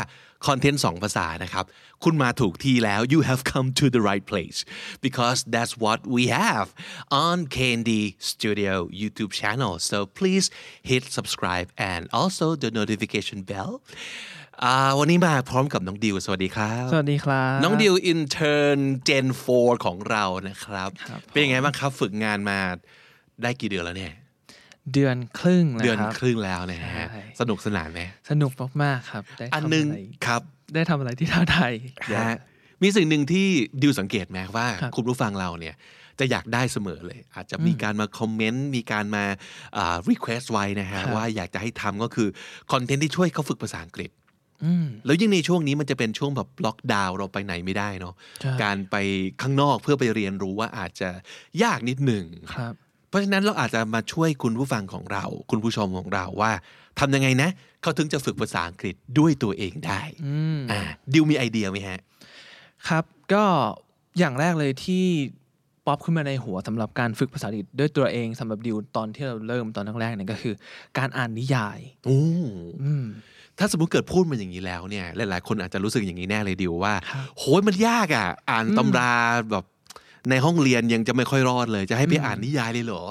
[0.47, 1.65] คอนเทนต์สองภาษานะครับ
[2.05, 4.59] คุณมาถูกที่แล้ว you have come to the right place
[5.07, 6.67] because that's what we have
[7.25, 10.47] on Candy Studio YouTube channel so please
[10.91, 13.73] hit subscribe and also the notification bell
[14.65, 19.27] อ่าวันนี้มาพร้อมกับน้องดิว สวัสดีครับ สวัสดีครับ น้องดิว intern Gen
[19.57, 22.59] 4ของเรานะครับครับ เป็นยังไงบ้างครับ ฝึกงานมา
[23.43, 24.15] ได้กี่เดือนแล้วเนี่ย
[24.95, 28.53] เดือนครึ่งแล้วเดือนครับครึ่งแล้วนะฮะใช่สนุกสนานไหมสนุก
[28.83, 30.43] มากๆครับ ได้อันทำหนึงอะไรครับ
[30.75, 31.73] ได้ทำอะไรที่ท้าทาย
[32.13, 32.37] นะฮะ
[32.83, 33.47] มีสิ่งหนึ่งที่
[33.83, 35.75] ดิวสังเกตไหมว่าครับคุณผู้ฟังเราเนี่ย
[36.21, 39.25] จะอยากได้เสมอเลย อาจจะมีการมาคอมเมนต์มีการมา
[39.77, 42.29] อ่า request ไว้นะฮะครับว่าอยากจะให้ทำก็คือ
[42.73, 44.11] คอนเทนต์ที่ช่วยเขาฝึกภาษาอังกฤษ
[44.65, 48.97] อืมแล้วยิ่งในช่วงนี้มันจะเป็นช่วงแบบล็อกดาวน์เราไปไหนไม่ได้เนาะใช่การไป
[49.43, 51.09] ข้างนอกเพื่อไปเรียนรู้ว่าอาจจะ
[51.63, 52.25] ยากนิดหนึ่ง
[52.55, 52.75] ครับ
[53.13, 56.53] เพราะฉะนั้นเราอาจจะมาช่วยคุณผู้ฟังของเรา คุณผู้ชมของเราว่า
[56.99, 57.51] ทำยังไงนะ
[57.83, 60.81] เขาถึงจะฝึกภาษาอังกฤษด้วยตัวเองได้อืมอ่า
[61.13, 61.99] ดิวมีไอเดียไหมฮะ
[62.89, 63.45] ครับก็
[64.19, 65.05] อย่างแรกเลยที่
[65.87, 70.55] ป๊อปขึ้นมาในหัวสำหรับการฝึกภาษาอังกฤษด้วยตัวเองสำหรับดิวตอนที่เราเริ่มตอนแรกๆเนี่ยก็คือ
[70.99, 72.21] การอ่านนิยายโอ้
[72.83, 73.07] อืม
[73.59, 79.13] ถ้าสมมติเกิดพูดมาอย่างนี้แล้วเนี่ย หลายๆ คนอาจจะรู้สึกอย่างนี้แน่เลยดิวว่าครับโหยมันยากอะ อ่านตำรา
[79.51, 79.65] แบบ
[80.31, 83.05] ในห้องเรียนยังจะไม่ค่อยรอดเลย จะให้ไปอ่านนิยายเลยเหรอ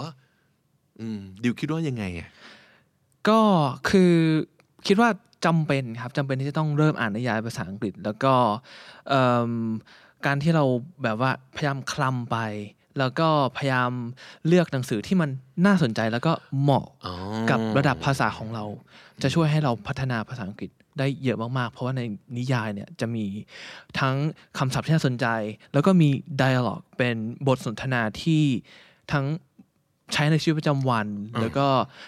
[1.00, 2.30] อืมดิวคิดว่ายังไงอะ
[3.28, 3.40] ก็
[3.90, 4.14] คือ
[4.88, 5.10] คิดว่า
[5.46, 8.34] จำเป็นครับจำเป็นที่จะต้องเริ่มอ่านนิยายภาษาอังกฤษ แล้วก็
[9.10, 9.52] เอิ่ม
[10.26, 10.64] การที่เรา
[11.04, 12.38] แบบว่าพยายามคลำไป
[13.00, 13.92] แล้วก็พยายาม
[14.48, 15.30] เลือกหนังสือที่มัน
[15.66, 16.32] น่าสนใจแล้วก็
[16.62, 17.14] เหมาะอ๋อ
[17.50, 18.66] กับระดับภาษาของเรา
[19.22, 22.02] จะช่วยให้เราพัฒนาภาษาอังกฤษ ได้เยอะมากๆ เพราะว่าใน
[22.38, 23.26] นิยายเนี่ยจะมี
[24.00, 24.16] ทั้ง
[24.58, 25.26] คำศัพท์ที่น่าสนใจ
[25.74, 26.10] แล้วก็มี
[26.42, 27.16] dialogue เป็น
[27.48, 28.44] บทสนทนาที่
[29.12, 29.26] ทั้ง
[30.14, 31.08] ใช้ในชีวิตประจำวัน
[31.42, 31.68] แล้วก็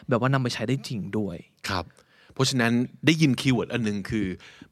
[0.09, 1.38] แบบว่านำไปใช้ได้จริงด้วย
[1.69, 1.86] ครับ
[2.34, 2.71] เพราะฉะนั้น
[3.05, 4.27] ได้ยิน keyword อันหนึ่งคือ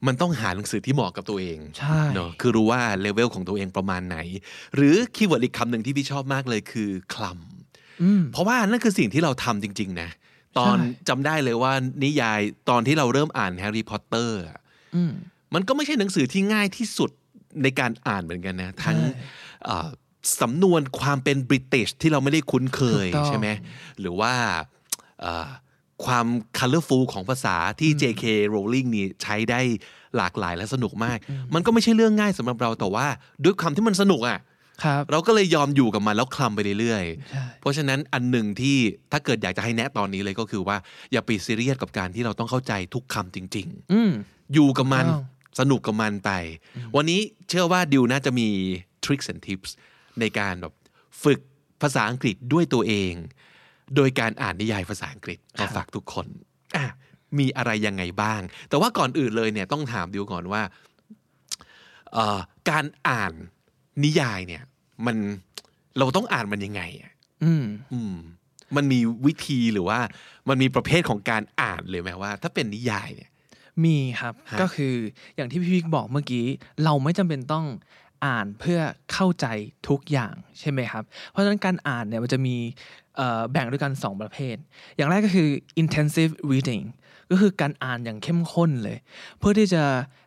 [0.08, 4.18] มันต้องหาหนังสือที่เหมาะกับตัวเองใช่เนาะคือรู้ว่าเลเวลของตัวเองประมาณไหน
[4.76, 10.10] หรือ keyword อีกคำหนึ่งที่พี่ชอบมากเลยคือคลำอืมเพราะว่านั่นคือสิ่งที่เราทำจริง ๆ นะ
[10.58, 11.74] ตอนใช่จำได้เลยว่า
[12.04, 14.40] นิยายตอนที่เราเริ่มอ่านแฮร์รี่พอตเตอร์
[14.96, 15.12] อืม
[15.54, 17.12] มันก็ไม่ใช่หนังสือที่ง่ายที่สุด
[17.64, 19.22] ในการอ่านเหมือนกันนะ ทั้งใช่
[19.66, 19.88] เอ่อ
[20.42, 23.48] สำนวนความเป็นบริติชที่เราไม่ได้คุ้นเคยถูกต้องใช่ไหม
[24.00, 24.34] หรือว่า
[25.22, 25.50] เอ่อ
[26.06, 26.28] ความ
[26.60, 28.24] colorful ของภาษาที่ J.K.
[28.54, 29.62] Rowling นี่ใช้ได้
[30.18, 31.18] หลากหลายและสนุกมาก
[31.54, 33.06] มันก็ไม่ใช่เรื่องง่ายสำหรับเราแต่ว่า
[33.44, 34.42] ด้วยความที่มันสนุกอะครับ
[35.12, 38.78] เราก็เลยยอมอยู่กับมันแล้วคลำไปเรื่อยใช่ๆเพราะฉะนั้นอันหนึ่งที่
[39.12, 40.78] ถ้าเกิดอยากจะให้แนะตอนนี้เลยก็คือว่า
[41.12, 44.12] อย่าไปซีเรียสกับการที่เราต้องเข้าใจทุกคำจริงๆอืม
[44.54, 45.20] อยู่กับมันถูกต้อ
[45.56, 46.32] งสนุกกับมันไป
[46.96, 47.20] วันนี้
[47.50, 48.48] เชื่อว่าดิวน่าจะมี
[49.06, 49.70] tricks and tips
[50.20, 50.74] ในการแบบ
[51.24, 51.40] ฝึก
[51.82, 53.14] ภาษาอังกฤษด้วยตัวเอง
[53.96, 56.28] โดยการอ่านนิยายภาษาอังกฤษมาฝากทุกคน
[56.76, 56.86] อะ
[57.40, 60.62] มีอะไรยังไงบ้าง แต่ว่าก่อนอื่นเลยเนี่ยต้องถามดิวก่อนว่า
[62.14, 63.34] เอ่อการอ่าน
[64.04, 64.64] นิยายเนี่ย
[65.08, 65.18] มัน
[65.98, 67.12] เราต้องอ่านมันยังไงอะ
[67.44, 68.16] อืมอืม
[68.76, 70.00] มันมีวิธีหรือว่า
[70.50, 73.30] มันมีประเภทของการอ่านเลยไหมว่า ถ้าเป็นนิยายเนี่ย
[73.86, 74.96] มีครับฮะก็คือ
[75.36, 76.46] อย่างที่พี่พิกบอกเมื่อกี้
[76.84, 77.66] เราไม่จำเป็นต้อง
[78.26, 78.80] อ่านเพื่อ
[79.14, 79.46] เข้าใจ
[79.90, 82.56] ทุกอย่างใช่ไหมครับ เพราะฉะนั้นการอ่านเนี่ยมันจะมี
[83.16, 84.56] เอ่อแบ่งด้วยกัน 2 ประเภท
[84.96, 85.50] อย่างแรกก็คือ
[85.82, 86.84] intensive reading
[87.32, 88.98] ก็คือการอ่านอย่างเข้มข้นเลย
[89.40, 89.84] เพื่อที่จะ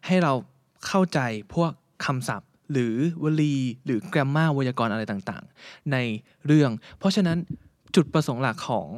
[0.06, 0.32] ให้เรา
[0.86, 1.20] เข้าใจ
[1.54, 1.70] พวก
[2.04, 5.96] คำศัพท์ หรือวลี หรือ grammar ไวยากรณ์อะไรต่างๆ ใน
[6.46, 7.38] เรื่อง เพราะฉะนั้น
[7.96, 8.88] จุดประสงค์หลักของ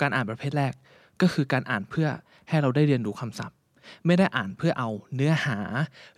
[0.00, 0.72] การอ่านประเภทแรก
[1.20, 2.08] ก็คือการอ่านเพื่อ
[2.48, 3.56] ให้เราได้เรียนรู้คำศัพท์
[4.06, 5.58] ไม่ได้อ่านเพื่อเอาเนื้อหา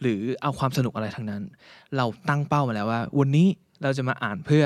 [0.01, 1.43] หรือเอาความสนุกอะไรทั้งนั้น
[1.97, 3.49] เราตั้งเป้ามาแล้วว่า วันนี้
[3.83, 4.65] เราจะมาอ่านเพื่อ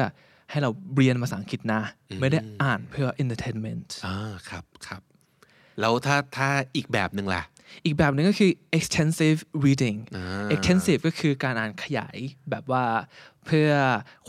[0.51, 1.81] ให้เราเรียนภาษาอังกฤษนะ
[2.21, 4.17] ไม่ได้อ่านเพื่อ entertainment อ่า
[4.49, 5.03] ครับครับ
[5.81, 7.43] แล้วถ้าถ้าอีกแบบหนึ่งล่ะ
[7.85, 12.17] อีกแบบหนึ่งก็คือ extensive reading อ่า extensive ก็คือการอ่านขยาย
[12.51, 12.85] แบบว่า
[13.51, 13.73] เพื่อ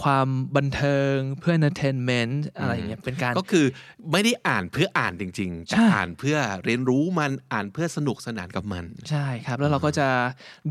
[0.01, 3.65] ความบันเทิงเพื่อ entertainment อะไรอย่างเงี้ยเป็นการก็คือ
[4.11, 10.07] ไม่ได้อ่านเพื่ออ่านจริงๆแต่ใช่อ่านเพื่อเรียนรู้มันอ่านเพื่อสนุกสนานกับมัน ใช่ครับแล้วเราก็จะ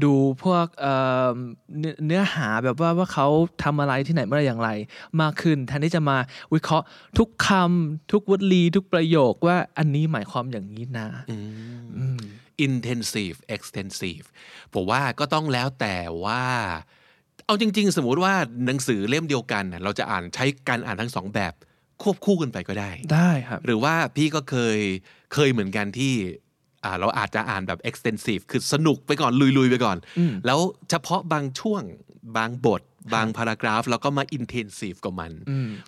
[0.05, 0.15] ดู
[0.45, 0.95] พวกเอ่
[1.29, 1.35] อ
[1.79, 3.27] เนื้อเนื้อหาแบบว่าว่าเขา
[3.63, 4.71] ทำอะไรที่ไหนเมื่อไหรอย่างไร
[5.21, 6.17] มากขึ้นแทนที่จะมา
[6.55, 6.87] วิเคราะห์
[7.19, 11.09] ทุกคำทุกวลีทุกประโยคว่าอันนี้หมายความอย่างนี้นะ
[12.67, 14.27] intensive extensive
[14.75, 16.45] ผมว่าก็ต้องแล้วแต่ว่า
[17.47, 18.35] เอาจริง ๆ สมมุติว่า
[18.67, 21.55] หนังสือเล่มเดียวกันน่ะเราจะอ่านใช้การอ่านทั้งสองแบบ
[22.03, 24.79] ควบคู่กันไปก็ได้ ได้ครับ หรือว่าพี่ก็เคย
[25.35, 26.15] เคยเหมือนกันที่
[26.85, 29.97] อ่าเราอาจจะอ่านแบบ extensive คือสนุกไปก่อนลุยๆ ไปก่อน
[30.47, 30.59] แล้ว
[30.91, 31.83] เฉพาะบางช่วง
[32.37, 32.83] บางบท
[33.15, 35.33] บางพารากราฟเราก็มา intensive กับมัน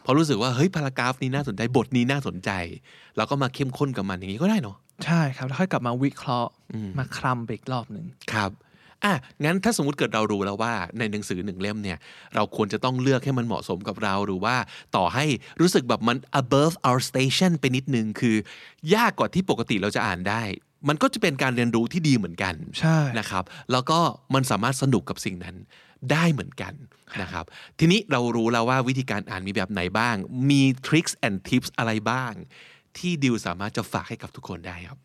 [0.02, 2.50] เพราะรู้สึกว่าเฮ้ยพารากราฟนี้น่าสนใจบทนี้น่าสนใจ
[3.16, 4.76] เราก็มาเข้มข้นกับมันอย่างนี้ก็ได้เนาะ
[5.06, 6.50] ใช่ครับ แล้วค่อยกลับมาวิเคราะห์
[6.98, 8.52] มาคลำไปอีกรอบหนึ่งครับ
[9.04, 11.98] อะงั้นถ้าสมมติเกิดเรารู้แล้วว่าในหนังสือหนึ่งเล่มเนี่ย
[12.34, 14.56] เราควรจะต้องเลือกให้มันเหมาะสมกับเราหรือว่า
[14.96, 15.24] ต่อให้
[15.60, 18.36] รู้สึกแบบมัน above our station ไปนิดนึงคือ
[18.94, 20.42] ยากกว่าที่ปกติเราจะอ่านได้
[20.88, 23.98] มันก็จะเป็นการเรียนรู้ที่ดีเหมือนกันใช่นะครับ แล้วก็
[24.34, 25.56] มันสามารถสนุกกับสิ่งนั้น
[26.12, 26.74] ได้เหมือนกัน
[27.22, 27.44] นะครับ
[27.78, 30.16] ทีนี้เรารู้แล้วว่าวิธีการอ่านมีแบบไหนบ้าง
[30.50, 32.32] มี tricks and tips อะไรบ้าง
[32.98, 34.98] ที่ดิวสามารถจะฝากให้กับทุกคนได้ครับ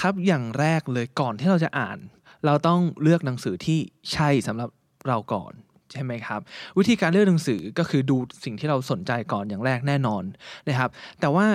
[0.00, 1.98] ครับอย่างแรกเลยก่อนที่เราจะอ่าน
[2.46, 3.78] เราต้องเลือกหนังสือที่
[4.12, 4.70] ใช่สำหรับ
[5.08, 5.52] เราก่อน
[5.92, 6.40] ใช่ไหมครับ
[6.78, 10.22] วิธีการเลือกหนังสือก็คือดูสิ่งที่เราสนใจก่อนอย่างแรกแน่นอน
[10.68, 11.46] นะครับ แต่ว่า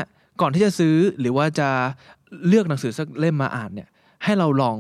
[0.42, 1.70] ก่อนที่จะซื้อหรือว่าจะ
[2.48, 3.90] เลือกหนังสือสักเล่มมาอ่านเนี่ย
[4.24, 4.78] ให้เราลอง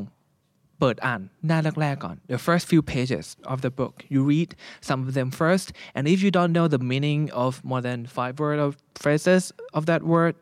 [0.79, 4.49] เปิดอ่านหน้าแรกๆก่อน the first few pages of the book you read
[4.87, 8.35] some of them first and if you don't know the meaning of more than five
[8.43, 8.71] word of
[9.03, 9.43] phrases
[9.77, 10.35] of that word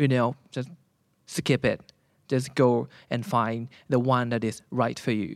[0.00, 0.70] you know just
[1.34, 1.80] skip it
[2.32, 2.70] just go
[3.12, 3.60] and find
[3.94, 5.32] the one that is right for you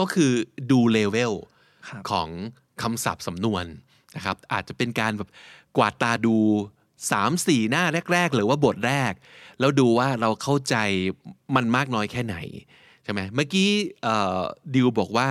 [0.00, 0.32] ก็คือ
[0.70, 1.32] ดูเลเวล
[1.88, 2.28] ครับของ
[2.82, 3.64] คำศัพท์สำนวน
[4.16, 5.30] นะครับอาจจะเป็นการแบบ
[5.76, 6.36] กวาดตาดู
[6.90, 9.12] 3 4 หน้าแรก ๆ หรือว่าบทแรก
[9.60, 10.76] แล้วดูว่าเราเข้าใจ
[11.56, 12.36] มันมากน้อยแค่ไหน
[13.04, 13.70] ใช่ไหมเมื่อกี้
[14.02, 14.40] เอ่อ
[14.74, 15.28] ดิวบอกว่า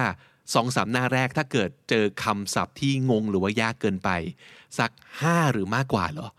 [0.53, 4.09] สองสามหน้าแรกถ้าเกิดเจอคำศัพท์ที่งงหรือว่ายากเกินไป
[4.79, 6.29] สัก 5 หรือมากกว่าเหรอ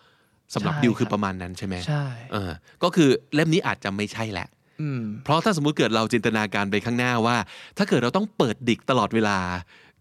[0.54, 2.50] สำหรับใช่ดิวคือครับประมาณนั้นใช่ไหมใช่เออ
[2.82, 4.48] ก็คือเล่มนี้อาจจะไม่ใช่แหละ
[4.80, 7.36] อืมเพราะถ้าสมมุติเกิดเราจินตนาการไปข้างหน้าว่า
[7.78, 9.38] ถ้าเกิดเราต้องเปิดดิกตลอดเวลา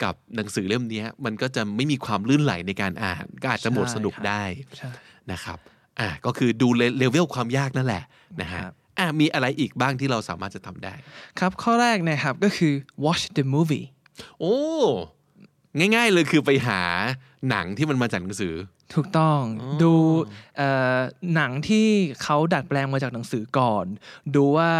[0.04, 4.44] กับหนังสือเล่มเนี้ยมันก็จะไม่มีความลื่นไหลในการอ่าน ก็อาจจะหมดใช่สนุกครับได้
[4.78, 4.90] ใช่
[5.32, 5.58] นะครับ
[6.00, 8.04] อ่าก็คือดูเลเลเวลความยากนั่นแหละ
[8.42, 10.94] นะฮะครับอ่ามีอะไรอีกบ้างที่เราสามารถจะทำได้
[11.40, 12.74] ครับข้อแรกนะครับก็คือ
[13.06, 13.86] watch the movie
[14.40, 14.58] โอ้
[15.78, 16.82] ง่าย ๆ เลยคือไปหา
[17.50, 18.56] หนังที่มันมาจากหนังสือ
[18.94, 19.40] ถูกต้อง
[19.84, 19.94] ดู
[20.58, 20.98] เอ่อ
[21.36, 21.88] หนังที่
[22.24, 23.86] เขาดัดแปลงมาจากหนังสือก่อน
[24.36, 24.72] ดูว่า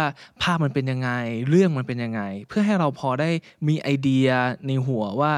[0.42, 1.10] ภาพมันเป็นยังไง
[1.48, 3.30] เรื่องมันเป็นยังไง เพื่อให้เราพอได้
[3.68, 4.28] มีไอเดีย
[4.66, 5.32] ในหัวว่า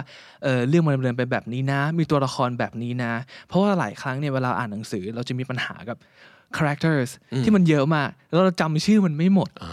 [0.45, 3.13] เออเรื่องมันดำเนินไปแบบนี้นะ มีตัวละครแบบนี้นะ
[3.49, 5.97] เพราะว่าหลายครั้งเนี่ยเวลาอ่านหนังสือเราจะมีปัญหากับ
[6.57, 7.11] characters
[7.45, 9.65] ที่มันเยอะมากแล้วเราจำชื่อมันไม่หมดเพ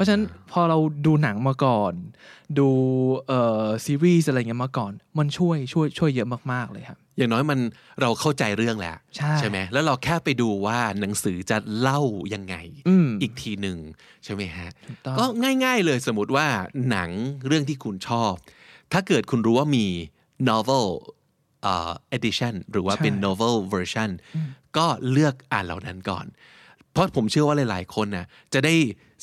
[0.00, 1.92] ราะฉะนั้นพอเราดูหนังมาก่อน
[2.58, 2.68] ดู
[3.28, 7.58] เอ่อซีรีส์อะไรเงี้ยมาก่อน มันช่วยช่วยช่วยเยอะมากๆเลยครับ อย่างน้อยมัน
[8.00, 8.96] เราเข้าใจเรื่องแล้ว
[9.38, 12.00] ใช่ไหมแล้วเราแค่ไปดูว่าหนังสือจะเล่า
[12.34, 12.56] ยังไง
[12.88, 13.78] อืมอีกทีหนึ่ง
[14.24, 15.24] ใช่ไหมฮะถูกต้องก็
[15.64, 16.46] ง่าย ๆเลยสมมติว่า
[16.90, 17.10] หนัง
[17.46, 18.32] เรื่องที่คุณชอบ
[18.92, 19.86] ถ้าเกิดคุณรู้ว่ามี
[20.48, 20.86] novel
[21.62, 24.10] เอ่อ edition หรือว่าเป็นใช่ novel version
[24.76, 26.26] ก็เลือกอ่านเหล่านั้นก่อน
[26.92, 28.74] เพราะผมเชื่อว่าหลาย ๆ คนน่ะจะได้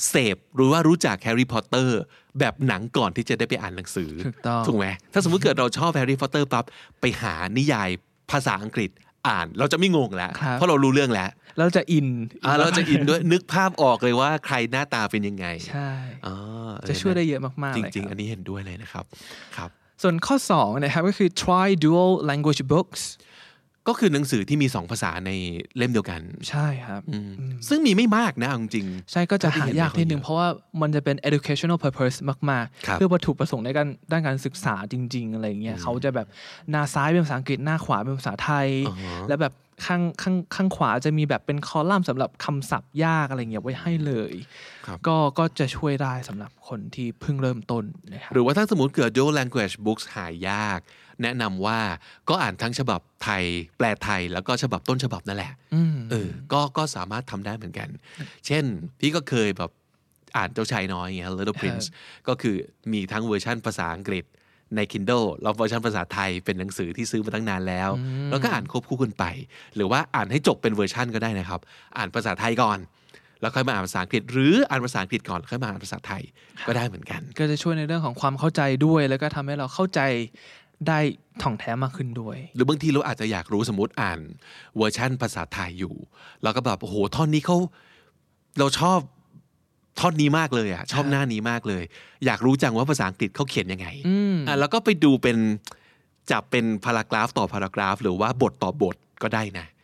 [0.10, 2.00] เสพหรือว่ารู้จักแฮร์รี่พอตเตอร์
[2.40, 6.66] แบบหนังก่อนที่จะได้ไปอ่านหนังสือถูกต้องถูกไหมถ้าสมมติเกิดเราชอบแฮร์รี่พอตเตอร์ปั๊บ
[7.02, 7.90] ไปหานิยาย
[8.32, 8.90] ภาษาอังกฤษ
[9.28, 11.30] อ่าน เราจะไม่งงแล้วครับเพราะเรารู้เรื่องแล้ว
[11.60, 12.08] เราจะอิน
[12.46, 15.90] อ่าเราจะอินด้วยนึกภาพออกเลยว่าใครหน้าตาเป็นยังไง ใช่
[16.26, 16.36] อ๋อ
[16.78, 19.06] เออจะช่วยได้เยอะมากๆจเลยริงคๆบอันนี้เห็นด้วยเลยนะครับ
[19.58, 19.70] ครับ
[20.02, 23.02] ส่วนข้อ2นะครับก็คือ try dual language books
[23.88, 25.32] ก็คือหนังสือที่มีสองภาษาใน
[25.78, 27.02] เล่มเดียวกัน ใช่ครับ
[27.68, 30.48] ซึ่งมีไม่มากนะเอาจริง ใช่ก็จะหายากนิดนึงเท่าที่เห็นเพราะว่า
[30.82, 32.18] มันจะเป็น educational purpose
[32.52, 36.28] มากครับๆเพื่อวัตถุประสงค์ในการด้านการศึกษาจริง ๆ อะไรเงี้ยเขาจะแบบ
[36.72, 39.54] หน้าซ้ายเป็นภาษาอังกฤษหน้าขวาเป็นภาษาไทยอ่าฮะแล้วแบบ
[39.86, 44.34] ข้างข้างข้างขวาจะมีแบบเป็นคอลัมน์สำหรับคำศัพท์ยากอะไรเงี้ยไว้ให้เลย
[44.86, 47.84] ครับก็ก็จะช่วยได้สำหรับคนที่เพิ่งเริ่มต้น
[48.14, 50.80] นะครับหรือว่าถ้าสมมติเกิด dual language books หายาก
[51.24, 51.80] แนะนำว่า
[52.30, 53.44] ก็อ่านทั้งฉบับไทย
[53.78, 57.90] แปลไทยแล้วก็ฉบับต้นฉบับนั่นแหละอืมเออก็ก็สามารถทำได้เหมือนกัน
[58.46, 58.64] เช่น
[59.00, 59.72] พี่ก็เคยแบบ
[60.38, 61.86] อ่านเจ้าชายน้อยอย่างเงี้ย Little Prince
[62.28, 62.56] ก็คือ
[62.92, 64.26] มีทั้งเวอร์ชันภาษาอังกฤษ
[64.76, 67.90] ใน Kindle แล้วเวอร์ชันภาษาไทยเป็นหนังสือที่ซื้อมาตั้งนานแล้ว
[68.32, 69.26] แล้วก็อ่านควบคู่กันไป
[69.76, 71.60] หรือว่าอ่านให้จบเป็นเวอร์ชันก็ได้นะครับ
[71.98, 72.80] อ่านภาษาไทยก่อน
[73.42, 76.24] แล้วค่อยมาอ่านภาษาอังกฤษ หรืออ่านภาษาอังกฤษก่อนแล้วค่อยมาอ่านภาษาไทย
[76.68, 80.02] ก็ได้เหมือนกัน ก็จะช่วยในเรื่องของความเข้าใจด้วย แล้วก็ทำให้เราเข้าใจ
[80.88, 81.00] ได้
[81.42, 84.20] ถ่องแท้มากขึ้นด้วย หรือบางทีเราอาจจะอยากรู้สมมติอ่าน
[84.78, 85.96] เวอร์ชั่นภาษาไทยอยู่
[86.44, 87.58] แล้วก็แบบโอ้โหท่อนนี้เขา
[88.60, 89.00] เราชอบ
[90.00, 91.84] ท่อนนี้มากเลยอะชอบหน้านี้มากเลย
[92.26, 95.38] อยากรู้จังว่าภาษาอังกฤษเขาเขียนยังไงอืมอะแล้วก็ไปดูเป็น
[96.32, 99.77] จับเป็นพารากราฟต่อพารากราฟ หรือว่าบทต่อบทก็ได้นะครับ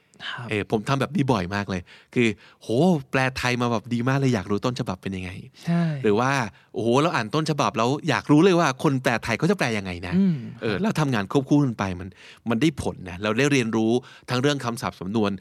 [0.49, 1.81] เออผมทำแบบนี้บ่อยมากเลย
[2.15, 2.27] คือ
[2.61, 2.67] โห
[3.11, 5.31] แปลไทยมาแบบดีมากเลยอยากรู้ต้นฉบับเป็นยังไง
[5.65, 6.31] ใช่หรือว่า
[6.73, 12.09] โอ้โหเราอ่านต้นฉบับแล้วอยากรู้เลยว่าคนแปลไทยเขาจะแปลยังไงนะอืมเออแล้วทำงานควบคู่กันไปมัน
[12.49, 13.91] มันได้ผลนะเราได้เรียนรู้
[14.29, 15.31] ทั้งเรื่องคำศัพท์สำนวน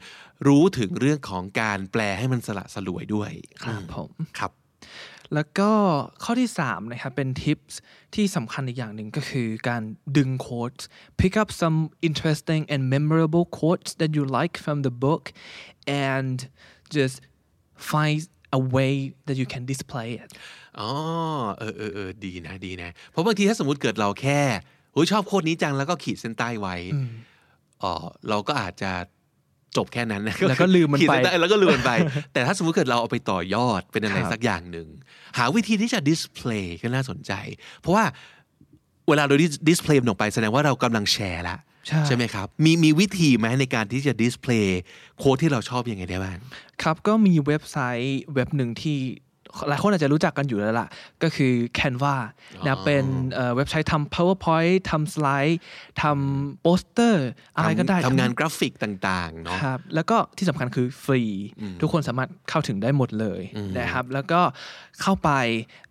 [0.47, 3.31] รู้ถึงเรื่องของการแปลให้มันสละสลวยด้วย
[3.63, 4.09] ครับผม
[4.39, 4.51] ครับ
[5.35, 5.71] แล้วก็
[6.23, 7.79] ข้อที่ 3 นะครับ เป็นทิปส์
[8.15, 9.83] ที่สำคัญอีกอย่างหนึ่งก็คือการ
[10.17, 10.73] ดึงโค้ด
[11.19, 11.77] pick up some
[12.07, 15.23] interesting and memorable quotes that you like from the book
[16.09, 16.35] and
[16.95, 17.17] just
[17.91, 18.19] find
[18.59, 18.93] a way
[19.27, 20.29] that you can display it
[20.79, 20.89] อ๋อ
[21.59, 24.41] เออเออเออดีนะดีนะ เพราะบางทีถ้าสมมติเกิดเราแค่
[24.93, 26.75] โอ้ยชอบ quote นี้จังแล้วก็ขีดเส้นใต้ไว้
[27.83, 27.93] อ๋อ
[28.29, 28.91] เราก็อาจจะ
[29.77, 31.91] จบแค่นั้นนะแล้วก็ลืมมันขีดไปเส้นใต้แล้วก็ลืมมันไป
[32.33, 34.87] แต่ถ้าสมมติเกิดเราเอาไปต่อยอดเป็นอะไรครับสักอย่างหนึ่ง
[35.37, 37.31] หาวิธีที่จะ display ก็น่าสนใจ
[37.79, 38.05] เพราะว่า
[39.07, 39.35] เวลาเรา
[39.69, 41.57] display มันออกไปแสดงว่าเรากำลังแชร์ละ
[42.07, 46.37] ใช่ไหมครับ มีมีวิธีไหมในการที่จะ display quote ที่เราชอบยังไงได้บ้าง
[46.83, 48.97] ครับก็มีเว็บไซต์เว็บหนึ่งที่
[49.69, 50.87] หลายคนอาจจะรู้จักกันอยู่แล้วล่ะ
[51.23, 52.15] ก็คือ Canva
[52.65, 55.59] นะเป็นเอ่อเว็บไซต์ทำ PowerPoint ทำสไลด์
[56.01, 61.21] ทำโปสเตอร์อะไรก็ได้ทำงานกราฟิกต่างๆเนาะครับแล้วก็ที่สำคัญคือฟรี
[61.81, 63.41] ทุกคนสามารถเข้าถึงได้หมดเลย
[63.79, 64.41] นะครับ แล้วก็
[65.01, 65.29] เข้าไป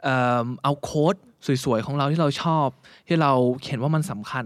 [0.02, 1.14] เอิ่มเอา quote
[1.64, 2.66] สวยๆ ของเราที่เราชอบ
[3.08, 3.32] ที่เรา
[3.66, 4.44] เห็นว่ามันสำคัญ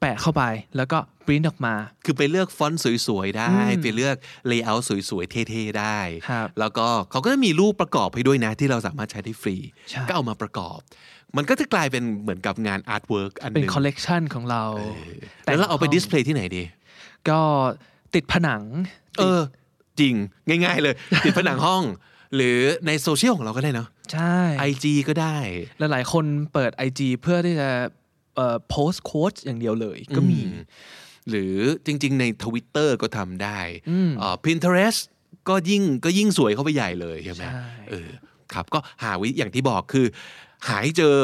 [0.00, 0.42] แปะเข้าไป
[0.76, 1.74] แล้วก็ปริ้นออกมา
[2.04, 4.16] คือไปเลือกฟอนต์สวยๆได้ ไปเลือก
[4.48, 9.56] layerสวยๆ เท่ๆ ได้ครับแล้วก็เขาก็จะมีรูปประกอบให้ด้วยนะที่เราสามารถใช้ได้ฟรี
[9.90, 10.78] ใช่ก็เอามาประกอบ
[11.36, 14.64] มันก็จะกลายเป็นเหมือนกับงาน artwork อันหนึ่งเป็นคอลเลกชันของเรา
[15.44, 16.62] แล้วเราเอาไปแต่งห้งดิสเพลย์ที่ไหนดี
[17.28, 17.40] ก็
[18.14, 18.62] ติดผนัง
[19.18, 19.40] เออ
[20.00, 20.14] จริง
[20.48, 20.94] ง่าย ๆ เลย
[21.24, 21.82] ติดผนังห้อง
[22.34, 24.36] หรือในโซเชียลของเราก็ได้เนาะใช่
[24.70, 25.36] IG ก็ได้
[25.78, 27.84] และหลายคนเปิด IG เพื่อที่จะเอ่อ
[28.68, 30.64] โพสต์ quote อย่างเดียวเลยก็มีอืม
[31.30, 33.58] หรือจริง ๆ ใน Twitter ก็ทำได้
[34.18, 35.00] เอ่อ Pinterest
[35.48, 38.08] ก็ยิ่งก็ยิ่งสวยเข้าไปใหญ่เลยใช่ไหมใช่เออ
[38.52, 40.06] ครับก็หาวิอย่างที่บอกคือ
[40.68, 41.16] หาให้เจอ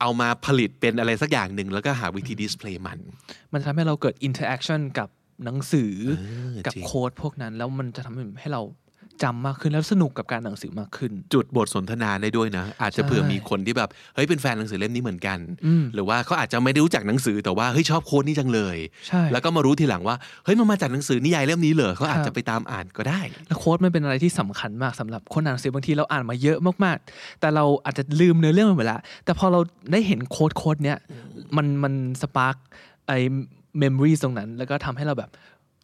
[0.00, 2.98] เอามาผลิตเป็นอะไรสักอย่างหนึ่งแล้วก็หาวิธีดิสเพลย์มัน
[3.52, 5.08] มันทำให้เราเกิด interaction กับ
[5.44, 8.62] หนังสือเออกับจริง quote พวกนั้น แล้วมันจะทำให้เรา
[9.22, 18.76] จำมากขึ้นแล้วสนุกกับการอ่านหนังสือมากขึ้น จุดบทสนทนาได้ด้วยนะ อาจจะใช่เผื่อมีคนที่แบบเฮ้ยเป็นแฟนหนังสือเล่มนี้เหมือนกันอืมหรือว่าเขาอาจจะไม่ได้รู้จักหนังสือแต่ว่าเฮ้ยชอบ quote นี้จังเลย
[19.08, 29.60] ใช่แล้วก็มารู้ทีหลังว่าเฮ้ยมันมาจากหนังสือนิยายเล่มนี้เหรอครับเขาอาจจะไปตามอ่านก็ได้แล้ว quote มันเป็นอะไรที่สำคัญมากสำหรับคนอ่านหนังสือบางทีเราอ่านมาเยอะมากๆ แต่เราอาจจะลืมเนื้อเรื่องไปหมดแล้วแต่พอเรา
[29.92, 30.98] ได้เห็น quote quote เนี้ย
[31.56, 32.56] มันมัน spark
[33.08, 33.18] ไอ้
[33.78, 35.30] memory ตรงนั้น แล้วก็ทำให้เราแบบ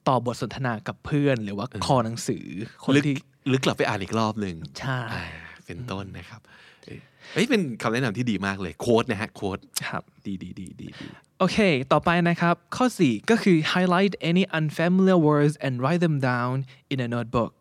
[0.09, 2.47] ต่อบทสนทนากับเพื่อน หรือว่าคอหนังสือ
[2.83, 3.15] คนหรือที่
[3.49, 5.23] หรือกลับไปอ่านอีกรอบหนึ่งใช่อ่า
[5.67, 6.41] เป็นต้นนะครับ
[6.85, 7.01] เออ
[7.33, 11.07] เฮ้ยเป็นคำแนะนำที่ดีมากเลยโค้ดนะฮะโค้ดครับดีดีดีดีดี
[11.39, 11.59] โอเค
[11.93, 16.55] ต่อไปนะครับ ข้อ 4 ก็คือ highlight any unfamiliar words and write them down
[16.93, 17.57] in a notebook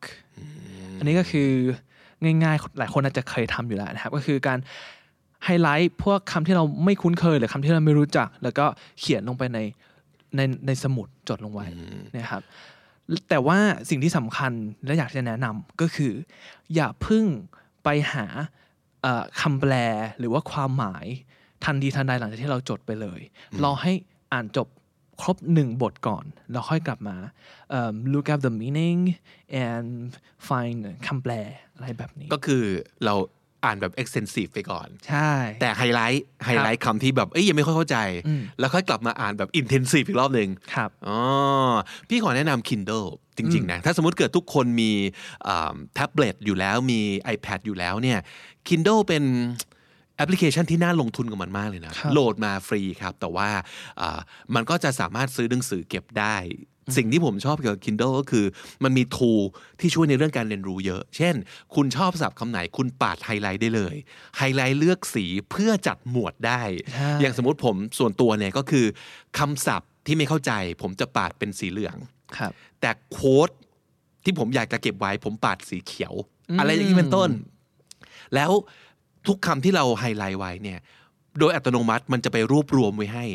[0.98, 1.50] อันนี้ก็คือ
[2.24, 4.60] ง่ายๆ หลายคนอาจจะเคยทำอยู่แล้วนะครับ ก็คือการ
[5.46, 8.66] ไฮไลท์พวกคำที่เราไม่คุ้นเคย หรือคำที่เราไม่รู้จัก แล้วก็
[9.00, 9.60] เขียนลงไปใน
[10.36, 11.68] ในในสมุดจดลงไว้
[12.18, 12.44] นะครับ
[13.30, 13.60] แต่ว่า
[13.90, 14.52] สิ่งที่สำคัญ
[14.86, 16.14] และอยากจะแนะนำก็คือ
[16.76, 17.26] อย่าเพิ่ง
[17.84, 18.26] ไปหา
[19.02, 19.74] เอ่อคำแปล
[20.20, 21.06] หรือว่าความหมาย
[21.66, 23.20] ทันทีทันใดหลังจากที่เราจดไปเลย
[23.64, 23.92] รอให้
[24.34, 24.68] อ่านจบ
[25.22, 27.18] ครบหนึ่งบทก่อน แล้วค่อยกลับมา
[27.70, 29.00] เอิ่ม look up the meaning
[29.68, 29.90] and
[30.48, 31.34] find คำแปล
[31.76, 32.64] อะไรแบบนี้ ก็คือ
[33.06, 33.14] เรา
[33.64, 35.32] อ่านแบบ extensive ไปก่อน ใช่
[35.62, 37.98] แต่ไฮไลท์ไฮไลท์คำที่แบบเอ้ยยังไม่ค่อยเข้าใจ
[38.28, 41.18] อืมแล้วค่อยกลับมาอ่านแบบ intensive อีกรอบหนึ่งครับอ๋อ
[42.10, 43.08] พี่ขอแนะนำ Kindle
[43.38, 44.92] จริงๆนะถ้าสมมติเกิดทุกคนมี
[45.94, 47.00] แท็บเล็ตอยู่แล้วมี
[47.36, 48.20] iPad อยู่แล้วเนี่ย
[48.68, 49.24] Kindle เป็น
[50.18, 53.50] แอปพลิเคชันที่น่าลงทุนกับมันมากเลยนะครับโหลดมาฟรีครับ แต่ว่า
[54.02, 54.20] อ่า
[54.56, 56.36] มันก็จะสามารถซื้อหนังสือเก็บได้
[56.98, 58.46] สิ่งที่ผมชอบเกี่ยวกับ Kindle ก็คือ
[58.84, 59.42] มันมี tool
[59.80, 61.36] ที่ช่วยในเรื่องการเรียนรู้เยอะ เช่น
[61.76, 63.96] คุณชอบศัพท์คำไหนคุณปาดไฮไลท์ได้เลย
[64.38, 66.62] ไฮไลท์เลือกสีเพื่อจัดหมวดได้
[66.94, 68.86] ใช่อย่างสมมติผมส่วนตัวเนี่ยก็คือ
[69.40, 71.98] คำศัพท์ที่ไม่เข้าใจ ผมจะปาดเป็นสีเหลือง
[72.38, 73.50] ครับ แต่โค้ด
[74.24, 76.14] ที่ผมอยากจะเก็บไว้ ผมปาดสีเขียว
[76.60, 77.30] อะไรอย่างนี้เป็นต้น
[78.36, 78.52] แล้ว
[79.28, 80.80] ทุกคำที่เราไฮไลท์ไว้เนี่ย
[81.40, 83.26] โดยอัตโนมัติมันจะไปรวบรวมไว้ให้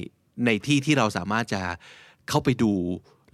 [0.47, 1.63] ในที่ที่เราสามารถจะ
[2.29, 2.73] เข้าไปดู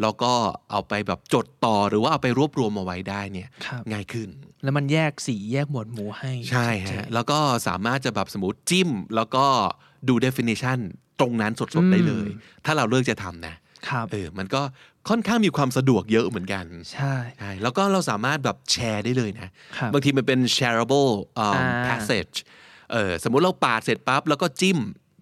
[0.03, 0.32] แล้วก็
[0.70, 4.28] เอาไปแบบจดต่อหรือว่าเอาไปรวบรวมมาไว้ได้เนี่ยครับง่ายขึ้น
[4.62, 7.38] แล้วมันแยกสีแยกหมวดหมู่ให้ ใช่ชัดเจฮะนแล้วก็
[7.68, 9.44] สามารถจะแบบสมมติจิ้ม แล้วก็
[10.09, 10.78] ดู definition
[11.20, 12.28] ตรงนั้นสดๆได้เลย
[12.64, 13.55] ถ้าเราเลือกจะทำนะ
[13.88, 14.62] ครับเออมันก็
[15.09, 22.36] ค่อนข้างมีความสะดวกเยอะเหมือนกัน ใช่ใช่แล้วก็เราสามารถแบบแชร์ได้เลยนะครับบางทีมันเป็น shareable um, อ่า passage
[22.92, 24.78] เออสมมุติเราปาดเสร็จปั๊บแล้วก็จิ้ม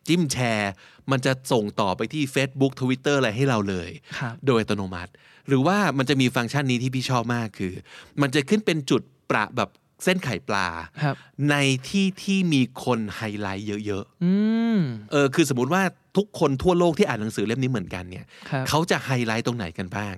[0.09, 0.73] จิ้มแชร์
[1.13, 5.13] มันจะส่งต่อไปที่ Facebook Twitter อะไรให้เราเลยครับโดยอัตโนมัติ
[5.49, 7.73] หรือว่ามันจะมีฟังก์ชันนี้ที่พี่ชอบมากคือ
[8.21, 9.71] มันจะขึ้นเป็นจุดประแบบ
[10.05, 10.67] เส้นไข่ปลา
[11.05, 11.17] ครับ
[11.51, 11.57] ใน
[11.89, 14.33] ที่ที่มีคนไฮไลท์เยอะอื
[14.79, 15.83] มๆเออคือสมมติว่า
[16.17, 20.15] ทุกคนทั่วโลกที่อ่านหนังสือเล่มนี้เหมือนกันเนี่ยครับเขาจะไฮไลท์ตรงไหนกันบ้าง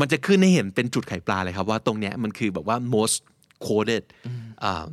[0.00, 3.18] มันจะขึ้นให้เห็นเป็นจุดไข่ปลาเลยครับว่าตรงเนี้ยมันคือแบบว่า most
[3.66, 4.04] quoted
[4.70, 4.90] um,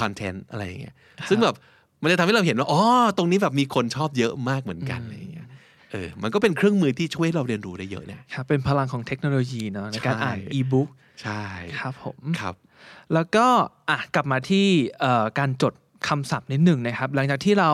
[0.00, 0.94] content อะไรอย่างเงี้ย
[1.28, 1.56] ซึ่งแบบ
[2.02, 2.82] มันจะทำให้เราเห็นว่าอ๋อ
[3.16, 5.48] ตรงนี้แบบมีคนชอบเยอะมากเหมือนกันอะไรอย่างเงี้ย
[5.92, 10.88] เออมันก็เป็นเครื่องมือที่ช่วยเราเรียนรู้ได้เยอะนะครับเป็นพลังของเทคโนโลยีเนาะในการใช่อ่านอีบุ๊ก
[11.22, 11.42] ใช่
[11.78, 12.54] ครับผมครับ
[13.14, 13.46] แล้วก็
[13.88, 14.66] อะกลับมาที่
[15.00, 15.74] เอ่อการจด
[16.08, 17.70] คำศัพท์นิดหนึ่งนะครับ หลังจากที่เรา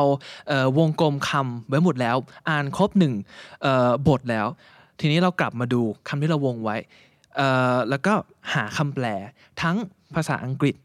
[0.49, 2.17] เอ่อวงกลมคำไว้หมดแล้ว
[2.51, 3.15] อ่านครบหนึ่ง
[3.63, 4.47] เอ่อบทแล้ว
[5.01, 6.77] ทีนี้เรากลับมาดูคำที่เราวงไว้
[7.37, 8.13] เอ่อแล้วก็
[8.55, 9.07] หาคำแปล
[9.63, 9.77] ทั้ง
[10.15, 10.77] ภาษาอังกฤษ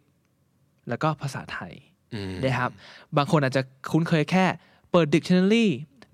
[0.89, 1.90] แล้วก็ภาษาไทยอืม
[2.43, 2.71] นะครับ
[3.17, 4.45] บางคนอาจจะคุ้นเคยแค่
[4.91, 5.65] เปิด dictionary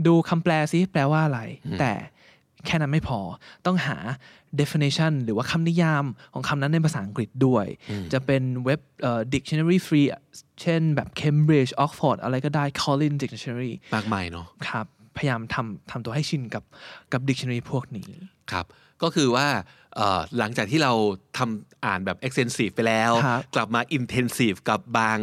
[0.07, 1.41] ดูคำแปลซิแปลว่าอะไร
[1.79, 1.91] แต่
[2.65, 3.19] แค่นั้นไม่พอ
[3.65, 3.97] ต้องหา
[4.61, 7.65] definition หรือว่าคำนิยามของคำนั้นในภาษาอังกฤษด้วย
[8.13, 10.07] จะเป็นเว็บเอ่อ dictionary free
[10.61, 14.85] เช่นแบบ Cambridge Oxford อะไรก็ได้ Collins Dictionary มากมายเนาะครับ
[15.17, 16.63] พยายามทำทำตัวให้ชินกับ
[17.13, 18.09] กับ dictionary พวกนี้
[18.51, 18.65] ครับ
[19.03, 19.47] ก็คือว่า
[19.86, 19.86] เอ่อ
[20.37, 20.93] หลังจากที่เรา
[21.37, 25.19] ทำอ่านแบบ extensive ไปแล้วครับกลับมา intensive กับบาง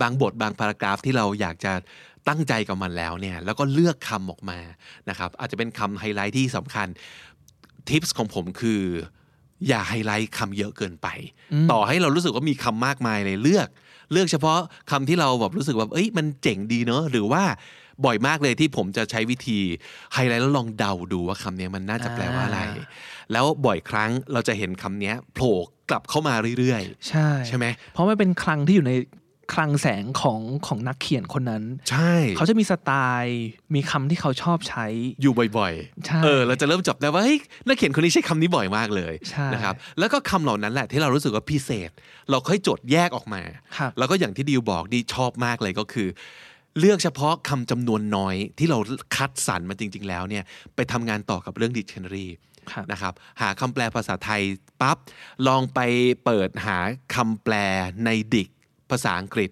[0.00, 1.72] บางบทบางพารากราฟที่เราอยากจะ
[2.28, 4.58] ตั้งใจกับมันแล้วเนี่ยแล้วก็เลือกคำออกมา
[5.10, 6.88] นะครับอาจจะเป็นคำไฮไลท์ที่สำคัญ
[7.88, 8.82] tips ของผมคือ
[9.68, 11.08] อย่าไฮไลท์คำเยอะเกินไป
[11.70, 13.68] ต่อให้เรารู้สึกว่ามีคำมากมายเลยเลือก
[14.12, 14.58] เลือกเฉพาะ
[14.90, 17.42] คำที่เราแบบรู้สึกว่าเอ้ยมันเจ๋งดีเนอะหรือว่า
[18.04, 19.58] บ่อยมากเลยที่ผมจะใช้วิธี
[20.12, 22.86] ไฮไลท์แล้วลองเดาดูว่าคำเนี้ยมันน่าจะแปลว่าอะไรอ่า
[23.32, 25.56] แล้วบ่อยครั้งเราจะเห็นคำเนี้ยโผล่
[25.90, 28.94] กลับเข้ามาเรื่อยใช่ใช่ไหมเพราะมันเป็นคลังที่อยู่ใน
[29.54, 32.90] คลังแสงของของนักเขียนคนนั้นๆใช่ เขาจะมีสไต
[33.20, 33.44] ล์
[33.74, 34.86] มีคำที่เขาชอบใช้
[35.22, 35.72] อยู่บ่อย
[36.06, 41.90] ใช่ๆเออ เราจะเริ่มจับได้ว่าเฮ้ยนักเขียนคนนี้ใช้คำนี้บ่อยมากเลยใช่นะครับ แล้วก็คำเหล่านั้นแหละที่เรารู้สึกว่าพิเศษ
[42.30, 43.42] เราค่อยจดแยกออกมา
[43.78, 46.08] ครับแล้วก็อย่างที่ดิวบอกดีชอบมากเลยก็คือ
[46.78, 48.78] เลือกเฉพาะคำจำนวนน้อยที่เรา
[49.16, 52.26] คัดสรรมาจริง ๆ แล้วเนี่ยไปทำงานต่อกับเรื่อง dictionary
[52.70, 54.42] ครับนะครับหาคำแปลภาษาไทย
[54.80, 54.96] ปั๊บ
[55.46, 55.80] ลองไป
[56.24, 56.78] เปิดหา
[57.14, 57.54] คำแปล
[58.04, 58.48] ในดิก
[58.90, 59.50] ภาษาอังกฤษ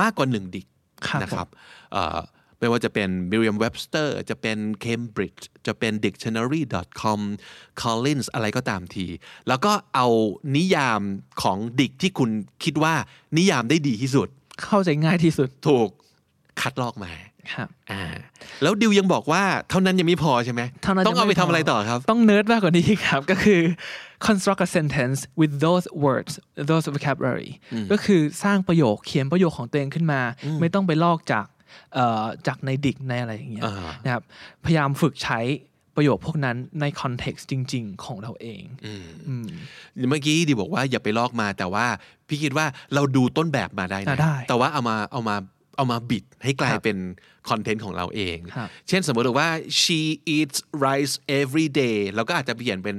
[0.00, 0.66] มากกว่าหนึ่งดิก
[1.06, 1.48] ครับนะครับ
[1.92, 2.18] เอ่อ
[2.58, 7.20] ไม่ว่าจะเป็น Merriam-Webster จะเป็น Cambridge จะเป็น dictionary.com
[7.82, 9.06] Collins อะไรก็ตามที
[9.48, 10.06] แล้วก็เอา
[10.56, 11.00] นิยาม
[11.42, 12.30] ของดิกที่คุณ
[12.64, 12.94] คิดว่า
[13.38, 14.28] นิยามได้ดีที่สุด
[14.62, 15.88] เข้าใจง่ายที่สุดถูก
[16.60, 17.12] คัดลอกมา
[17.54, 18.02] ครับอ่า
[18.62, 23.60] แล้วดิวยังบอกว่าเท่านั้นยังไม่พอใช่ไหมเท่านั้นต้องเอายังไปไม่พอทำอะไรต่อครับ ต้องเนิร์ดมากกว่านี้ครับ ก็คือ
[24.26, 26.32] construct a sentence with those words
[26.70, 27.50] those vocabulary
[27.92, 30.20] ก็คือสร้างประโยคเขียนประโยคของตัวเองขึ้นมา
[30.60, 31.46] ไม่ต้องไปลอกจาก
[31.94, 34.22] เอ่อจากใน dict ในอะไรอย่างเงี้ยอ่านะครับ
[34.64, 35.40] พยายามฝึกใช้
[35.96, 39.46] ประโยคพวกนั้นใน context จริง ๆ ของเราเองอืม
[40.10, 41.86] เมื่อกี้ดิวบอกว่าอย่าไปลอกมาแต่ว่า
[42.28, 45.36] พี่คิดว่าเราดูต้นแบบมาได้อ่านะได้ แต่ว่าเอามาเอามา
[45.76, 46.98] เอามาบิดให้กลายครับเป็น
[47.48, 49.50] คอนเทนต์ของเราเองครับเช่นสมมติว่า
[49.82, 50.00] she
[50.34, 52.96] eats rice every day เราก็อาจจะเปลี่ยนเป็น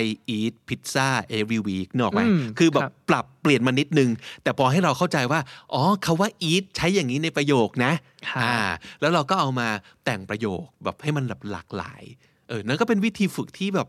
[0.00, 0.02] I
[0.36, 1.08] eat pizza
[1.38, 4.10] every week นึกออกไหมอืมคือแบบครับปรับเปลี่ยนมานิดนึง
[4.42, 5.40] แต่พอให้เราเข้าใจว่า
[5.74, 7.92] อ๋อคาว่า eat ใช้อย่างนี้ในประโยคนะ
[8.28, 8.56] ครับอ่า
[9.00, 9.68] แล้วเราก็เอามา
[10.04, 12.02] แต่งประโยคแบบให้มันแบบหลากหลาย
[12.48, 13.88] เออ นั่นก็เป็นวิธีฝึกที่แบบ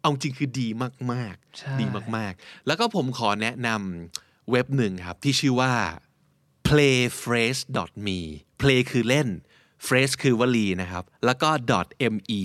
[0.00, 0.68] เอาจริงคือดี
[1.12, 1.84] มากใช่ๆดี
[2.16, 5.72] มาก ๆ แล้วก็ผมขอแนะนำเว็บหนึ่งครับที่ชื่อว่า
[6.68, 8.18] playphrase.me
[8.60, 9.28] play คือเล่น
[9.86, 11.50] phrase คือวลีนะครับ แล้วก็
[12.14, 12.42] .me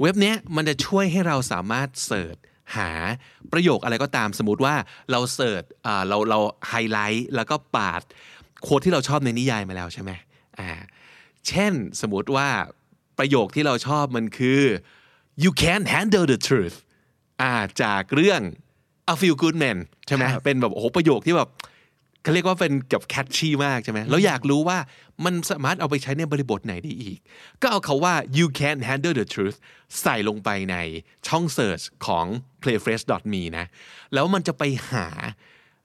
[0.00, 2.36] เว็บเนี้ยมันจะช่วยให้เราสามารถ search
[2.76, 2.90] หา
[3.52, 4.74] ประโยคอะไรก็ตามสมมติว่า
[5.10, 6.38] เรา search อ่าเราเรา
[6.68, 8.02] ไฮไลท์แล้วก็ปาด
[8.62, 10.10] quote ที่เราชอบในนิยายมาแล้วใช่ไหม
[10.58, 10.70] อ่า
[11.48, 12.48] เช่นสมมติว่า
[13.18, 14.60] ประโยคที่เราชอบมันคือ
[15.42, 16.76] you can't handle the truth
[17.42, 18.40] อ่าจากเรื่อง
[19.12, 21.48] A Few Good Men ใช่ไหมครับเป็นแบบโอ้โหประโยคที่แบบ
[22.22, 24.78] เขาเรียกว่าเป็นกับแคชชี่มากใช่ไหมแล้วอยากรู้ว่า
[25.24, 27.18] มันสามารถเอาไปใช้ในบริบทไหนได้อีก
[27.62, 29.56] ก็เอาคาว่า you can't handle the truth
[30.02, 30.76] ใส่ลงไปใน
[31.28, 32.26] ช่อง search ของ
[32.62, 33.66] playfresh.me นะ
[34.14, 34.62] แล้วมันจะไป
[34.92, 35.06] หา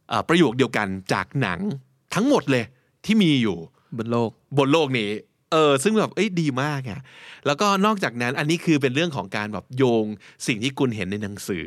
[0.10, 1.60] เอ่อประโยคเดียวกันจากหนัง
[2.16, 2.66] ทั้งหมดเลย
[3.06, 3.58] ที่มีอยู่
[3.98, 5.10] บนโลกบนโลกนี้
[5.52, 7.00] เออซึ่งแบบเอ้ยดีมากอะ
[7.46, 10.06] แล้วก็นอกจากนั้นอันนี้คือเป็นเรื่องของการแบบโยง
[10.48, 11.66] สิ่งที่คุณเห็นในหนังสือ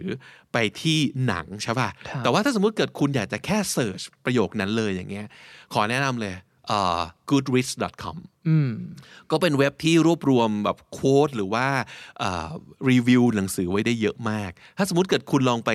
[0.52, 5.26] ไปที่หนังใช่ป่ะครับแต่ว่าถ้าสมมุติเกิดคุณอยากจะแค่เสิร์ชประโยคนั้นเลยอย่างเงี้ย
[5.72, 6.34] ขอแนะนำเลย
[6.66, 7.00] เอ่อ
[7.30, 8.16] goodreads.com
[8.48, 8.70] อืม
[9.30, 11.66] ก็เป็นเว็บที่รวบรวมแบบโค้ดหรือว่า
[12.90, 15.70] รีวิวหนังสือไว้ได้เยอะมาก ถ้าสมมติเกิดคุณลองไป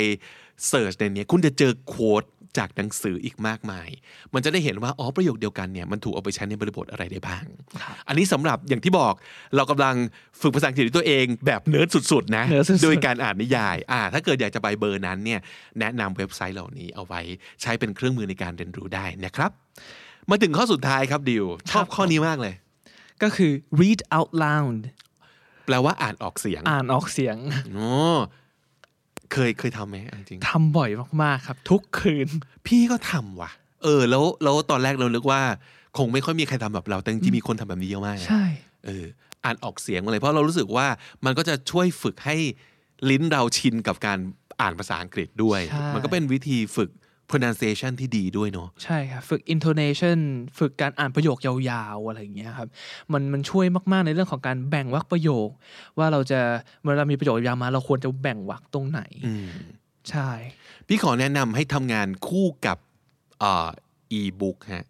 [0.67, 2.23] เสิร์ชในเนี้ยคุณจะเจอโค้ด
[2.57, 3.89] จากหนังสืออีกมากมาย
[4.33, 7.43] มันจะได้เห็นว่าอ๋อประโยคเดียวกันเนี่ยมันถูกเอาไปใช้ในบริบทอะไรได้บ้าง
[8.07, 9.13] อันนี้สำหรับอย่างที่บอก
[9.55, 9.95] เรากำลัง
[10.41, 15.39] ฝึกภาษาอังกฤษด้วยตัวเองแบบเนิร์ดสุดๆนะเนิร์ดสุดๆโดยการอ่านนิยายอ่าถ้าเกิดอยากจะไปเบอร์นั้นเนี่ย
[15.79, 17.21] แนะนำเว็บไซต์เหล่านี้เอาไว้
[17.61, 19.51] ใช้เป็นเครื่องมือในการเรียนรู้ได้นะครับ
[20.29, 22.53] มาถึงข้อสุดท้ายครับดิวชอบข้อนี้มากเลย
[23.23, 24.79] ก็คือ read out loud
[25.65, 27.37] แปลว่าอ่านออกเสียง อ่านออกเสียง
[27.73, 27.89] โอ้
[29.33, 30.89] เคยเคยทำไหมเอาจริงทำบ่อย
[31.23, 32.27] มากๆครับ ทุกคืน
[32.67, 33.51] พี่ก็ทำว่ะ
[33.83, 35.41] เออ แล้วแล้วตอนแรกเรานึกว่า
[35.97, 38.43] คงไม่ค่อยมีใครทำแบบเราแต่จริงๆมีคนทำแบบนี้เยอะมากนะใช่
[38.85, 39.05] เออ
[39.45, 40.87] อ่านออกเสียงอะไรเพราะเรารู้สึกว่า
[41.25, 42.35] มันก็จะช่วยฝึกให้
[43.09, 44.19] ลิ้นเราชินกับการ
[44.61, 46.89] อ่านภาษาอังกฤษด้วยใช่มันก็เป็นวิธีฝึก
[47.31, 50.17] pronunciation ที่ดีด้วยเนาะใช่ครับฝึก intonation
[50.59, 52.67] ฝึกการอ่านประโยคยาวๆ อะไรอย่างเงี้ยครับ
[53.13, 55.49] มันมันช่วยมากๆในเรื่องของการแบ่งวรรคประโยค
[55.97, 56.39] ว่าเราจะ
[56.83, 59.47] เวลามีประโยคยาวมา เราควรจะแบ่งวรรคตรงไหนอืม
[60.09, 60.29] ใช่
[60.87, 62.77] พี่ขอแนะนำให้ทำงานคู่กับ
[63.43, 63.69] อ่า
[64.19, 64.85] e-book ฮะ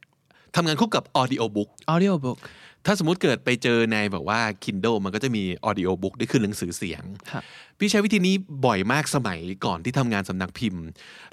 [0.55, 2.39] ทำงานคู่กับ audio book audio book
[2.85, 7.43] ถ้าสมมติเกิดไปเจอในแบบว่า Kindle มันก็จะมี audio book ด้วยคือหนังสือเสียงครับ
[7.79, 10.83] พี่ใช้วิธีนี้บ่อยมากสมัยก่อนที่ทำงานสำนักพิมพ์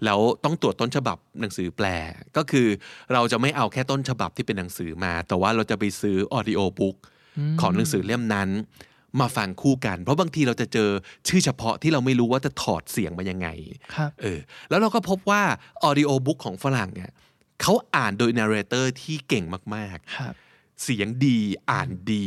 [0.04, 1.86] แล้วต้องตรวจต้นฉบับหนังสือแปล
[2.36, 2.66] ก็คือ
[3.12, 6.96] เราจะไม่เอาแค่ต้นฉบับที่เป็นหนังสือมา แต่ว่าเราจะไปซื้อ audio book
[7.60, 8.48] ของหนังสือเล่มนั้น
[9.20, 10.90] มาฟังคู่กัน เพราะบางทีเราจะเจอ
[11.28, 13.48] ชื่อเฉพาะที่เราไม่รู้ว่าจะถอดเสียงมายังไง
[13.94, 14.38] ครับเออ
[14.68, 15.42] แล้วเราก็พบว่า
[15.88, 17.10] audio book ของฝรั่งเนี่ย
[17.62, 20.34] เขาอ่านโดย narrator ที่เก่งมากๆครับ
[20.82, 21.38] เสียงดี
[21.70, 22.26] อ่านดี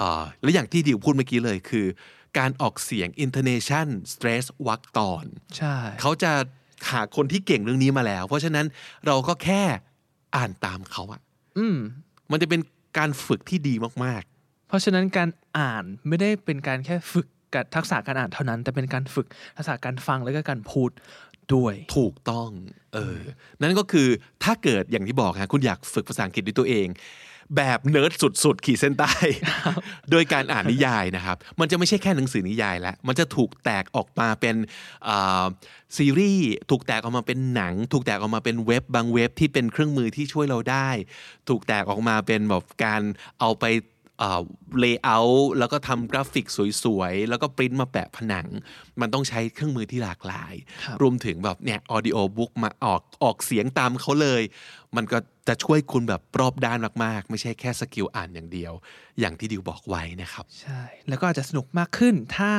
[0.00, 1.86] อ่าและอย่างที่ดิวพูดเมื่อกี้เลยคือ
[2.38, 5.24] การออกเสียง intonation stress วักตอน
[5.56, 6.32] ใช่ เขาจะ
[6.90, 8.66] หาคนที่เก่งเรื่องนี้มาแล้ว เพราะฉะนั้น
[9.06, 9.62] เราก็แค่
[10.36, 11.20] อ่านตามเขาอะ
[11.58, 11.78] อืม
[12.30, 12.60] มันจะเป็น
[12.98, 13.74] การฝึกที่ดี
[14.04, 14.22] มาก
[14.68, 15.28] เพราะฉะนั้นการ
[15.58, 19.26] อ่านไม่ได้เป็นการแค่ฝึกกับทักษะการอ่านเท่านั้น แต่เป็นการฝึก
[19.56, 20.90] ทักษะการฟังแล้วก็การพูด
[21.54, 22.50] ด้วย ๆ ถูกต้อง
[22.94, 23.18] เออ
[23.60, 24.08] นั่นก็คือ
[24.44, 26.86] ถ้าเกิดอย่างที่บอกฮะคุณอยากฝึกภาษาอังกฤษด้วยตัวเอง
[27.56, 28.12] แบบเนิร์ด
[28.44, 29.12] สุดๆ ขีดเส้นใต้
[30.10, 34.56] โดยการอ่านนิยายนะครับ มันจะไม่ใช่แค่หนังสือนิยายแล้ว มันจะถูกแตกออกมาเป็น
[35.08, 35.44] อ่า
[35.96, 40.88] ซีรีส์ ถูกแตกออกมาเป็นหนัง ถูกแตกออกมาเป็นเว็บบางเว็บที่เป็นเครื่องมือที่ช่วยเราได้
[41.48, 43.02] ถูกแตกออกมาเป็นแบบการ
[43.40, 43.66] เอาไป
[44.80, 46.46] layer แล้วก็ทำกราฟิก
[46.84, 48.46] สวยๆ แล้วก็ปริ้นมาแปะผนัง
[49.00, 54.42] มันต้องใช้เครื่องมือที่หลากหลายครับรวมถึงแบบเนี่ย audiobook มาออกออกเสียงตามเขาเลย
[54.96, 55.18] มันก็
[55.48, 58.72] จะช่วยคุณแบบรอบด้านมาก ๆ ไม่ใช่แค่ skill อ่านอย่างเดียว
[59.20, 62.52] อย่างที่ดิวบอกไว้นะครับ ใช่ แล้วก็อาจจะสนุกมากขึ้นถ้า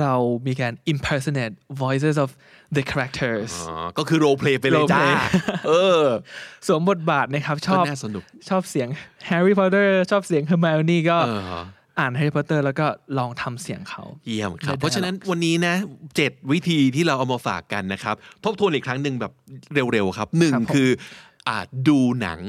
[0.00, 0.12] เรา
[0.46, 2.30] มีการ impersonate voices of
[2.76, 5.14] the characters อ๋อก็คือ role play ไปเลยจ้า role play
[5.68, 5.72] เอ
[6.02, 6.04] อ
[6.66, 8.88] สวมบทบาทนะครับชอบก็น่าสนุกชอบเสียง
[9.30, 11.62] Harry Potter ชอบเสียง Hermione ก็เออ
[12.00, 12.86] อ่าน Harry Potter แล้วก็
[13.18, 15.74] ลองทำเสียงเขา เยี่ยมครับได้เพราะฉะนั้นวันนี้นะ
[16.16, 18.14] เจ็ดวิธีที่เราเอามาฝากกันนะครับ
[18.44, 19.32] ทบทวนอีกครั้งหนึ่งแบบ
[19.74, 20.94] เร็วๆครับหนึ่งครับผมคืออา
[21.25, 21.25] จ
[21.88, 22.40] ดูหนัง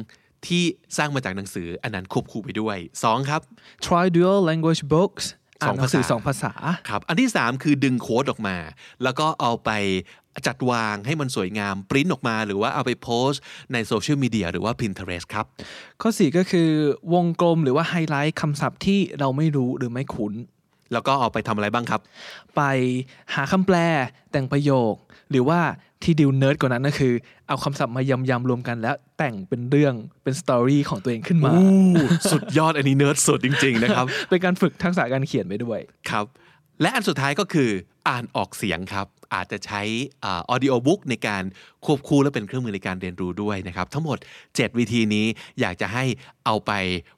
[0.48, 0.64] ที่
[0.98, 3.42] สร้างมาจากหนังสืออันนั้นควบคู่ไปด้วยสองครับ
[3.86, 5.26] try dual language books
[5.62, 6.54] อ่านหนังสือสองภาษา
[6.90, 8.58] ครับอันที่ 3 คือดึงโค้ดออกมา
[9.04, 9.72] แล้วก็เอาไป
[10.48, 13.42] จัดวางให้มันสวยงามปริ้นออกมา หรือว่าเอาไปโพสต์
[13.74, 15.46] ในโซเชียลมีเดียหรือว่า Pinterest ครับ
[16.02, 16.70] ข้อ 4 ก็คือ
[17.14, 20.34] วงกลมหรือว่าไฮไลท์คำศัพท์ที่เราไม่รู้หรือไม่คุ้น
[20.94, 22.02] แล้วก็เอาไปทำอะไรบ้างครับ
[22.56, 22.62] ไป
[23.34, 23.78] หาคำแปล
[24.32, 24.94] แต่งประโยค
[25.32, 25.60] หรือว่า
[26.04, 27.14] ที่ดิวเนิร์ดกว่านั้นก็คือ
[27.48, 31.52] เอาคำศัพท์มายำยำๆรวมกันแล้วแต่งเป็นเรื่องเป็น story ของตัวเองขึ้นมา
[32.32, 36.26] สุดยอดอันนี้เนิร์ดสุดจริง ๆ นะครับ เป็นการฝึกทักษะการเขียนไปด้วยครับ
[36.82, 37.70] และอันสุดท้ายก็คือ
[38.10, 39.82] อ่านออกเสียงครับอาจจะใช้
[40.26, 41.44] audiobook ในการ
[41.86, 44.18] ควบคู่และเป็นเครื่องมือในการเรียนรู้ด้วยนะครับทั้งหมด
[44.48, 45.26] 7 วิธีนี้
[45.60, 46.04] อยากจะให้
[46.46, 46.72] เอาไป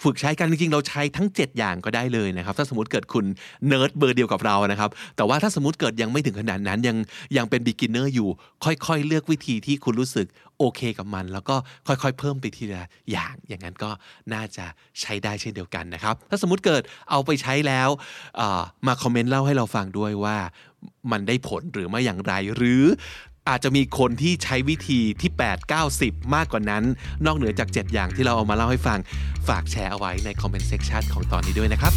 [0.03, 3.25] ฝึกใช้กันจริงๆ เราใช้ทั้ง 7 อย่างก็ได้เลยนะครับถ้าสมมติเกิดคุณ
[3.67, 6.97] เนิร์ดเบอร์เดียวกับเรานะครับแต่ว่าถ้าสมมติเกิดยังไม่ถึงขนาดนั้นยัง
[7.37, 8.29] ยังเป็น beginner อยู่
[8.63, 10.27] ค่อยๆ เลือกวิธีที่คุณรู้สึก
[10.59, 11.55] โอเคกับมัน แล้วก็
[11.87, 13.89] ค่อยๆ เพิ่มไปทีละอย่างอย่างนั้นก็
[14.33, 14.65] น่าจะ
[15.01, 16.81] ใช้ได้เช่นเดียวกันนะครับถ้าสมมติเกิด
[17.11, 17.89] เอาไปใช้แล้ว
[18.87, 20.37] มาคอมเมนต์เล่าให้เราฟังด้วยว่า
[21.11, 22.83] มันได้ผลหรือไม่อย่างไร หรือ
[23.49, 26.83] อาจจะมีคนที่ใช้วิธีที่ 8 9 10มากกว่านั้น
[27.25, 28.99] นอกเหนือจาก 7 อย่างที่เราเอามาเล่าให้ฟัง
[29.47, 31.93] ฝากแชร์เอาไว้ในคอมเมนต์เซ็กชันของตอนนี้ด้วยนะครับ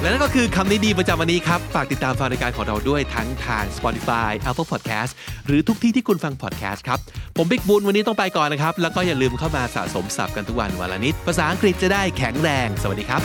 [0.00, 5.12] และนั่นก็คือคำนี้ดีประจำวันนี้ครับ ฝากติดตามฟังรายการของเราด้วยทั้งทาง Spotify Apple Podcast
[5.46, 6.98] หรือทุกที่ที่คุณฟัง podcast ครับ
[7.36, 13.22] ผมบิ๊กบุญวันนี้ต้องไปก่อนนะครับ แล้วก็อย่าลืมเข้ามาสะสมศัพท์กันทุกวันวันละนิด ภาษาอังกฤษจะได้แข็งแรง สวัสดีครับ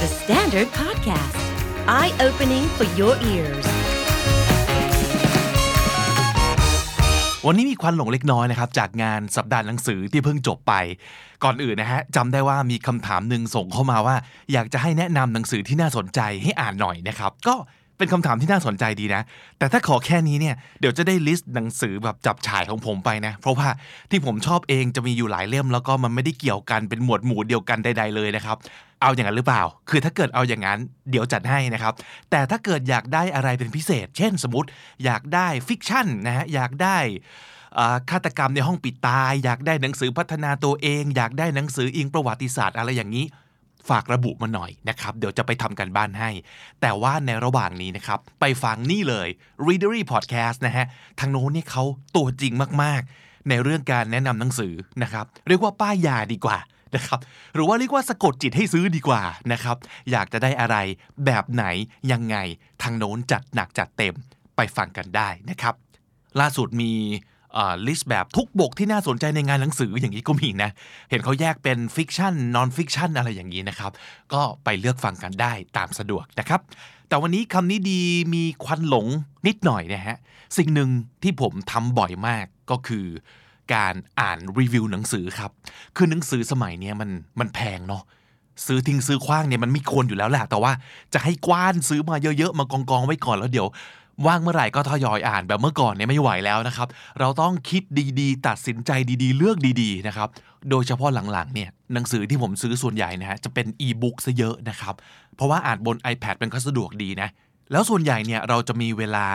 [0.00, 1.36] The Standard Podcast,
[1.98, 3.66] eye opening for your ears.
[7.46, 10.74] วันนี้มีควันหลงเล็กน้อยนะครับ จากงานสัปดาห์หนังสือที่เพิ่งจบไป
[11.44, 14.16] ก่อนอื่นนะฮะจำได้ว่ามีคำถามหนึ่งส่งเข้ามาว่า
[14.52, 17.54] อยากจะให้แนะนำหนังสือที่น่าสนใจให้อ่านหน่อยนะครับ ก็
[17.98, 19.22] เป็นคำถามที่น่าสนใจดีนะ
[19.58, 23.68] แต่ถ้าขอแค่นี้เนี่ย เดี๋ยวจะได้ list หนังสือแบบจับฉายของผมไปนะ เพราะว่า
[24.10, 28.56] ที่ผมชอบเองจะมีอยู่หลายเล่มแล้วก็มันไม่ได้เกี่ยวกันเป็นหมวดหมู่เดียวกันใด ๆ เลยนะครับ
[29.02, 30.78] เอาอย่างนั้นหรือเปล่า คือถ้าเกิดเอาอย่างนั้น
[31.10, 31.94] เดี๋ยวจัดให้นะครับ
[32.30, 34.68] แต่ถ้าเกิดอยากได้อะไรเป็นพิเศษ เช่นสมมติ
[35.04, 36.98] อยากได้ fiction นะฮะ อยากได้
[38.10, 43.26] ฆาตกรรมในห้องปิดตาย อยากได้หนังสือพัฒนาตัวเอง อยากได้หนังสืออิงประวัติศาสตร์อะไรอย่างนี้
[43.88, 46.30] ฝากระบุมาหน่อยนะครับ เดี๋ยวจะไปทำกันบ้านให้
[46.80, 49.28] แต่ว่าในระหว่างนี้นะครับ ไปฟังนี่เลย
[49.66, 50.86] Readery Podcast นะฮะ
[51.18, 51.84] ทางโน้นนี่เขา
[52.16, 54.72] ตัวจริงมากๆ ในเรื่องการแนะนำหนังสือ
[55.02, 56.58] นะครับ เรียกว่าป้ายยาดีกว่า
[56.94, 57.18] นะครับ
[57.54, 59.22] หรือว่าเรียกว่าสะกดจิตให้ซื้อดีกว่า
[59.52, 59.76] นะครับ
[60.10, 60.76] อยากจะได้อะไร
[61.24, 61.64] แบบไหน
[62.12, 62.36] ยังไง
[62.82, 64.14] ทางโน้นจัดหนักจัดเต็ม
[64.56, 65.74] ไปฟังกันได้นะครับ
[66.40, 66.92] ล่าสุดมี
[67.86, 70.70] ลิสต์แบบทุกบกที่น่าสนใจในงานหนังสืออย่างนี้ก็มีนะ
[71.10, 73.92] เห็นเขาแยกเป็น fiction non-fiction อะไรอย่างนี้นะครับ
[74.32, 76.60] ก็ไปเลือกฟังกันได้ตามสะดวกนะครับ
[77.08, 78.00] แต่วันนี้คำนี้ดี
[78.34, 79.06] มีควันหลง
[79.46, 80.16] นิดหน่อยนะฮะ
[80.56, 80.90] สิ่งหนึ่ง
[81.22, 83.06] ที่ผมทำบ่อยมากก็คือ
[83.74, 85.50] การอ่านรีวิวหนังสือครับ
[85.96, 87.10] คือหนังสือสมัยนี้มัน
[87.40, 88.02] มันแพงเนาะ
[88.66, 90.72] ซื้อทิ้งซื้อขว้างเนี่ยมันไม่ควรอยู่แล้วแหละแต่ว่า
[91.14, 93.66] จะให้กว้านซื้อมาเยอะๆ มากองกองๆไว้ก่อนแล้วเดี๋ยว
[94.26, 96.88] ว่างเมื่อไหร่ก็ทยอยอ่านแบบเมื่อก่อนเนี่ยไม่ไหวแล้วนะครับ
[97.20, 97.82] เราต้องคิด
[98.20, 98.90] ดีๆ ตัดสินใจ
[99.22, 100.28] ดีๆ เลือกดีๆนะครับ
[100.70, 104.94] โดยเฉพาะหลังๆเนี่ยหนังสือที่ผมซื้อส่วนใหญ่นะฮะจะเป็นอีบุ๊กซะเยอะนะครับ
[105.36, 107.28] เพราะว่าอ่านบน iPad เป็นก็สะดวกดีนะ
[107.72, 109.26] แล้วส่วนใหญ่เนี่ยเราจะมีเวลา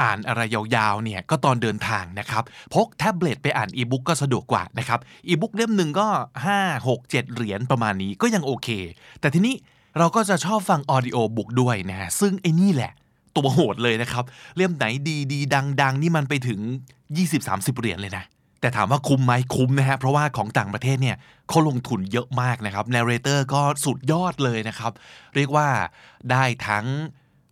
[0.00, 2.44] อ่านอะไรยาวๆเนี่ยก็ตอนเดินทางนะครับ
[2.74, 6.08] พกแท็บเล็ตไปอ่านอีบุ๊กก็สะดวกกว่านะครับอีบุ๊กเล่มหนึ่งก็
[6.46, 8.68] 5 6 7 เหรียญประมาณนี้ก็ยังโอเค
[9.20, 9.54] แต่ทีนี้
[9.98, 12.92] เราก็จะชอบฟัง audiobook ด้วยนะฮะซึ่งไอ้นี่แหละ
[13.36, 14.24] ตัวโหดเลยนะครับ
[14.56, 16.60] เล่มไหนดีดีดังดังนี่มันไปถึง
[17.18, 18.24] 20-30 เหรียญเลยนะ
[18.60, 21.16] แต่ถามว่าคุ้มไหมคุ้มนะฮะเพราะว่าของต่างประเทศเนี่ย
[21.48, 24.92] เขาลงทุนเยอะมากนะครับ narrator ก็สุดยอดเลยนะครับ
[25.34, 25.68] เรียกว่า
[26.30, 26.86] ได้ทั้ง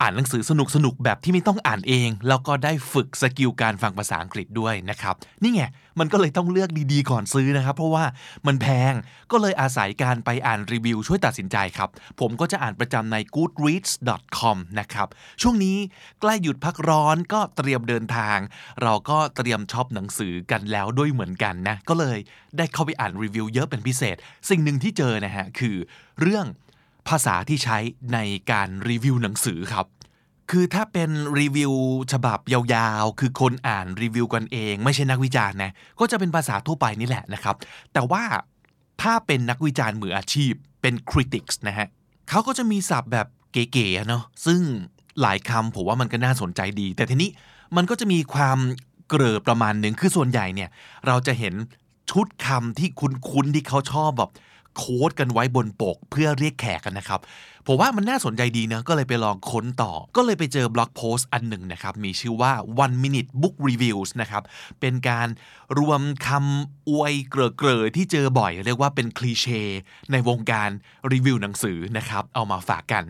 [0.01, 5.63] อ่านหนังสือสนุกสนุกๆแบบที่ไม่ต้องอ่านเอง แล้วก็ได้ฝึก skill การฟังภาษาอังกฤษด้วยนะครับ นี่ไง
[6.01, 8.05] มันก็เลยต้องเลือกดีๆก่อนซื้อนะครับ เพราะว่า
[8.47, 8.95] มันแพง
[9.33, 11.89] ก็เลยอาศัยการไปอ่านรีวิวช่วยตัดสินใจครับ
[12.21, 15.09] ผมก็จะอ่านประจำใน goodreads.com นะครับ
[15.43, 15.77] ช่วงนี้
[16.21, 18.39] ใกล้หยุดพักร้อนก็เตรียมเดินทาง
[18.83, 22.19] เราก็เตรียมช็อปหนังสือกันแล้วด้วยเหมือนกันนะก็เลย
[22.59, 24.17] ได้เข้าไปอ่านรีวิวเยอะเป็นพิเศษ
[24.51, 25.77] สิ่งหนึ่งที่เจอนะฮะคือ
[26.21, 26.47] เรื่อง
[27.09, 27.79] ภาษาที่ใช้
[28.13, 28.19] ใน
[28.51, 29.87] การรีวิวหนังสือครับ
[30.51, 31.73] คือถ้าเป็นรีวิว
[32.13, 37.57] ฉบับยาวๆ คือคนอ่านรีวิวกันเอง ไม่ใช่นักวิจารณ์นะ ก็จะเป็นภาษาทั่วไปนี่แหละนะครับ
[37.93, 38.23] แต่ว่า
[39.03, 40.53] ถ้าเป็นนักวิจารณ์มืออาชีพ
[40.83, 41.87] เป็น critics นะฮะ
[42.29, 44.61] เขาก็จะมีศัพท์แบบเก๋ๆเนาะ ซึ่ง
[45.21, 47.31] หลายคำผมว่ามันก็น่าสนใจดี แต่ทีนี้
[47.77, 48.59] มันก็จะมีความ
[49.09, 50.71] เกลอประมาณหนึ่ง คือส่วนใหญ่เนี่ย
[51.07, 51.55] เราจะเห็น
[52.11, 54.31] ชุดคำที่คุ้นๆที่เขาชอบแบบ
[54.79, 57.21] โค้ดกันไว้บนปกเพื่อเรียกแขกกันนะครับ
[57.67, 62.53] ผมว่ามันน่าสนใจดีนะก็เลยไปลองค้นต่อ ก็เลยไปเจอบล็อกโพสต์อันหนึ่งนะครับ มีชื่อว่า
[62.85, 64.43] one minute book reviews นะครับ
[64.81, 65.29] เป็นการ
[65.79, 69.63] รวมคำอวยเกร่อๆที่เจอบ่อย เรียกว่าเป็น cliché
[70.13, 70.71] ในวงการ
[71.13, 73.05] รีวิวหนังสือนะครับ เอามาฝากกัน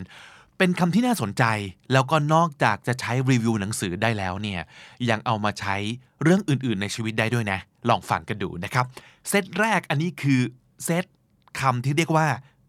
[0.57, 1.43] เป็นคำที่น่าสนใจ
[1.91, 4.61] แล้วก็นอกจากจะใช้รีวิวหนังสือได้แล้วเนี่ย
[5.09, 5.75] ยังเอามาใช้
[6.23, 7.59] เรื่องอื่นๆในชีวิตได้ด้วยนะ
[7.89, 8.85] ลองฟังกันดูนะครับ
[9.29, 10.41] เซตแรกอันนี้คือ
[10.85, 11.05] เซต
[11.59, 12.27] คำที่เรียกว่า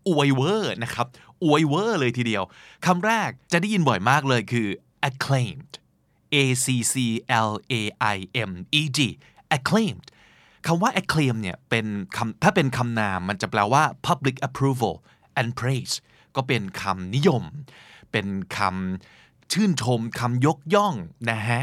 [0.09, 1.07] อวยเวอร์นะครับ
[1.45, 2.43] อวยเวอร์เลยทีเดียว
[2.87, 4.69] คำแรกจะได้ยินบ่อยมากเลยคือ
[5.09, 5.73] acclaimed
[6.35, 6.95] a c c
[7.49, 7.75] l a
[8.15, 8.17] i
[8.49, 8.51] m
[8.81, 9.01] e d
[9.57, 10.07] acclaimed
[10.67, 14.95] คำว่า acclaim เนี่ยเป็นคำถ้าเป็นคำนามมันจะแปลว่า public approval
[15.41, 15.95] and praise
[16.37, 17.43] ก็เป็นคำนิยม
[18.13, 18.27] เป็น
[18.57, 20.95] คำชื่นชมคำยกย่อง
[21.31, 21.63] นะฮะ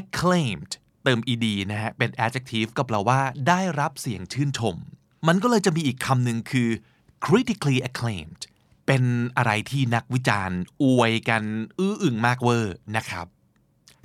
[0.00, 0.72] acclaimed
[1.04, 4.76] เติม ed นะฮะเป็น adjective ก็แปลว่าได้รับเสียงชื่นชม
[5.26, 6.68] มันก็เลยจะมีอีกคำหนึ่งคือ
[7.26, 8.42] critically acclaimed
[8.86, 9.02] เป็น
[9.36, 11.42] อะไรที่นักวิจารณ์ อวยกัน
[11.78, 13.26] อื้ออึงมากเวอร์นะครับ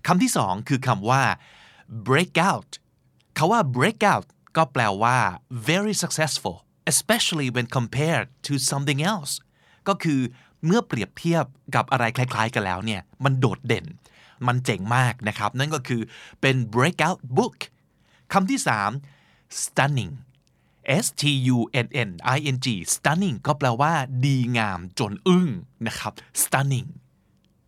[0.07, 1.23] คำที่สองคือคำว่า
[2.07, 2.71] breakout
[3.37, 5.17] คาว่า breakout ก็แปลว่า
[5.69, 6.57] very successful
[6.91, 9.33] especially when compared to something else
[9.87, 10.21] ก็คือ
[10.65, 11.45] เมื่อเปรียบเทียบ
[11.75, 13.85] กับอะไรคล้ายๆกันแล้วเนี่ย มันโดดเด่น
[14.47, 16.01] มันเจ๋งมากนะครับ นั่นก็คือ
[16.41, 17.57] เป็น breakout book
[18.33, 18.91] คำที่สาม
[19.61, 20.13] stunning
[21.03, 21.23] S T
[21.55, 23.93] U N N I N G stunning ก็แปลว่า
[24.25, 25.47] ดีงามจนอึ้ง
[25.87, 26.13] นะครับ
[26.43, 26.87] stunning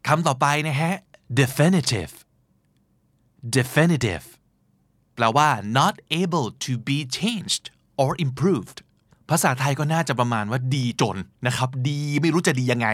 [0.07, 0.93] คำต่อไปนะฮะ
[1.39, 2.13] definitive
[3.57, 4.25] definitive
[5.15, 7.65] แปลว่า not able to be changed
[8.01, 8.77] or improved
[9.29, 11.17] ภาษาไทยก็น่าจะประมาณว่าดีจน
[11.47, 12.87] นะครับ ดีไม่รู้จะดียังไง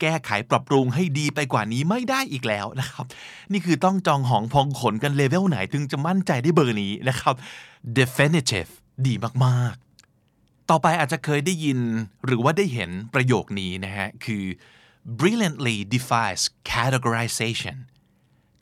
[0.00, 3.06] แก้ไขปรับปรุงให้ดีไปกว่านี้ไม่ได้อีกแล้วนะครับ
[3.52, 7.34] นี่คือต้องจองหองพองขนกันเลเวลไหน ถึงจะมั่นใจได้เบอร์นี้นะครับ
[7.98, 8.70] definitive
[9.06, 9.14] ดี
[9.44, 11.78] มากๆ ต่อไปอาจจะเคยได้ยิน
[12.24, 14.44] หรือว่าได้เห็นประโยคนี้นะฮะ คือ
[15.18, 16.42] brilliantly defies
[16.72, 17.76] categorization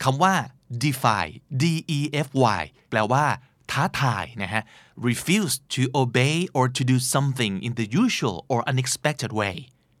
[0.03, 0.35] คำว่า
[0.83, 1.25] defy
[1.61, 1.63] d
[1.97, 2.29] e f
[2.59, 3.25] y แปลว่า
[3.71, 4.63] ท้าทายนะฮะ
[5.07, 9.55] refuse to obey or to do something in the usual or unexpected way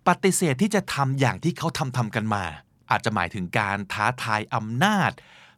[0.07, 2.45] ปฏิเสธที่จะทำอย่างที่เขาทำทำกันมา
[2.91, 5.11] อาจจะหมายถึงการท้าทายอำนาจ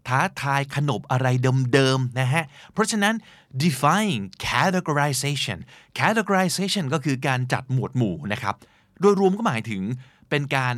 [0.08, 1.28] ท้าทายขนบอะไร
[1.74, 2.44] เดิมๆนะฮะ
[2.74, 3.16] เพราะฉะนั้น
[3.64, 5.60] defying categorization
[6.00, 8.56] categorization ก็คือการจัดหมวดหมู่นะครับ
[9.00, 9.82] โดยรวมก็หมายถึง
[10.30, 10.76] เป็นการ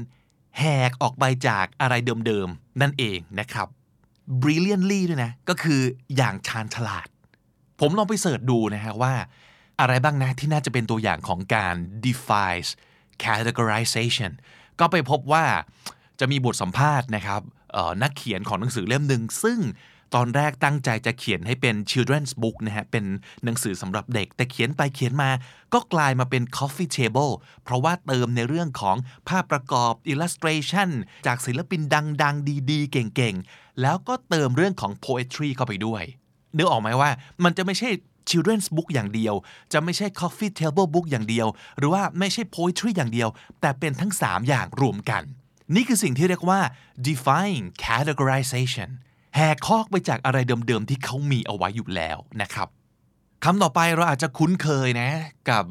[0.58, 1.94] แหกออกไปจากอะไร
[2.26, 3.68] เดิมๆ นั่นเองนะครับ
[4.42, 5.82] brilliantly ด้วยนะ ก็คือ
[6.16, 7.08] อย่างชาญฉลาด
[7.80, 9.14] ผมลองไปเสิร์ชดูนะฮะว่า
[9.80, 11.76] อะไรบ้างนะที่น่าจะเป็นตัวอย่างของการ
[12.06, 12.68] defies
[13.24, 14.32] categorization
[14.80, 15.46] ก็ไปพบว่า
[16.20, 17.42] จะมีบทสัมภาษณ์นะครับ
[18.02, 19.60] นักเขียนของหนังสือเล่มหนึ่งซึ่ง
[20.16, 23.06] ตอนแรกตั้งใจจะเขียนให้เป็น children's book นะฮะ เป็น
[23.44, 25.30] หนังสือสำหรับเด็ก แต่เขียนไปเขียนมา
[25.74, 27.32] ก็กลายมาเป็น coffee table
[27.64, 28.96] เพราะว่าเติมในเรื่องของ
[29.30, 30.90] ภาพประกอบ illustration
[31.28, 31.82] จากศิลปิน
[32.24, 36.04] ดังๆ ดีๆ เก่งๆ แล้วก็เติมเรื่องของ poetry เข้าไปด้วย
[36.58, 37.10] นึกออกไหมว่า
[37.44, 37.90] มันจะไม่ใช่
[38.30, 39.34] children's book อย่างเดียว
[39.74, 41.48] จะไม่ใช่ coffee table book อย่างเดียว
[41.78, 43.30] หรือว่าไม่ใช่ poetry อย่างเดียว
[43.62, 45.24] แต่เป็นทั้ง 3 อย่างรวมกัน
[45.76, 46.60] นี่คือสิ่งที่เรียกว่า
[47.08, 48.90] defying categorization
[49.36, 50.38] แหกคอกไปจากอะไร
[50.68, 52.68] เดิมๆ ที่เขามีเอาไว้อยู่แล้วนะครับ
[53.44, 55.10] คำต่อไปเราอาจจะคุ้นเคยนะ
[55.50, 55.64] กับ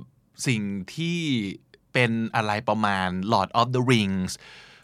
[0.47, 0.63] สิ่ง
[0.95, 1.19] ที่
[1.93, 4.33] เป็นอะไรประมาณ Lord of the Rings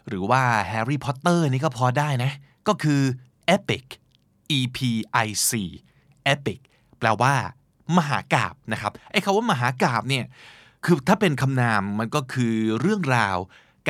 [0.07, 0.41] หรือว่า
[0.71, 2.31] Harry Potter นี่ก็พอได้นะ
[2.67, 3.01] ก็คือ
[3.55, 3.85] epic
[4.57, 4.79] e p
[5.25, 5.51] i c
[6.33, 6.59] epic
[6.99, 7.33] แปลว่า
[7.97, 10.25] มหากาบนะครับไอ้คำว่ามหากาบเนี่ย
[10.85, 13.37] คือถ้าเป็นคำนามมันก็คือเรื่องราว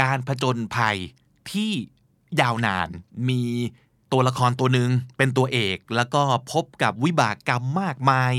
[0.02, 0.98] การผจญภัย
[1.52, 1.72] ที่
[2.42, 2.88] ยาวนาน
[3.30, 3.44] มี
[4.12, 8.34] ตัวละครตัวหนึ่งเป็นตัวเอก แล้วก็พบกับวิบากกรรมมากมาย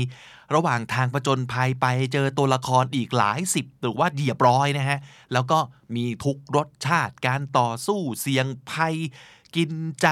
[0.55, 4.99] ระหว่างทางผจญภัยไปเจอตัวละครอีกหลายสิบหรือว่าเหยียบร้อยนะฮะ
[5.33, 5.59] แล้วก็
[5.95, 8.95] มีทุกรสชาติการต่อสู้เสียงภัย
[9.55, 10.07] กินใจ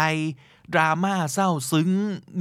[0.73, 1.89] ดราม่าเศร้าซึ้ง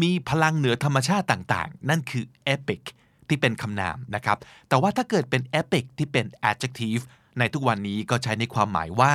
[0.03, 2.25] มีพลังเหนือธรรมชาติต่างๆ นั่นคือ
[2.55, 2.83] epic
[3.29, 4.39] ที่เป็นคำนามนะครับ
[4.69, 7.03] แต่ว่าถ้าเกิดเป็น epic ที่เป็น adjective
[7.39, 9.13] ในทุกวันนี้ก็ใช้ในความหมายว่า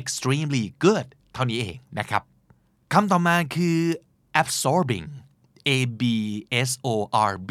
[0.00, 2.22] extremely good เท่านี้เองนะครับ
[2.92, 3.78] คำต่อมาคือ
[4.42, 5.08] absorbing
[5.68, 6.02] a b
[6.68, 6.88] s o
[7.30, 7.50] r b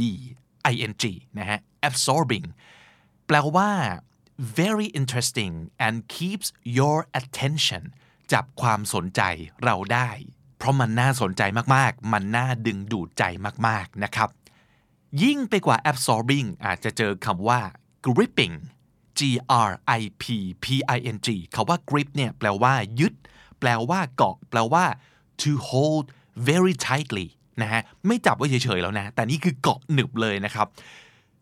[0.72, 1.04] i n g
[1.38, 2.46] นะฮะ absorbing
[3.26, 3.72] แปลว่า
[4.60, 5.54] very interesting
[5.86, 6.48] and keeps
[6.78, 7.84] your attention
[8.34, 9.22] จับความสนใจ
[9.64, 10.10] เราได้
[10.58, 11.42] เพราะมันน่าสนใจ
[11.76, 13.24] มากๆ มันน่าดึงดูดใจ
[13.68, 14.30] มากๆนะครับ
[15.24, 17.62] ยิ่งไปกว่า absorbing อาจจะเจอคำว่า
[18.06, 18.56] gripping
[19.20, 19.22] g
[19.68, 20.24] r i p
[20.64, 20.66] p
[20.96, 23.14] i n g คาว่า grip เนี่ยแปลว่ายึด
[23.60, 24.86] แปลว่าเกาะ แปลว่า
[25.42, 26.06] to hold
[26.48, 27.28] very tightly
[27.62, 30.68] นะฮะ ไม่จับไว้เฉยๆแล้วนะ แต่นี่คือเกาะหนึบเลยนะครับ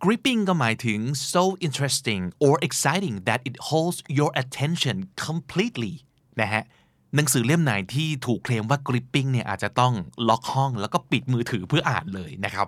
[0.03, 0.99] gripping ก็หมายถึง
[1.33, 5.93] so interesting or exciting that it holds your attention completely
[6.41, 6.63] นะฮะ
[7.15, 9.93] หนังสือเล่มไหนที่ถูกเคลมว่า gripping เนี่ยอาจจะต้อง
[10.29, 12.67] ล็อกห้อง แล้วก็ปิดมือถือเพื่ออ่านเลยนะครับ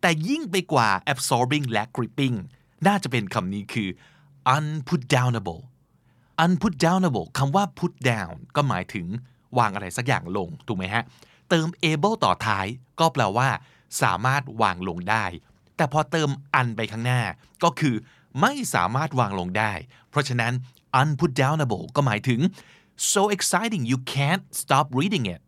[0.00, 2.36] แต่ยิ่งไปกว่า absorbing และ gripping
[2.86, 3.88] น่าจะเป็นคำนี้คือ
[4.56, 5.62] unputdownable
[6.44, 9.06] unputdownable คำว่า put down ก็หมายถึง
[9.58, 11.04] วางอะไรสักอย่างลง ถูกไหมฮะ
[11.48, 12.66] เติม able ต่อท้าย
[13.00, 13.48] ก็แปลว่า
[14.02, 15.24] สามารถวางลงได้
[15.76, 16.28] แต่พอเติม
[16.60, 17.22] un ไปข้างหน้า
[17.64, 17.94] ก็คือ
[18.40, 19.72] ไม่สามารถวางลงได้
[20.10, 20.52] เพราะฉะนั้น
[21.00, 22.40] unputdownable ก็หมายถึง
[23.12, 25.40] so exciting you can't stop reading it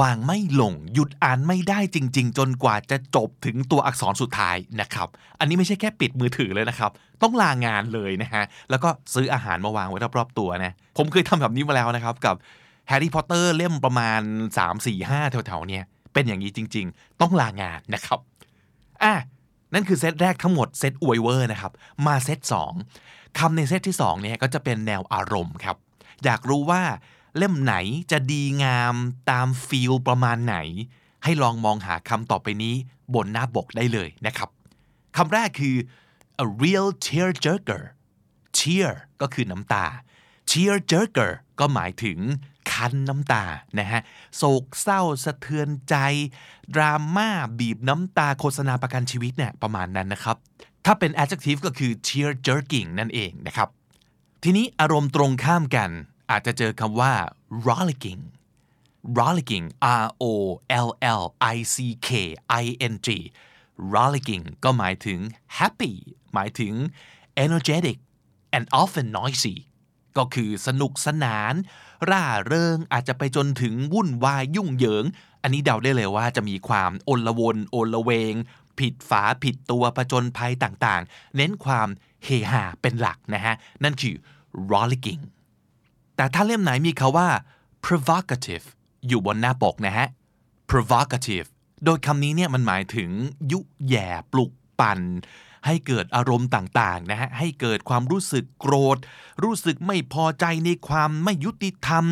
[0.00, 5.08] วางไม่ลง หยุดอ่านไม่ได้จริง ๆ จนกว่าจะจบถึงตัวอักษรสุดท้ายนะครับ
[5.38, 6.90] อันนี้ไม่ใช่แค่ปิดมือถือเลยนะครับ
[7.22, 12.34] ต้องลางานเลยนะฮะ แล้วก็ซื้ออาหารมาวางไว้รอบๆตัวนะ ผมเคยทำแบบนี้มาแล้วนะครับกับ
[12.88, 14.20] แฮร์รี่พอตเตอร์เล่มประมาณ
[14.58, 18.18] 3 4 5แถวๆเนี่ย เป็นอย่างนี้จริง ๆ ต้องลางานนะครับ
[19.02, 19.14] อะ
[19.74, 21.72] นั่นคือเซตแรกทั้งหมดเซตอวยเวอร์นะครับ
[22.06, 22.38] มาเซต
[22.90, 25.76] 2คำในเซตที่2เนี่ยก็จะเป็นแนวอารมณ์ครับ
[26.24, 26.82] อยากรู้ว่า
[27.36, 27.74] เล่มไหน
[28.10, 28.94] จะดีงาม
[29.30, 30.56] ตาม feel ประมาณไหน
[31.24, 32.74] ให้ลองมองหาคำต่อไปนี้
[33.14, 34.48] บนหน้าปกได้เลยนะครับ
[35.16, 35.76] คำแรกคือ
[36.44, 37.82] a real tear jerker
[38.58, 38.90] tear
[39.20, 39.84] ก็คือน้ำตา
[40.50, 41.30] tear jerker
[41.60, 42.18] ก็หมายถึง
[42.72, 43.44] คันน้ำตา
[43.78, 44.00] นะฮะ
[44.36, 45.94] โศกเศร้าสะเทือนใจ
[46.74, 47.28] ดราม่า
[47.58, 50.36] บีบน้ำตาโฆษณาประกันชีวิตเนี่ยประมาณนั้นนะครับ
[50.84, 53.68] ถ้าเป็น adjective ก็คือ tear jerking นั่นเองนะครับ
[54.42, 55.90] ทีนี้อารมณ์ตรงข้ามกัน
[56.30, 57.12] อาจจะเจอคำว่า
[57.66, 58.22] rollicking
[59.18, 59.66] rollicking
[60.04, 60.24] R O
[60.86, 60.88] L
[61.20, 61.22] L
[61.54, 61.76] I C
[62.06, 62.10] K
[62.62, 63.08] I N G
[63.94, 65.18] rollicking ก็หมายถึง
[65.58, 65.92] happy
[66.34, 66.74] หมายถึง
[67.44, 67.98] energetic
[68.56, 69.56] and often noisy
[70.16, 71.54] ก็คือสนุกสนาน
[72.10, 75.04] ร่าเริงอาจจะไปจนถึงวุ่นวายยุ่งเหยิง
[75.42, 78.34] อันนี้เดาได้เลยว่าจะมีความโอลวนโอลเวง
[78.78, 81.88] ผิดฝาผิดตัวประจนภัยต่างๆ เน้นความ
[82.24, 84.14] เฮฮาเป็นหลักนะฮะ นั่นคือ
[84.72, 85.22] rollicking
[86.16, 87.28] แต่ถ้าเล่มไหนมีคาว่า
[87.84, 88.66] provocative
[89.08, 90.08] อยู่บนหน้าปกนะฮะ
[90.70, 91.46] provocative
[91.84, 93.10] โดยคำนี้เนี่ยมันหมายถึง
[93.52, 94.50] ยุแย่ปลุก
[94.80, 95.00] ปั่น
[95.66, 98.98] ให้เกิดอารมณ์ต่างๆนะฮะให้เกิดความรู้สึกโกรธ
[99.42, 102.04] รู้สึกไม่พอใจในความไม่ยุติธรรม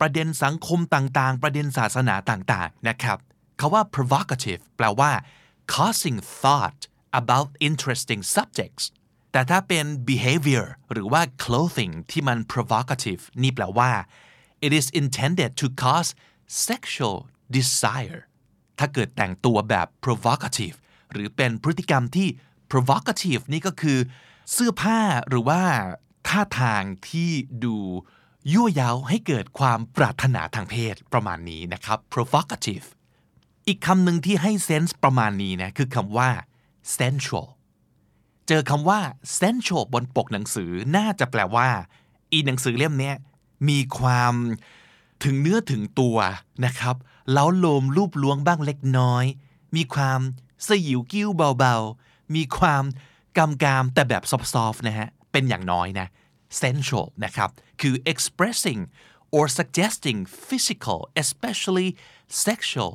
[0.00, 3.18] ประเด็นสังคมต่างๆ ประเด็นศาสนาต่างๆนะครับ
[3.60, 5.10] คาว่า provocative แปลว่า
[5.72, 6.80] causing thought
[7.20, 8.84] about interesting subjects
[9.32, 13.90] แต่ถ้าเป็น behavior หรือว่า clothing ที่มัน provocative นี่แปลว่า
[14.66, 16.10] it is intended to cause
[16.68, 17.16] sexual
[17.56, 18.20] desire
[18.78, 20.76] ถ้าเกิดแต่งตัวแบบ provocative
[21.12, 22.28] หรือเป็นพฤติกรรมที่
[22.72, 23.98] provocative นี่ก็คือ
[24.52, 25.62] เสื้อผ้าหรือว่า
[26.28, 27.30] ท่าทางที่
[27.64, 27.76] ดู
[28.52, 32.86] ยั่วเย้าให้เกิดความปรารถนาทางเพศประมาณนี้นะครับ provocative
[33.66, 36.30] อีกคำหนึ่งที่ให้เซนส์ประมาณนี้นะคือคำว่า
[36.96, 37.48] sensual
[38.52, 39.00] เจอคำว่า
[39.40, 41.68] sensual บนปกหนังสือน่าจะแปลว่า
[42.32, 43.12] อีหนังสือเล่มนี้
[43.68, 44.34] มีความ
[45.24, 46.18] ถึงเนื้อถึงตัว
[46.66, 46.96] นะครับ
[47.32, 49.24] เล้าโลมรูปล้วงบ้างเล็กน้อย
[49.76, 50.20] มีความ
[50.66, 51.28] สยิวกิ้ว
[51.58, 52.84] เบาๆ มีความ
[53.38, 54.32] กำกามแต่แบบซ
[54.64, 56.06] อฟๆนะฮะ เป็นอย่างน้อยนะ
[56.60, 57.50] sensual นะครับ
[57.80, 58.80] คือ expressing
[59.36, 60.18] or suggesting
[60.48, 61.88] physical especially
[62.46, 62.92] sexual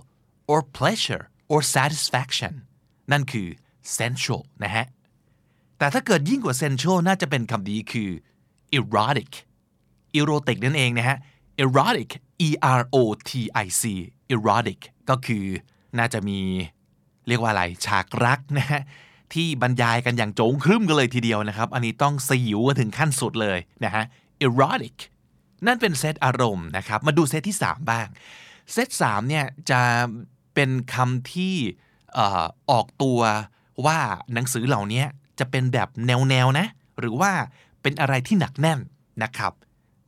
[0.52, 2.53] or pleasure or satisfaction
[3.11, 3.48] นั่นคือ
[3.98, 4.86] sensual นะฮะ
[5.77, 8.10] แต่ถ้าเกิดยิ่งกว่า sensual น่าจะเป็นคำนี้คือ
[8.77, 9.31] erotic
[10.19, 11.18] erotic นั่นเองนะฮะ
[11.64, 12.10] erotic
[12.47, 12.49] e
[12.80, 12.97] r o
[13.30, 13.31] t
[13.64, 13.84] i c
[14.34, 14.80] erotic
[15.10, 15.45] ก็คือ
[15.97, 16.39] น่าจะมี
[17.27, 18.81] เรียกว่าอะไรฉากรักนะฮะ
[19.34, 24.03] ที่บรรยายกันอย่างโจงครึ่มกันเลยทีเดียวนะครับ อันนี้ต้องสยิวถึงขั้นสุดเลยนะฮะ
[24.45, 24.97] erotic
[25.65, 28.07] นั่นเป็นเซตอารมณ์นะครับ มาดูเซตที่ 3 บ้าง
[28.73, 29.81] เซต3เนี่ยจะ
[30.53, 31.56] เป็นคำที่
[32.18, 33.19] ออออกตัว
[33.85, 33.99] ว่า
[34.34, 35.03] หนังสือเหล่านี้
[35.39, 36.67] จะเป็นแบบแนวๆนะ
[36.99, 37.31] หรือว่า
[37.81, 38.79] เป็นอะไรที่หนักแน่น
[39.23, 39.53] นะครับ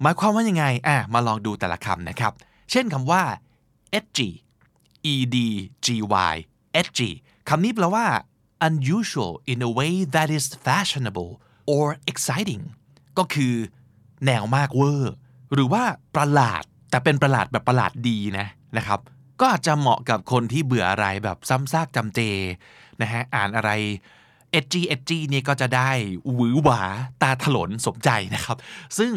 [0.01, 2.33] หมายความว่ายังไงอะมาลองดูแต่ละคำนะครับ
[2.71, 3.23] เช่นคำว่า
[3.97, 4.29] edgy
[5.11, 5.37] e d
[5.85, 5.87] g
[6.31, 6.35] y
[6.79, 7.09] edgy
[7.49, 8.05] คำนี้แปลว่า
[8.67, 11.31] unusual in a way that is fashionable
[11.71, 12.63] or exciting
[13.17, 13.53] ก็คือ
[14.25, 15.13] แนวมากเวอร์
[15.53, 15.83] หรือว่า
[16.15, 18.47] ประหลาด แต่เป็นประหลาดแบบประหลาดดีนะ
[18.77, 18.99] นะครับ
[19.39, 22.19] ก็อาจจะเหมาะกับคนที่เบื่ออะไรแบบซ้ำซากจำเจ
[23.01, 23.71] นะฮะอ่านอะไร
[24.57, 25.89] edgy edgy นี่ก็จะได้
[26.34, 26.81] หวือหวา
[27.21, 28.57] ตาถลนสมใจนะครับ
[28.97, 29.13] ซึ่ง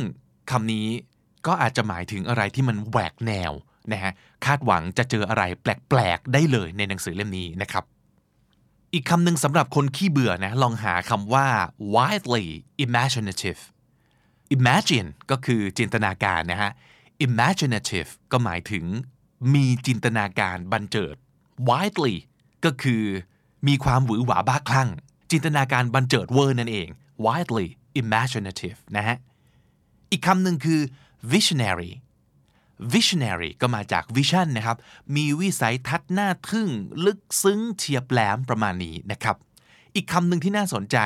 [0.50, 0.86] คำนี้
[1.46, 3.52] ก็อาจจะหมายถึงอะไรที่มันแหวกแนว
[3.92, 4.12] นะฮะ
[4.44, 7.84] คาดหวังจะเจออะไรแปลกๆ ได้เลยในหนังสือเล่มนี้นะครับ
[8.94, 11.46] อีกคำหนึ่งสำหรับคนขี้เบื่อนะลองหาคำว่า
[11.94, 12.46] widely
[12.84, 13.60] imaginative
[14.56, 16.70] imagine ก็คือจินตนาการนะฮะ
[17.26, 18.84] imaginative ก็หมายถึง
[19.54, 21.16] มีจินตนาการบันเจิด
[21.68, 22.16] widely
[22.64, 23.02] ก็คือ
[23.66, 24.90] มีความหวือหวาบ้าคลั่ง
[25.31, 26.89] จินตนาการบันเจิดเวอร์นั่นเอง
[27.24, 27.66] wildly
[28.02, 29.16] imaginative นะฮะ
[30.11, 30.81] อีกคำหนึ่งคือ
[31.32, 31.93] visionary
[32.94, 34.77] visionary ก็มาจาก vision นะครับ
[35.16, 36.69] มีวิสัยทัศน์น่าทึ่ง
[37.05, 39.36] ลึกซึ้งเฉียบแหลมประมาณนี้นะครับ
[39.94, 40.98] อีกคำหนึ่งที่น่าสนใจ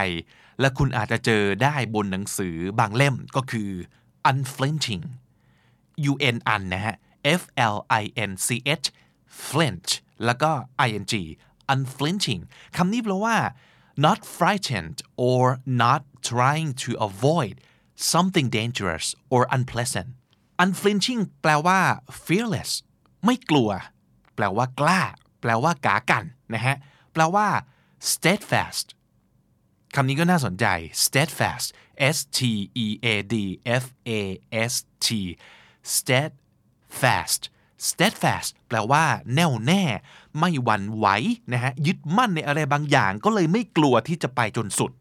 [0.60, 3.70] และคุณอาจจะเจอได้บนหนังสือบางเล่มก็คือ
[4.30, 5.04] unflinching
[6.10, 6.96] un un นะฮะ
[7.40, 7.42] f
[7.74, 8.48] l i n c
[8.82, 8.86] h
[9.46, 9.90] flinch
[10.24, 10.50] แล้วก็
[10.86, 11.04] ing
[11.72, 12.42] unflinching
[12.76, 13.36] คำนี้แปลว่า
[14.05, 14.97] not frightened
[15.29, 15.43] or
[15.83, 16.01] not
[16.31, 17.55] trying to avoid
[18.13, 20.09] something dangerous or unpleasant
[20.63, 21.79] unflinching แปลว่า
[22.25, 22.71] fearless
[23.25, 23.69] ไม่กลัว
[24.35, 25.01] แปลว่ากล้า
[25.41, 26.75] แปลว่ากากันนะฮะ
[27.13, 27.47] แปลว่า
[28.11, 28.87] steadfast
[29.95, 30.65] คำนี้ก็น่าสนใจ
[31.03, 31.67] steadfast
[32.15, 32.39] s t
[32.85, 33.35] e a d
[33.83, 34.21] f a
[34.71, 34.73] s
[35.05, 35.07] t
[35.95, 37.41] steadfast
[37.88, 39.82] Steadfast แปลว่า แน่วแน่
[40.40, 41.06] ไม่หวั่นไหว
[41.52, 44.92] นะฮะยึดมั่นในอะไรบางอย่าง ก็เลยไม่กลัวที่จะไปจนสุด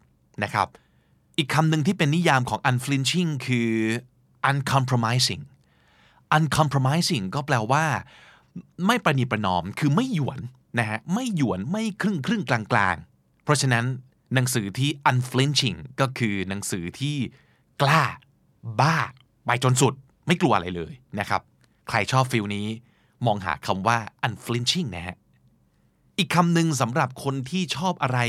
[0.44, 0.68] นะครับ
[1.38, 3.72] อีกคำหนึ่งที่เป็นนิยามของ unflinching คือ
[4.50, 5.44] uncompromising
[6.38, 7.86] uncompromising ก็แปลว่า
[8.86, 10.40] ไม่ประนีประนอมคือไม่หยวน
[10.80, 12.96] นะฮะไม่หยวนไม่ครึ่งครึ่งกลางกลาง
[13.44, 13.86] เพราะฉะนั้น
[14.34, 17.16] หนังสือที่ unflinching ก็คือหนังสือที่
[17.82, 18.04] กล้า
[18.80, 18.98] บ้า
[19.46, 19.94] ไปจนสุด
[20.28, 21.42] ไม่กลัวอะไรเลยนะครับ
[21.90, 22.68] ใครชอบฟิลนี้
[23.26, 25.18] มองหาคำว่า unflinching นะฮะ
[26.18, 28.20] อีกคำหนึ่งสำหรับคนที่ชอบอะไร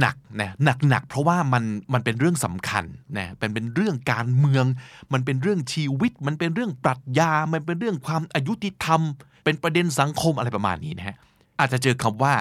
[0.00, 0.50] หนักๆนะ
[0.88, 2.84] หนักๆเพราะว่ามันมันเป็นเรื่องสำคัญ
[3.18, 4.64] นะเป็นเป็นเรื่องการเมือง
[5.12, 9.00] มันเป็นเรื่องชีวิต มันเป็นเรื่องปรัชญา มันเป็นเรื่องความอายุติธรรม
[9.44, 11.16] เป็นประเด็นสังคมอะไรประมาณนี้นะฮะ
[11.58, 12.34] อาจจะเจอคำว่า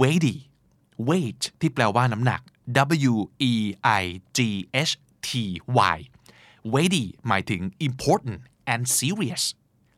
[0.00, 0.36] weighty
[1.08, 2.40] weight ที่แปลว่าน้ำหนัก
[3.12, 3.14] w
[3.50, 3.52] e
[4.00, 4.04] i
[4.36, 4.38] g
[4.88, 4.92] h
[5.26, 5.28] t
[5.94, 5.98] y
[6.72, 8.38] weighty หมายถึง important
[8.72, 9.44] and serious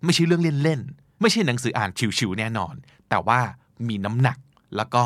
[0.05, 2.74] ไม่ใช่เรื่องเล่นๆ ไม่ใช่หนังสืออ่านชิวๆแน่นอน
[3.09, 3.41] แต่ว่า
[3.89, 4.39] มีน้ำหนัก
[4.77, 5.05] แล้วก็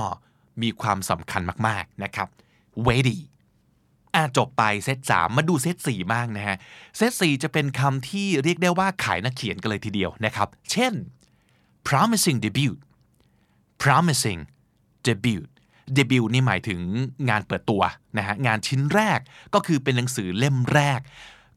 [0.62, 2.28] มีความสำคัญมากๆนะครับ
[2.86, 3.18] weighty
[4.14, 6.56] อะจบไปเซตสามมาดูเซตสี่บ้างนะฮะ
[6.96, 10.92] เซตสี่จะเป็นคำที่เรียกได้ว่าขายนักเขียนกันเลยทีเดียวนะครับ เช่น
[11.88, 12.74] promising debut
[13.82, 14.40] promising
[15.06, 15.42] debut
[15.96, 16.80] debut นี่หมายถึง
[17.28, 17.82] งานเปิดตัว
[18.18, 19.20] นะฮะ งานชิ้นแรก
[19.54, 21.00] ก็คือเป็นหนังสือเล่มแรก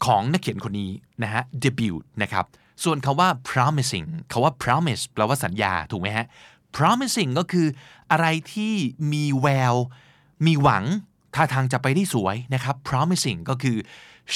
[0.06, 0.92] ของนักเขียนคนนี้
[1.24, 2.46] นะฮะ debut นะครับ
[2.84, 6.26] ส่วนคาว่า promising คาว่า promise แปลว่าสัญญาถูกไหมฮะ
[6.78, 7.68] promising ก็คือ
[8.12, 8.74] อะไรที่
[9.14, 9.76] มีแวว
[10.46, 10.84] มีหวัง
[11.36, 13.78] ท่าทางจะไปได้สวยนะครับ promising ก็คือ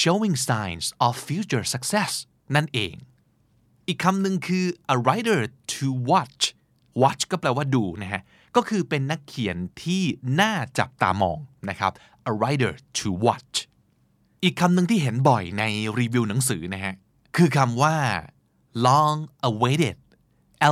[0.01, 2.11] showing signs of future success
[2.55, 2.95] นั่นเอง
[3.87, 5.41] อีกคำหนึ่งคือ a writer
[5.73, 6.43] to watch
[7.01, 8.21] watch ก็แปลว่าดูนะฮะ
[8.55, 10.03] ก็คือเป็นนักเขียนที่
[10.41, 11.39] น่าจับตามอง
[11.69, 11.91] นะครับ
[12.31, 13.55] a writer to watch
[14.43, 15.63] อีกคำหนึ่งที่เห็นบ่อยใน
[15.99, 16.93] รีวิวหนังสือนะฮะ
[17.35, 17.95] คือคำว่า
[18.85, 19.17] long
[19.49, 19.97] awaited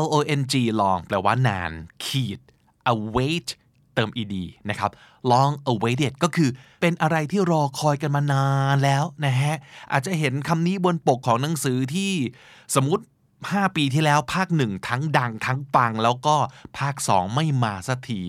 [0.04, 1.72] L O N G long แปลว่านาน
[2.06, 2.40] ขีด
[2.94, 3.48] await
[3.96, 4.36] เติม ed
[4.70, 4.92] นะครับ
[5.32, 6.50] long awaited ก็คือ
[6.82, 9.56] เป็นอะไรที่รอคอยกันมานานแล้วนะฮะ
[9.92, 12.12] อาจจะเห็นคำนี้บนปกของหนังสือที่
[12.76, 13.04] สมมติ
[13.40, 16.36] 5 ปีที่แล้วภาคหนึ่งทั้งดังทั้งปัง แล้วก็
[16.78, 18.20] ภาค 2 ไม่มาสักที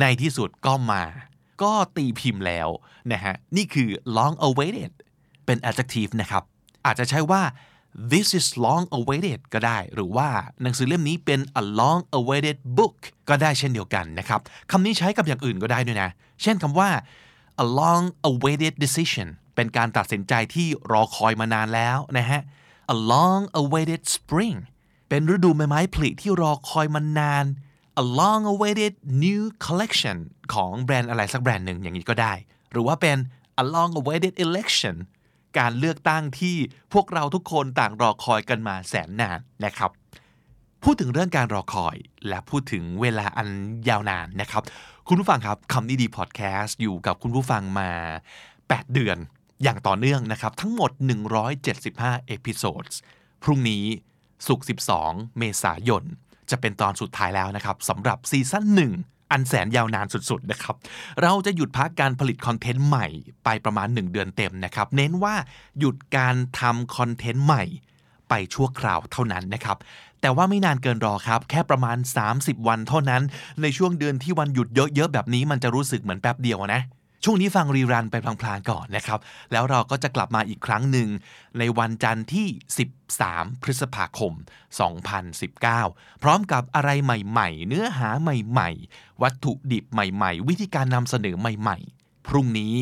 [0.00, 1.02] ในที่สุดก็มา
[1.62, 2.68] ก็ตีพิมพ์แล้ว
[3.12, 4.92] นะฮะนี่คือ long awaited
[5.46, 6.42] เป็น adjective นะครับ
[6.86, 7.42] อาจจะใช้ว่า
[8.12, 10.28] this is long awaited ก็ได้ หรือว่า
[10.62, 12.96] หนังสือเล่มนี้เป็น a long awaited book
[13.28, 16.10] ก็ได้เช่นเดียวกันนะครับคำนี้ใช้กับอย่างอื่นก็ได้ด้วยนะ
[16.42, 16.90] เช่นคำว่า
[17.64, 22.40] a long awaited decision เป็นการตัดสินใจที่รอคอยมานานแล้วนะฮะ
[22.94, 24.56] a long awaited spring
[25.08, 27.44] เป็นฤดูใบไม้ผลิที่รอคอยมานาน
[28.02, 28.92] a long awaited
[29.24, 30.18] new collection
[30.54, 32.32] ของแบรนด์อะไรสักแบรนด์หนึ่งอย่างนี้ก็ได้
[32.72, 33.18] หรือว่าเป็น
[33.62, 34.96] a long awaited election
[35.58, 36.56] การเลือกตั้งที่
[36.92, 39.90] พวกเราทุกคนต่างรอคอยกันมาแสนนานนะครับ
[40.84, 41.96] พูดถึงเรื่องการรอคอย
[42.28, 43.48] และพูดถึงเวลาอัน
[43.88, 44.62] ยาวนานนะครับ
[45.08, 47.90] คุณผู้ฟังครับคำนี้ดีพอดแคสต์อยู่กับคุณผู้ฟังมา
[48.48, 49.18] 8 เดือน
[49.62, 50.90] อย่างต่อเนื่องนะครับ ทั้งหมด
[51.60, 52.84] 175 episode
[53.42, 53.84] พรุ่งนี้
[54.46, 54.60] ศุกร์
[54.98, 56.04] 12 เมษายน
[56.50, 58.92] จะเป็นตอนสุดท้ายแล้วนะครับสำหรับ season หนึ่ง
[59.32, 60.74] อันแสนยาวนานสุดๆนะครับ
[61.22, 63.06] เราจะหยุดพักการผลิต content ใหม่
[63.44, 65.34] ไปประมาณ 1 เดือนเต็มนะครับ เน้นว่า
[65.78, 67.64] หยุดการทำ content ใหม่
[68.28, 69.76] ไปชั่วคราวเท่านั้นนะครับ
[70.20, 71.96] แต่ว่าไม่นานเกินรอครับ แค่ประมาณ
[72.32, 73.22] 30 วันเท่านั้น
[73.62, 76.82] ในช่วงเดือนที่วันหยุดเยอะๆแบบนี้มันจะรู้สึกเหมือนแป๊บเดียวนะ
[77.24, 79.20] ช่วงนี้ฟัง rerun ไปพลางๆก่อนนะครับ
[79.52, 81.08] แล้วเราก็จะกลับมาอีกครั้งหนึ่ง
[81.58, 82.46] ในวันจันทร์ที่
[83.06, 84.32] 13 พฤษภาคม
[85.48, 92.74] 2019 พร้อมกับอะไรใหม่ๆ เนื้อหาใหม่ๆ วัตถุดิบใหม่ๆ วิธีการนำเสนอใหม่ๆ พรุ่งนี้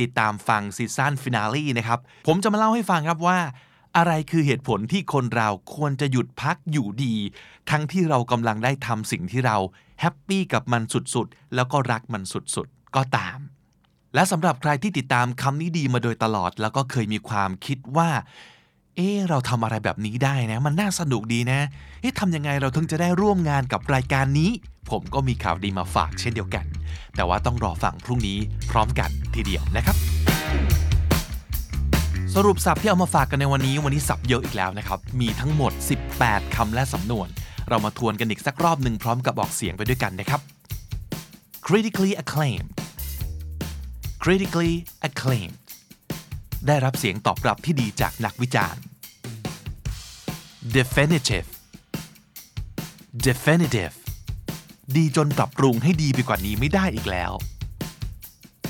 [0.00, 3.38] ติดตามฟัง season finale นะครับ ผมจะมาเล่าให้ฟังครับว่า
[3.96, 7.14] อะไรคือเหตุผลที่คนเราควรจะหยุดพักอยู่ดี
[7.70, 9.56] ทั้งที่เรากำลังได้ทำสิ่งที่เรา
[10.00, 10.82] happy กับมัน
[11.14, 13.38] สุดๆ แล้วก็รักมันสุดๆ ก็ตาม
[14.14, 18.10] และสำหรับใครที่ติดตามคำนี้ดีมาโดยตลอด แล้วก็เคยมีความคิดว่า
[18.96, 21.60] เอ๊ะเราทำอะไรแบบนี้ได้นะ มันน่าสนุกดีนะ
[22.00, 24.50] เอ๊ะทำยังไงเราถึงจะได้ร่วมงานกับรายการนี้
[24.90, 26.64] ผมก็มีข่าวดีมาฝากเช่นเดียวกัน
[27.14, 28.38] แต่ว่าต้องรอฟังพรุ่งนี้
[28.70, 29.96] พร้อมกันทีเดียวนะครับ
[32.34, 35.72] สรุปศัพท์ที่เอามาฝากกันในวันนี้ วันนี้ศัพท์เยอะอีกแล้วนะครับ มีทั้งหมด
[36.14, 37.28] 18คำและสำนวน
[37.68, 40.40] เรามาทวนกันอีกสักรอบหนึ่งพร้อมกับออกเสียงไปด้วยกันนะครับ
[41.66, 42.70] critically acclaimed
[44.24, 44.74] critically
[45.08, 45.56] acclaimed
[46.66, 48.82] ได้รับเสียงตอบรับที่ดีจากนักวิจารณ์
[50.76, 51.48] definitive
[53.26, 53.94] definitive
[54.96, 57.32] ดีจนปรับปรุงให้ดีไปกว่านี้ไม่ได้อีกแล้ว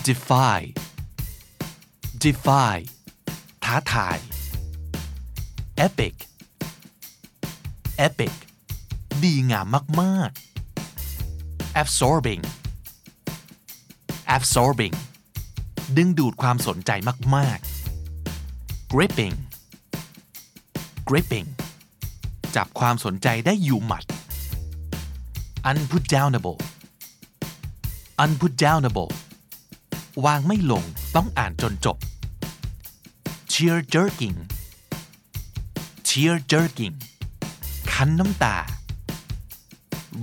[0.06, 0.60] defy
[2.22, 2.76] defy
[3.64, 4.18] ท้าทาย
[5.86, 6.14] epic
[8.06, 8.34] epic
[9.22, 9.66] ดีงาม
[10.00, 10.30] มาก
[11.04, 12.42] ๆ absorbing
[14.36, 14.94] absorbing
[15.96, 16.90] ดึงดูดความสนใจ
[17.36, 17.58] มาก
[18.24, 19.36] ๆ gripping
[21.08, 21.48] gripping
[22.56, 24.04] จับความสนใจได้อยู่หมัด
[25.70, 26.58] unputdownable
[28.24, 29.12] unputdownable
[30.24, 30.84] วางไม่ลง
[31.16, 31.96] ต้องอ่านจนจบ
[33.52, 34.36] tear jerking
[36.08, 36.94] tear jerking
[37.92, 38.56] คันน้ำตา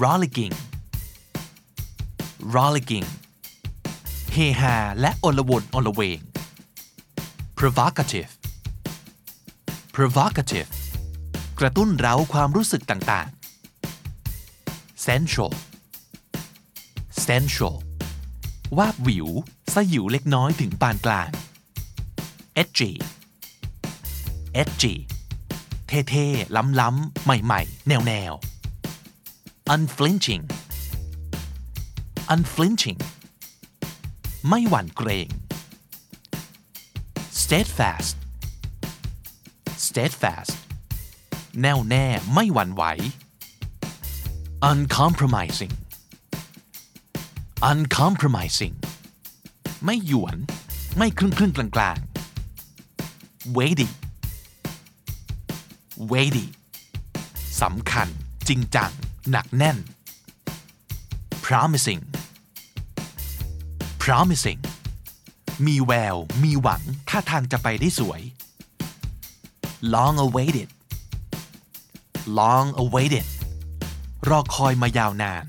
[0.03, 0.53] rollicking
[2.55, 3.07] rollicking
[4.39, 6.19] ฮฮาและอลวนอลเวง
[7.59, 8.31] provocative
[9.95, 10.69] provocative
[11.59, 15.53] กระตุ้นเร้าความรู้สึกต่างๆ sensual
[17.27, 17.77] sensual
[18.77, 19.27] วาบวิว
[19.73, 21.29] สยิวเล็กน้อยถึงปานกลาง
[22.61, 22.91] edgy
[24.61, 24.95] edgy
[25.87, 30.43] เท่ๆ ล้ำๆ ใหม่ๆ แนวๆ unflinching
[32.33, 32.99] unflinching
[34.47, 35.27] ไม่หวั่นเกรง
[37.41, 38.15] steadfast
[39.85, 40.53] steadfast
[41.61, 42.83] แน่วแน่ไม่หวั่นไหว
[44.69, 45.73] uncompromising
[47.71, 48.75] uncompromising
[49.85, 50.37] ไม่หยวน
[50.97, 51.97] ไม่ครึ่งครึ่งกลางกลาง
[53.57, 53.89] weighty
[56.11, 56.45] weighty
[57.61, 58.07] สำคัญ
[58.47, 58.91] จริงจัง
[59.29, 59.77] หนักแน่น
[61.45, 62.01] promising
[64.13, 64.61] promising
[65.65, 68.21] มีแวว มีหวัง ท่าทางจะไปได้สวย
[69.93, 70.69] long awaited
[72.39, 73.27] long awaited
[74.29, 75.43] รอคอยมายาวนาน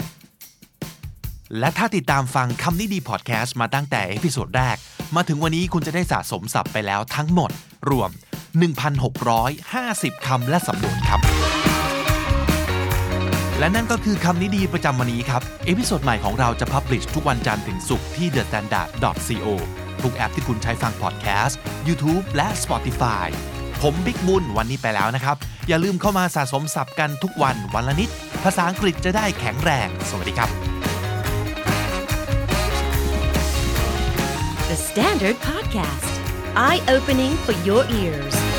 [1.59, 4.77] และถ้าติดตามฟังคำนี้ดีพอดแคสต์มาตั้งแต่ episode แรก
[5.17, 7.51] มาถึงวันนี้คุณจะได้สะสมศัพท์ไปแล้วทั้งหมด
[7.91, 8.11] รวม
[9.39, 11.21] 1,650 คำและสำนวนครับ
[13.61, 18.89] และนั่นก็คือคำนี้ดีประจำวันนี้ครับ episode ใหม่ของเราจะ publish ทุกวันจันทร์ถึงศุกร์ที่ The Standard
[19.45, 19.47] co
[20.03, 21.59] ทุกแอปที่คุณใช้ฟังพอดแคสต์
[21.89, 23.27] YouTube และ Spotify
[23.83, 25.37] ผมบิ๊กบุญวันนี้ไปแล้วนะครับ
[25.69, 28.11] อย่าลืมเข้ามาสะสมศัพท์กันทุกวันวันละนิด
[28.45, 30.51] ภาษาอังกฤษจะได้แข็งแรง สวัสดีครับ
[34.71, 36.13] The Standard Podcast.
[36.67, 38.50] Eye opening for your ears.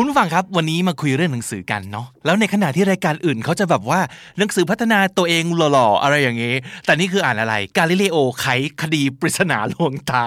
[0.00, 4.00] คุณผู้ฟังครับวันนี้มาคุยเรื่องหนังสือกันเนาะแล้วในขณะที่รายการอื่นเขาจะแบบว่า
[4.38, 6.54] หนังสือพัฒนาตัวเองหล่อๆอะไรอย่างงี้
[6.84, 8.46] แต่นี่คืออ่านอะไรกาลิเลโอไข
[8.82, 10.24] คดีปริศนาลวงตา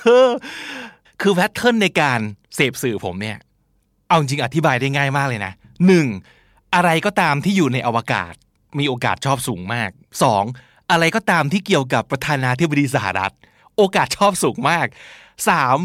[0.00, 0.30] เฮ้อ
[1.22, 2.20] คือแพทเทิร์นในการ
[2.54, 3.38] เสพสื่อผมเนี่ย
[4.08, 5.52] เอาจริงอธิบายได้ง่ายมากเลยนะ
[5.86, 6.06] หนึ่ง
[6.74, 8.34] อะไรก็ตามที่อยู่ในอวกาศ
[8.78, 9.90] มีโอกาสชอบสูงมาก
[10.22, 10.44] สอง
[10.90, 13.32] อะไรก็ตามที่เกี่ยวกับประธานาธิบดีสหรัฐ
[13.76, 14.86] โอกาสชอบสูงมาก
[15.48, 15.78] สาม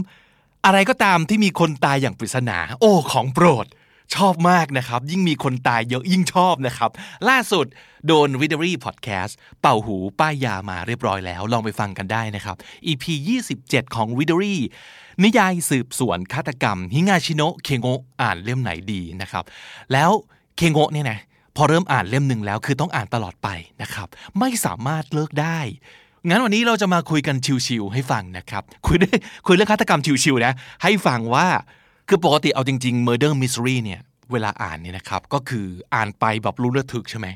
[0.66, 3.68] อะไรก็ตามที่มีคนตายอย่างปริศนา โอ้ของโปรด
[4.16, 6.92] ชอบมากนะครับ ยิ่งมีคนตายเยอะยิ่งชอบนะครับ
[7.30, 7.66] ล่าสุด
[8.08, 12.56] โดน v i d e r y Podcast เป่าหูป้ายยามาเรียบร้อยแล้ว ลองไปฟังกันได้นะครับ
[12.88, 13.06] EP
[13.50, 14.56] 27 ของ v i d e r y
[15.24, 17.88] นิยายสืบสวนฆาตกรรม ฮิงาชิโนะเคโง
[18.22, 19.44] อ่านเล่มไหนดีนะครับ
[19.94, 20.12] แล้ว
[20.58, 21.20] เคโงเนี่ยนะ
[21.56, 23.48] พอเริ่มอ่านเล่มหนึ่งแล้วคือต้องอ่านตลอดไป
[23.82, 24.08] นะครับ
[24.40, 25.60] ไม่สามารถเลิกได้
[26.28, 27.36] งั้นวันนี้เราจะมาคุยกัน
[27.68, 29.10] ชิวๆให้ฟังนะครับ คุยได้
[29.46, 31.48] คุยเรื่องฆาตกรรมชิวๆนะ ให้ฟังว่า
[32.08, 34.02] คือปกติเอาจริง ๆ Murder Mystery เนี่ย
[34.32, 37.28] เวลาอ่านเนี่ยนะครับ ก็คืออ่านไปแบบรู้เรื่องถึกใช่ไหม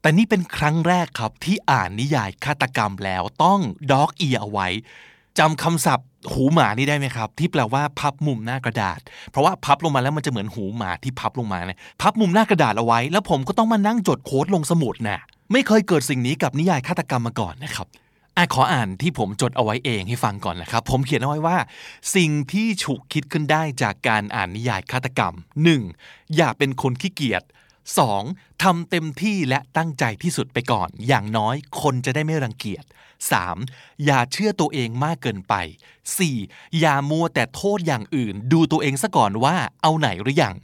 [0.00, 4.68] แต่นี่เป็นครั้งแรกครับที่อ่านนิยายฆาตกรรมแล้วต้องด็อกเอียเอาไว้
[5.38, 9.00] จำคำศัพท์หูหมานี่ได้ไหมครับ ที่แปลว่าพับมุมหน้ากระดาษ
[9.30, 15.18] เพราะว่าพับลงมาแล้วมันจะเหมือนหูหมาที่พับลงมาเนี่ยพับมุมหน้ากระดาษเอาไว้ แล้วผมก็ต้องมานั่งจดโค้ดลงสมุดนะ
[15.52, 17.86] ไม่เคยเกิดสิ่งนี้กับนิยายฆาตกรรมมาก่อนนะครับ
[18.36, 21.58] อะขออ่านที่ผมจดเอาไว้เองให้ฟังก่อนนะครับ ผมเขียนเอาไว้ว่า
[22.16, 25.34] สิ่งที่ฉุกคิดขึ้นได้จากการอ่านนิยายฆาตกรรม
[25.84, 26.36] 1.
[26.36, 27.42] อย่าเป็นคนขี้เกียจ
[28.02, 28.62] 2.
[28.62, 32.84] ทำเต็มที่และตั้งใจที่สุดไปก่อน อย่างน้อยคนจะได้ไม่รังเกียจ
[33.44, 34.04] 3.
[34.04, 35.54] อย่าเชื่อตัวเองมากเกินไป
[36.18, 36.78] 4.
[36.80, 40.56] อย่ามัวแต่โทษอย่างอื่น ดูตัวเองซะก่อนว่าเอาไหนหรือยัง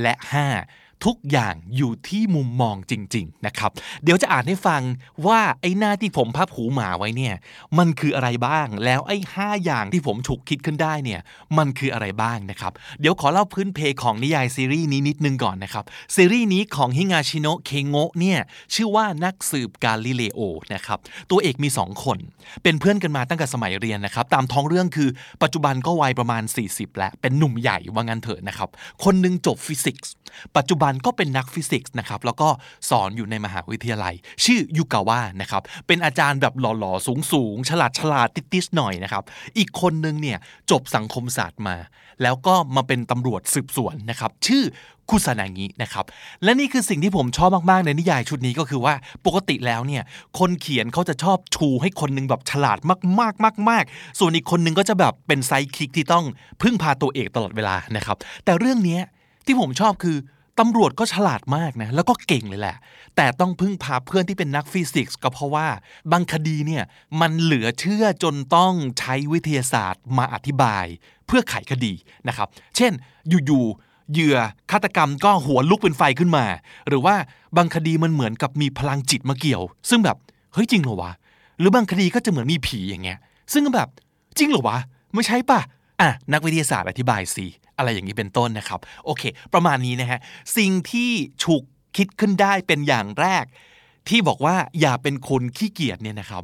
[0.00, 0.14] และ
[0.54, 0.83] 5.
[1.04, 3.70] ทุกอย่างอยู่ที่มุมมองจริง ๆ นะครับ
[4.04, 4.82] เดี๋ยวจะอ่านให้ฟัง
[5.26, 7.34] ว่าไอ้หน้าที่ผมพับหูหมาไว้เนี่ย
[7.78, 11.20] มันคืออะไรบ้าง แล้วไอ้ห้าอย่างที่ผมฉุกคิดขึ้นได้เนี่ย
[11.58, 15.84] มันคืออะไรบ้างนะครับ เดี๋ยวขอเล่าพื้นเพของนิยายซีรีส์นี้นิดนึงก่อนนะครับ
[16.16, 18.38] ซีรีส์นี้ของฮิงาชิโนะเคโงะเนี่ย
[18.74, 20.40] ชื่อว่านักสืบกาลิเลโอ
[20.74, 20.98] นะครับ
[21.30, 22.18] ตัวเอกมี 2 คน
[22.62, 25.08] เป็นเพื่อนกันมาตั้งแต่สมัยเรียนนะครับตามท้องเรื่องคือ
[25.42, 28.68] ปัจจุบันก็วัยประมาณ 40 แล้วเป็นหนุ่มใหญ่ว่างั้นเถอะนะครับ
[29.04, 30.14] คนหนึงจบฟิสิกส์
[30.56, 32.48] ปัจจุบันก็เป็นนักฟิสิกส์นะครับแล้วก็
[32.90, 34.14] สอนอยู่ในมหาวิทยาลัย
[34.44, 39.24] ชื่อยูกาวะนะครับเป็นอาจารย์แบบหล่อๆ สูงๆ ฉลาดฉลาดติดๆหน่อยนะครับ
[39.58, 40.38] อีกคนนึงเนี่ย
[40.70, 41.76] จบสังคมศาสตร์มา
[42.22, 44.64] แล้วก็มาเป็นตำรวจสืบสวนนะครับชื่อ
[45.10, 46.04] คุซานางินะครับ
[46.44, 48.94] และนี่คือสิ่งที่ผมชอบมากๆ ในนิยายชุดนี้ก็คือว่า
[49.26, 50.02] ปกติแล้วเนี่ย
[50.38, 52.78] คนเขียนเขาจะชอบชูให้คนนึงแบบฉลาด
[53.20, 56.24] มากๆมากๆ ส่วนอีกคนนึงก็จะแบบเป็นไซคิกที่ต้อง
[56.62, 58.98] พึ่งพาตัวเอกตลอดเวลานะครับแต่เรื่องนี้
[59.46, 60.16] ที่ผมชอบคือ
[60.58, 62.76] ตำรวจก็ฉลาดมากนะ แล้วก็เก่งเลยแหละ
[63.16, 65.66] แต่ต้องพึ่งพาเพื่อนที่เป็นนักฟิสิกส์ก็เพราะว่า
[66.12, 66.84] บางคดีเนี่ย
[67.20, 70.84] มันเหลือเชื่อจนต้องใช้วิทยาศาสตร์มาอธิบาย
[71.26, 71.92] เพื่อไขคดี
[72.28, 72.92] นะครับ เช่น
[73.28, 74.38] อยู่ๆเหยื่อ
[74.70, 76.46] ฆาตกรรมก็หัวลุกเป็นไฟขึ้นมา
[76.88, 77.14] หรือว่า
[77.56, 80.16] บางคดีมันเหมือนกับมีพลังจิตมาเกี่ยว ซึ่งแบบ
[80.52, 81.12] เฮ้ยจริงเหรอวะ
[81.58, 83.18] หรือบางคดีก็จะเหมือนมีผีอย่างเงี้ย
[83.52, 83.88] ซึ่งก็แบบ
[84.38, 84.78] จริงเหรอวะ
[85.14, 85.60] ไม่ใช่ปะ
[86.00, 87.46] อะนักวิทยาศาสตร์อธิบายสิ
[87.76, 89.22] อะไรอย่างนี้เป็นต้นนะครับ โอเค
[89.54, 90.18] ประมาณนี้นะฮะ
[90.56, 91.10] สิ่งที่
[91.42, 91.62] ฉุก
[91.96, 93.44] คิดขึ้นได้เป็นอย่างแรก
[94.08, 96.42] ที่บอกว่าอย่าเป็นคนขี้เกียจเนี่ยนะครับ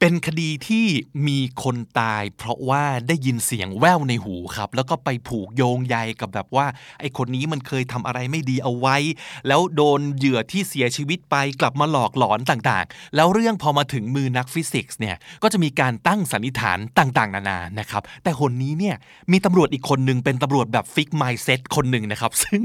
[0.00, 0.86] เป็นคดีที่
[1.28, 6.66] มีคนตาย เพราะว่าได้ยินเสียงแว่วในหูครับ แล้วก็ไปผูกโยงใยกับแบบว่า
[7.00, 8.96] ไอ้คนนี้มันเคยทำอะไรไม่ดีเอาไว้
[9.48, 18.96] แล้วโดนเหยื่อที่เสียชีวิตไปกลับมาหลอกหลอนต่างๆ แล้วเรื่องพอมาถึงมือนักฟิสิกส์เนี่ยก็จะมีการตั้งสันนิษฐานต่างๆ นานานะครับ แต่คนนี้เนี่ย
[19.32, 22.60] มีตำรวจอีกคนหนึ่งเป็นตำรวจแบบ fixed mindset คนหนึ่งนะครับ ซึ่ง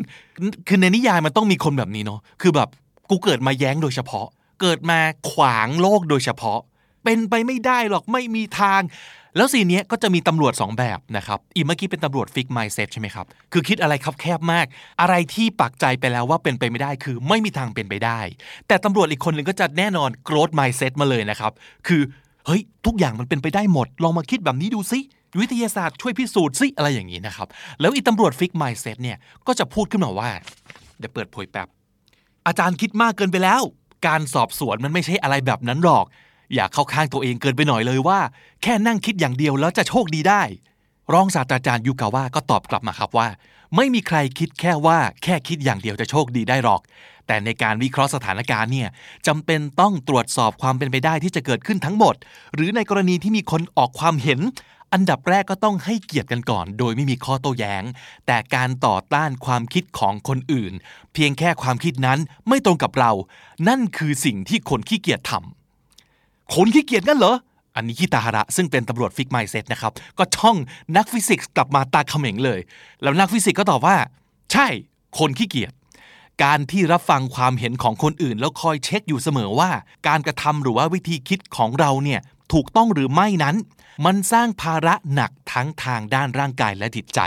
[0.67, 2.69] คือในนิยายมันต้องมีคนแบบนี้เนาะคือแบบ
[3.09, 4.27] กูเกิดมาแย้งโดยเฉพาะ
[4.61, 4.99] เกิดมา
[5.31, 6.59] ขวางโลกโดยเฉพาะ
[7.03, 8.81] เป็นไปไม่ได้หรอกไม่มีทาง
[9.37, 14.65] แล้ว scene เนี้ยก็จะมีตำรวจ 2 แบบนะครับ อีเมื่อกี้เป็นตำรวจ fixed mindset ใช่ไหมครับ คือคิดอะไรครับแคบมาก
[15.01, 18.19] อะไรที่ปักใจไปแล้วว่าเป็นไปไม่ได้คือไม่มีทางเป็นไปได้
[18.67, 21.51] แต่ตำรวจอีกคนหนึ่งก็จะแน่นอน growth mindset มาเลยนะครับ
[21.87, 22.01] คือ
[22.45, 24.99] เฮ้ยทุกอย่างมันเป็นไปได้หมด ลองมาคิดแบบนี้ดูสิ
[25.39, 27.47] วิทยาศาสตร์ช่วยพิสูจน์สิอะไรอย่างนี้นะครับ
[27.81, 29.17] แล้วอีตำรวจ fixed mindset เนี่ย
[29.47, 30.29] ก็จะพูดขึ้นมาว่า
[30.99, 31.67] เดี๋ยวเปิดโพยแป๊บ
[32.47, 33.61] อาจารย์คิดมากเกินไปแล้ว
[34.07, 36.05] การสอบสวนมันไม่ใช่อะไรแบบนั้นหรอก
[36.53, 38.19] อย่าเข้าข้างตัวเองเกินไปหน่อยเลยว่า
[38.63, 40.41] แค่นั่งคิดอย่างเดียวแล้วจะโชคดีได้
[41.13, 43.27] รองศาสตราจารย์ยูกาวะก็ตอบกลับมาครับว่า
[43.75, 46.81] ไม่มีใครคิดแค่ว่าแค่คิดอย่างเดียวจะโชคดีได้หรอก
[47.27, 48.89] แต่ในการวิเคราะห์สถานการณ์เนี่ย
[49.27, 52.15] จำเป็นต้องตรวจสอบความเป็นไปได้ที่จะเกิดขึ้นทั้งหมด
[52.55, 54.39] หรือในกรณีที่มีคนออกความเห็น
[54.93, 57.83] อันดับแรกก็ต้องให้เกียรติกันก่อน โดยไม่มีข้อโต้แย้ง
[58.27, 60.73] แต่การต่อต้านความคิดของคนอื่น
[61.13, 63.11] เพียงแค่ความคิดนั้นไม่ตรงกับเรา
[63.67, 65.60] นั่นคือสิ่งที่คนขี้เกียจทำ
[66.55, 67.35] คนขี้เกียจงั้นเหรอ
[67.75, 70.57] อันนี้คิตาฮาระซึ่งเป็นตำรวจฟิกไมเซ็ตนะครับ ก็ช่อง
[70.95, 72.59] นักฟิสิกส์กลับมาตาเขม็งเลย
[73.01, 73.97] แล้วนักฟิสิกส์ก็ตอบว่า
[74.51, 74.67] ใช่
[75.19, 75.73] คนขี้เกียจ
[76.43, 79.71] การที่รับฟังความเห็นของคนอื่น แล้วคอยเช็คอยู่เสมอว่า
[80.07, 82.19] การกระทำหรือว่าวิธีคิดของเราเนี่ย
[82.53, 83.55] ถูกต้องหรือไม่นั้น
[84.05, 87.19] มันสร้างภาระหนักทั้งทางด้านร่างกายและจิตใจ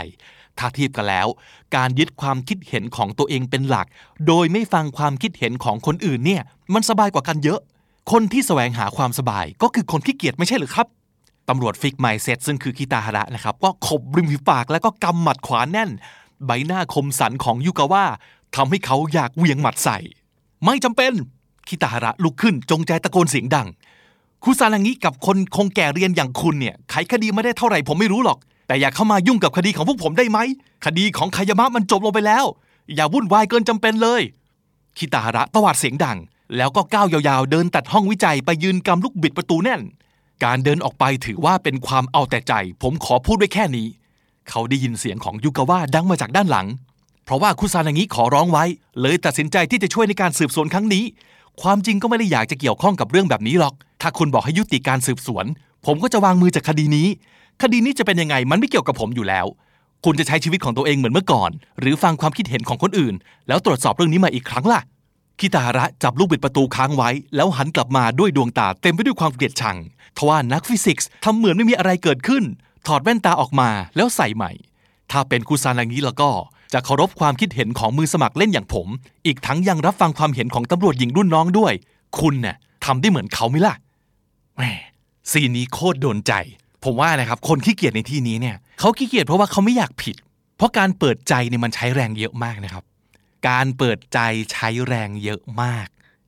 [0.57, 1.27] ถ้าเทียบกันแล้ว
[1.75, 3.87] การยึดความคิดเห็นของตัวเองเป็นหลัก
[4.27, 6.41] โดยไม่ฟังความคิดเห็นของคนอื่นเนี่ย
[6.73, 7.59] มันสบายกว่ากันเยอะ
[8.11, 10.87] คนที่แสวงหาความสบาย ก็คือคนขี้เกียจไม่ใช่หรือครับ
[11.49, 15.89] ตำรวจฟิกไมเซ็ตซึ่งคือคิตาฮาระนะครับก็ขบริมฝีปากแล้วก็กำหมัดขวาแน่น
[16.45, 18.03] ใบหน้าคมสันของยูกาวะ
[18.55, 19.97] ทำให้เขาอยากเวียงหมัดใส่
[20.65, 21.13] ไม่จำเป็น
[21.67, 23.67] คิตาฮาระลุกขึ้นจงใจตะโกนเสียงดัง
[24.43, 28.37] คุซานางิกับคนคงแก่เรียนอย่างคุณเนี่ยไขคดีไม่ได้เท่าไหร่ผมไม่รู้หรอก
[28.67, 30.39] แต่อย่าเข้ามายุ่งกับคดีของพวกผมได้ไหม
[30.85, 32.45] คดีของคายามะมันจบลงไปแล้ว
[32.95, 34.21] อย่าวุ่นวายเกินจำเป็นเลย
[34.97, 36.17] คิตาฮาระตวาดเสียงดัง
[36.57, 39.81] แล้วก็ก้าวยาวๆ เดินตัดห้องวิจัยไปยืนกำลูกบิดประตูแน่น
[40.43, 43.87] การเดินออกไปถือว่าเป็นความเอาแต่ใจ ผมขอพูดไว้แค่นี้
[44.49, 46.67] เขาได้ยินเสียงของยูกาวะดังมาจากด้านหลัง
[47.25, 48.63] เพราะว่าคุซานางิขอร้องไว้
[49.01, 51.03] เลยตัดสินใจที่จะช่วยในการสืบสวนครั้งนี้
[51.61, 55.45] ความจริงก็ไม่ได้อยากจะเกี่ยวข้องกับเรื่องแบบนี้หรอก ถ้าคุณบอกให้ยุติการสืบสวน
[55.85, 57.07] ผมก็จะวางมือจากคดีนี้
[57.61, 59.45] คดีนี้จะเป็นยังไงมันไม่เกี่ยวกับผมอยู่แล้ว
[60.05, 63.15] คุณจะใช้ชีวิตของตัวเองเหมือนเมื่อก่อน หรือฟังความคิดเห็นของคนอื่น
[63.47, 64.81] แล้วตรวจสอบเรื่องนี้มาอีกครั้งล่ะ
[65.39, 69.77] คิตาฮาระจับลูกบิดประตูค้างไว้ แล้วหันกลับมาด้วยดวงตาเต็มไปด้วยความเกลียดชัง
[70.17, 72.43] ทว่านักฟิสิกส์ทำเหมือนไม่มีอะไรเกิดขึ้น
[72.87, 74.51] ถอดแว่นตาออกมาแล้วใส่ใหม่
[75.11, 76.29] ถ้าเป็นคุซานางิแล้วก็
[76.73, 78.87] จะเคารพความคิดเห็นของมือสมัครเล่นอย่างผม
[79.25, 81.73] อีกทั้งยังรับฟังความเห็นของตำรวจหญิงรุ่นน้องด้วย
[82.19, 82.55] คุณเนี่ย
[82.85, 83.73] ทำได้เหมือนเขาไหมล่ะ
[84.57, 84.63] แหม
[85.31, 86.33] ซีนนี้โคตรโดนใจ
[86.83, 90.15] ผมว่านะครับคนขี้เกียจในที่นี้เนี่ยเขาขี้เกียจเพราะว่าเขาไม่อยากผิด
[90.57, 92.83] เพราะการเปิดใจเนี่ยมันใช้แรงเยอะมากนะครับ
[93.47, 94.19] การเปิดใจ
[94.51, 95.87] ใช้แรงเยอะมาก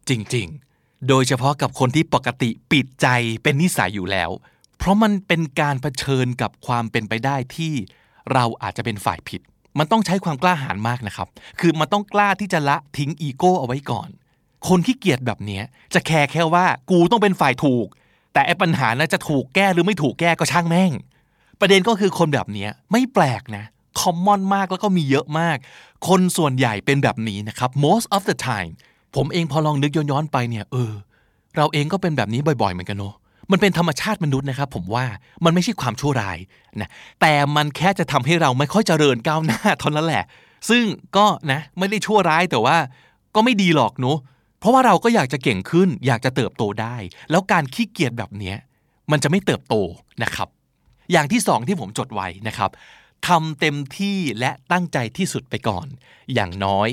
[0.10, 3.08] จริงๆ โดยเฉพาะกับคนที่ปกติปิดใจ
[3.44, 4.30] เป็นนิสัยอยู่แล้ว
[4.78, 7.74] เพราะมันเป็นการเผชิญกับความเป็นไปได้ที่
[8.34, 9.42] เราอาจจะเป็นฝ่ายผิด
[9.78, 11.28] มันต้องใช้ความกล้าหาญมากนะครับ
[11.60, 14.10] คือมันต้องกล้าที่จะละทิ้งอีโก้เอาไว้ก่อน
[14.68, 15.62] คนขี้เกียจแบบนี้
[15.94, 17.88] จะแคร์แค่ว่ากูต้องเป็นฝ่ายถูก
[18.34, 20.92] แต่ไอ้ปัญหานะจะถูกแก้หรือไม่ถูกแก้ก็ช่างแม่ง
[21.60, 23.64] ประเด็นก็คือคนแบบนี้ไม่แปลกนะ
[24.00, 25.58] คอมมอนมากแล้วก็มีเยอะมาก
[26.08, 28.72] คนส่วนใหญ่เป็นแบบนี้นะครับ most of the time
[29.16, 30.94] ผมเองพอลองนึกย้อนๆไปเนี่ยเออ
[31.58, 33.16] เราเองก็เป็นแบบนี้บ่อยๆ เหมือนกันเนาะ
[33.52, 35.06] มันเป็นธรรมชาติมนุษย์นะครับ ผมว่า
[35.46, 36.38] มันไม่ใช่ความชั่วร้าย
[36.82, 36.90] นะ
[37.22, 40.24] แต่มันแค่จะทำให้เราไม่ค่อยเจริญก้าวหน้าเท่านั้นแหละ
[40.70, 40.84] ซึ่ง
[41.18, 42.78] ก็นะไม่ได้ชั่วร้ายแต่ว่า
[43.36, 44.18] ก็ไม่ดีหรอกเนาะ
[44.60, 46.96] เพราะว่าเราก็อยากจะเก่งขึ้น อยากจะเติบโตได้
[47.32, 48.58] แล้วการขี้เกียจแบบเนี้ย
[49.12, 49.76] มันจะไม่เติบโต
[50.24, 50.48] นะครับ
[51.12, 52.70] อย่างที่สองที่ผมจดไว้นะครับ
[53.28, 55.88] ทำเต็มที่และตั้งใจที่สุดไปก่อน
[56.34, 56.90] อย่างน้อย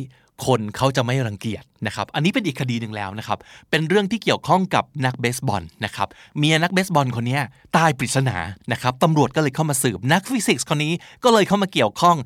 [0.46, 3.38] คนเขาจะไม่รังเกียจนะครับ อันนี้เป็นอีกคดีหนึ่งแล้วนะครับ
[3.70, 7.38] เป็นเรื่องที่เกี่ยวข้องกับนักเบสบอลนะครับ เมียนักเบสบอลคนนี้
[7.76, 8.36] ตายปริศนา
[8.72, 10.92] นะครับตำรวจก็เลยเข้ามาสืบ นักฟิสิกส์คนนี้
[11.24, 12.16] ก็เลยเข้ามาเกี่ยวข้อง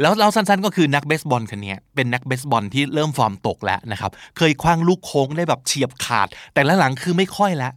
[0.00, 7.72] แล้วเราสั้นๆ ก็คือนักเบสบอลคนนี้เป็นนักเบสบอลที่เริ่มฟอร์มตกแล้วนะครับ เคยคว้างลูกโค้งได้แบบเฉียบขาด แต่ละหลังคือไม่ค่อยแล้ว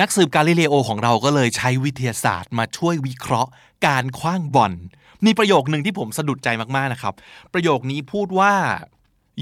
[0.00, 3.50] นักสืบกาลิเลโอของเราก็เลยใช้วิทยาศาสตร์มาช่วยวิเคราะห์
[3.86, 4.72] การคว้างบอล
[5.26, 7.14] มีประโยคหนึ่งที่ผมสะดุดใจมากๆนะครับ
[7.52, 8.52] ประโยคนี้พูดว่า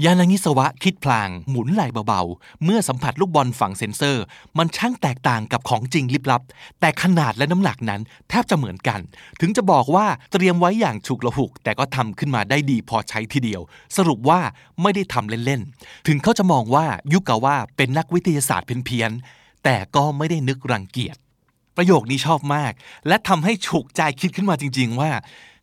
[0.03, 4.23] ยานางิสวะคิดพลาง หมุนไหลเบาๆ เมื่อสัมผัสลูกบอลฝังเซ็นเซอร์
[4.57, 6.41] มันช่างแตกต่างกับของจริงลิบลับ
[6.79, 8.99] แต่ขนาดและน้ำหนักนั้นแทบจะเหมือนกัน
[9.41, 13.61] ถึงจะบอกว่าเตรียมไว้อย่างฉุกละหุก แต่ก็ทำขึ้นมาได้ดีพอใช้ทีเดียว
[13.97, 14.39] สรุปว่า
[14.81, 21.17] ไม่ได้ทำเล่นๆ ถึงเขาจะมองว่ายุกาว่าเป็นนักวิทยาศาสตร์เพี้ยนๆแต่ก็ไม่ได้นึกรังเกียจ
[21.77, 22.73] ประโยคนี้ชอบมาก
[23.07, 25.11] และทำให้ฉุกใจคิดขึ้นมาจริง ๆ ว่า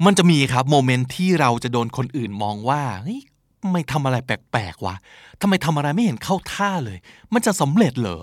[0.06, 3.20] มันจะมีครับโมเมนต์ที่เราจะโดนคนอื่นมองว่าเฮ้ย
[3.62, 4.96] ทำไมทำอะไรแปลกๆวะ
[5.40, 6.98] ทำไมทำอะไรไม่เห็นเข้าท่าเลย
[7.34, 8.22] มันจะสำเร็จเหรอ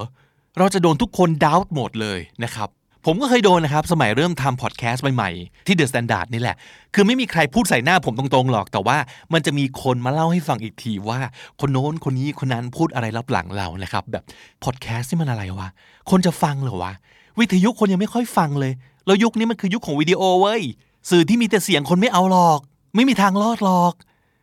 [0.58, 2.70] เราจะโดนทุกคนดาวต์หมดเลยนะครับ
[3.06, 6.56] ผมก็เคยโดนนะครับ สมัยเริ่มทำพอดแคสต์ใหม่ๆ ที่ The Standard นี่แหละ
[6.94, 8.98] คือไม่มีใครพูดใส่หน้าผมตรงๆหรอก แต่ว่า
[9.34, 11.20] มันจะมีคนมาเล่าให้ฟังอีกทีว่า
[11.60, 14.24] คนโน้นคนนี้คนนั้นพูดอะไรลับหลังเรานะครับ แบบ
[14.64, 15.70] พอดแคสต์นี่มันอะไรวะ
[16.10, 16.94] คนจะฟังเหรอวะ
[17.40, 18.74] วิทยุคนยังไม่ค่อยฟังเลย
[19.06, 20.62] แล้วยุคนี้มันคือยุคของวิดีโอเว้ย
[21.10, 22.60] สื่อที่มีแต่เสียงคนไม่เอาหรอก
[22.96, 23.94] ไม่มีทางรอดหรอก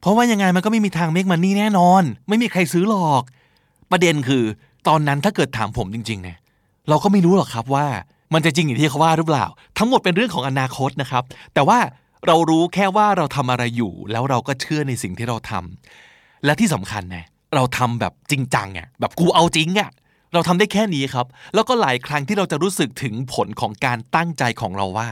[0.01, 3.23] เพราะว่ายังไงมันก็ไม่มีทางเมกมันนี่แน่นอน ไม่มีใครซื้อหรอก
[3.91, 4.43] ประเด็นคือ
[4.89, 6.39] ตอนนั้นถ้าเกิดถามผมจริงๆเนี่ย
[6.89, 7.87] เราก็ไม่รู้หรอกครับว่า
[8.35, 9.47] มันจะจริงอย่างที่เขาว่าหรือเปล่า
[9.79, 11.23] ทั้งหมดเป็นเรื่องของอนาคตนะครับ
[11.55, 11.79] แต่ว่า
[12.27, 19.91] เรารู้แค่ว่าเราทำอะไรอยู่ แล้วเราก็เชื่อในสิ่งที่เราทำและที่สำคัญนะเราทำแบบจริงจังอะแบบกูเอาจริงอะ
[20.33, 25.09] เราทำได้แค่นี้ครับ แล้วก็หลายครั้งที่เราจะรู้สึกถึงผลของการตั้งใจของเราว่า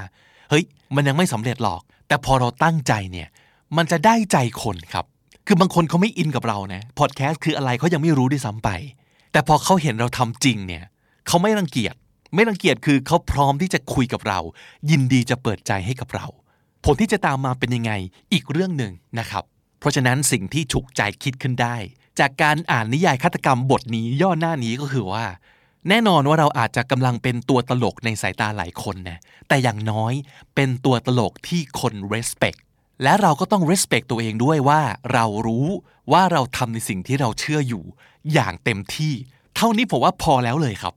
[0.50, 0.64] เฮ้ย
[0.94, 3.28] มันยังไม่สำเร็จหรอก แต่พอเราตั้งใจเนี่ย
[3.76, 5.04] มันจะได้ใจคนครับ
[5.46, 8.70] คือบางคนเขาไม่อินกับเรานะพอดแคสต์คืออะไรเขายังไม่รู้ด้วยซ้ำไป
[9.32, 10.84] แต่พอเขาเห็นเราทำจริงเนี่ย
[11.26, 11.94] เขาไม่รังเกียจ
[12.34, 14.40] ไม่รังเกียจคือเขาพร้อมที่จะคุยกับเรา
[14.90, 16.26] ยินดีจะเปิดใจให้กับเรา
[16.84, 17.92] ผลที่จะตามมาเป็นยังไง
[18.32, 19.44] อีกเรื่องหนึ่งนะครับ
[19.78, 21.76] เพราะฉะนั้นสิ่งที่ฉุกใจคิดขึ้นได้
[22.20, 25.24] จากการอ่านนิยายฆาตกรรมบทนี้ย่อหน้านี้ก็คือว่า
[25.88, 30.12] แน่นอนว่าเราอาจจะกำลังเป็นตัวตลกในสายตาหลายคนนะแต่อย่างน้อย
[30.54, 32.58] เป็นตัวตลกที่คน respect
[33.02, 34.80] และเราก็ต้อง respect ตัวเองด้วยว่า
[35.12, 35.66] เรารู้
[36.12, 37.84] ว่าเราทำในสิ่งที่เราเชื่ออยู่
[38.32, 39.12] อย่างเต็มที่
[39.56, 40.94] เท่านี้ผมว่าพอแล้วเลยครับ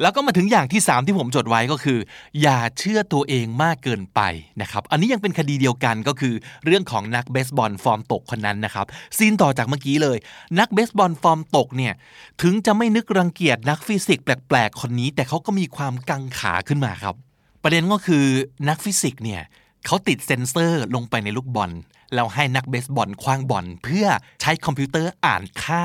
[0.00, 1.98] แล้วก็มาถึงอย่างที่ 3 ที่ผมจดไว้ก็คือ
[2.42, 4.20] อย่าเชื่อตัวเองมากเกินไป
[4.60, 8.86] นะครับอันนี้ยังเป็นคดีเดียวกันก็คือเรื่องของนักเบสบอลฟอร์มตกคนนั้นนะครับ
[9.16, 10.18] scene ต่อจากเมื่อกี้เลย
[10.58, 11.94] นักเบสบอลฟอร์มตกเนี่ย
[12.42, 17.14] ถึงจะไม่นึกรังเกียจนักฟิสิกส์แปลกๆ คนนี้ แต่เขาก็มีความกังขาขึ้นมาครับ
[17.62, 18.24] ประเด็นก็คือ
[18.68, 19.42] นักฟิสิกส์เนี่ย
[19.86, 21.70] เขาติดเซ็นเซอร์ลงไปในลูกบอล
[22.14, 24.06] แล้วให้นักเบสบอลขว้างบอลเพื่อ
[24.40, 25.82] ใช้คอมพิวเตอร์อ่านค่า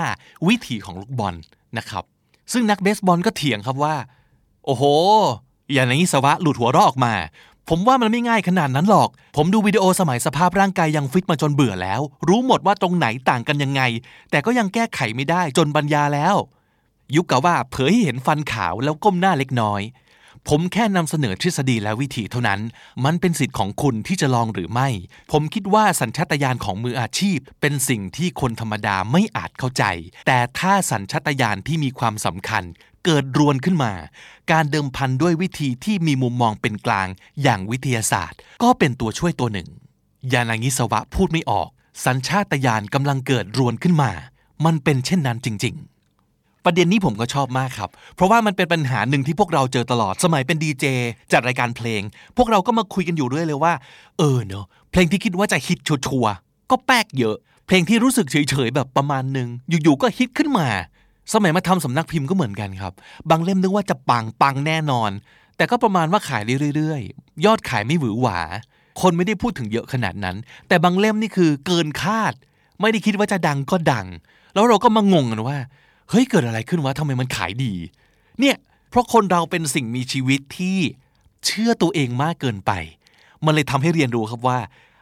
[0.47, 1.35] วิถีของลูกบอล
[1.77, 2.03] นะครับ
[2.51, 3.95] ซึ่งนักเบสบอลก็เถียงครับว่า
[4.65, 4.83] โอ้โห
[5.73, 7.13] ยานางิซาวะหลุดหัวเราะออกมา
[7.69, 13.81] ผมว่ามันไม่ง่ายขนาดนั้นหรอก ผมดูวิดีโอสมัยสภาพร่างกายยังฟิตมาจนเบื่อแล้ว รู้หมดว่าตรงไหนต่างกันยังไง
[14.31, 16.35] แต่ก็ยังแก้ไขไม่ได้จนบรรยาแล้ว
[17.15, 19.81] ยุกกะว่าเผยให้เห็นฟันขาวแล้วก้มหน้าเล็กน้อย
[20.51, 22.61] ผมแค่นำเสนอทฤษฎีและวิธีเท่านั้น
[23.05, 24.87] มันเป็นสิทธิ์ของคุณที่จะลองหรือไม่
[25.31, 29.83] ผมคิดว่าสัญชาตญาณของมืออาชีพ เป็นสิ่งที่คนธรรมดาไม่อาจเข้าใจ
[30.27, 32.63] แต่ถ้าสัญชาตญาณที่มีความสำคัญ
[33.05, 33.93] เกิดรวนขึ้นมา
[34.51, 37.07] การเดิมพันด้วยวิธีที่มีมุมมองเป็นกลาง
[37.43, 39.69] อย่างวิทยาศาสตร์ ก็เป็นตัวช่วยตัวหนึ่ง
[40.33, 41.69] ยานางิสวะพูดไม่ออก
[42.05, 44.11] สัญชาตญาณกำลังเกิดรวนขึ้นมา
[44.65, 45.96] มันเป็นเช่นนั้นจริง ๆ
[46.67, 50.85] ประเด็นนี้ผมก็ชอบมากครับ เพราะว่ามันเป็นปัญหาหนึ่งที่พวกเราเจอตลอด สมัยเป็นดีเจ
[51.31, 52.01] จัดรายการเพลง
[52.37, 53.73] พวกเราก็มาคุยกันอยู่เรื่อยเลยว่า
[54.17, 56.35] เออเนอะเพลงที่คิดว่าจะฮิตชัวร์
[56.71, 57.35] ก็แป๊กเยอะ
[57.67, 60.67] เพลงที่รู้สึกเฉยๆแบบประมาณหนึ่งอยู่ๆก็ฮิตขึ้นมา
[61.33, 62.93] สมัยมาทำสำนักพิมพ์ก็เหมือนกันครับ
[63.29, 65.11] บางเล่มนึกว่าจะปังปังแน่นอน
[65.57, 66.41] แต่ก็ประมาณว่าขาย
[66.75, 68.39] เรื่อยๆ ยอดขายไม่หวือหวา
[69.01, 70.35] คนไม่ได้พูดถึงเยอะขนาดนั้น
[70.67, 72.33] แต่บางเล่มนี่คือเกินคาด
[72.81, 74.07] ไม่ได้คิดว่าจะดังก็ดัง
[74.53, 75.57] แล้วเราก็มางงกันว่า
[76.09, 77.73] เฮ้ยเกิดอะไรขึ้นวะทำไมมันขายดี
[78.39, 78.55] เนี่ย
[78.89, 80.77] เพราะคนเราเป็นสิ่งมีชีวิตที่
[81.45, 82.71] เชื่อตัวเองมากเกินไป
[83.45, 84.59] มันเลยทำให้เรียนรู้ครับว่า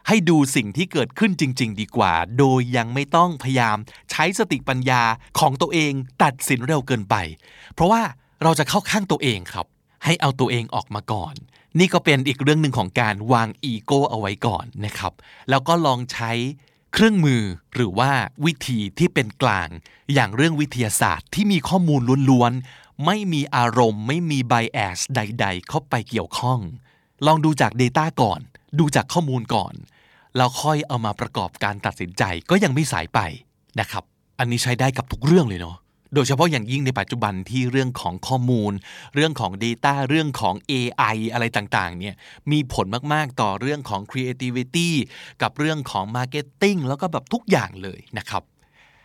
[0.08, 3.76] ให้ดูสิ่งที่เกิดขึ้นจริง ๆ ดีกว่า โดยยังไม่ต้องพยายาม
[4.10, 5.02] ใช้สติปัญญา
[5.38, 5.92] ของตัวเอง
[6.22, 7.14] ตัดสินเร็วเกินไป
[7.74, 8.02] เพราะว่า
[8.42, 9.66] เราจะเข้าข้างตัวเองครับ
[10.04, 11.34] ให้เอาตัวเองออกมาก่อน
[11.78, 15.12] นี่ก็เป็นอีกเรื่องหนึ่งของการวางอีโก้เอาไว้ก่อนนะครับ
[15.50, 16.30] แล้วก็ลองใช้
[16.92, 17.42] เครื่องมือ
[17.74, 18.12] หรือว่า
[18.44, 19.68] วิธีที่เป็นกลาง
[20.14, 22.00] อย่างเรื่องวิทยาศาสตร์ที่มีข้อมูล
[22.30, 26.60] ล้วนๆ ไม่มีอารมณ์ ไม่มีไบแอสใด ๆ เข้าไปเกี่ยวข้อง
[27.26, 28.40] ลองดูจาก Data ก่อน
[28.78, 29.74] ดูจากข้อมูลก่อน
[30.36, 33.20] แล้วค่อยเอามาประกอบการตัดสินใจก็ยังไม่สายไป
[33.80, 34.04] นะครับ
[34.38, 35.76] อันนี้ใช้ได้กับทุกเรื่องเลยเนาะ
[36.14, 38.72] โดยเฉพาะอย่างยิ่งในปัจจุบันที่เรื่องของข้อมูล
[39.14, 42.14] เรื่องของ Data เรื่องของ AI อะไรต่างๆเนี่ย
[42.52, 44.88] มีผลมากๆต่อเรื่องของ creativity
[45.42, 48.42] กับเรื่องของ marketing แล้วก็แบบทุกอย่างเลยนะครับ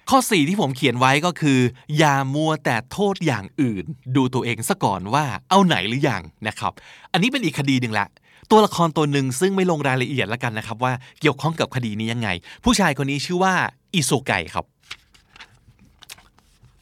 [0.10, 1.60] ข้อ 4 ที่ผมเขียนไว้ก็คือ
[1.98, 6.72] อย่ามัวแต่โทษอย่างอื่น ดูตัวเองซะก่อนว่าเอาไหนหรืออยังนะครับ
[7.14, 8.08] อันนี้เป็นอีกคดีหนึ่งละ
[8.52, 12.30] ตัวละครตัวหนึ่งซึ่งไม่ลงรายละเอียดแล้วกันนะครับว่าเกี่ยวข้องกับคดีนี้ยังไง
[12.64, 13.54] ผู้ชายคนนี้ชื่อว่า
[13.94, 14.66] อิโซไกครับ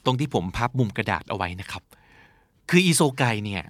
[0.10, 1.84] ตรงที่ผมพับมุมกระดาษเอาไว้นะครับ
[2.70, 3.64] คืออิโซไกเนี่ย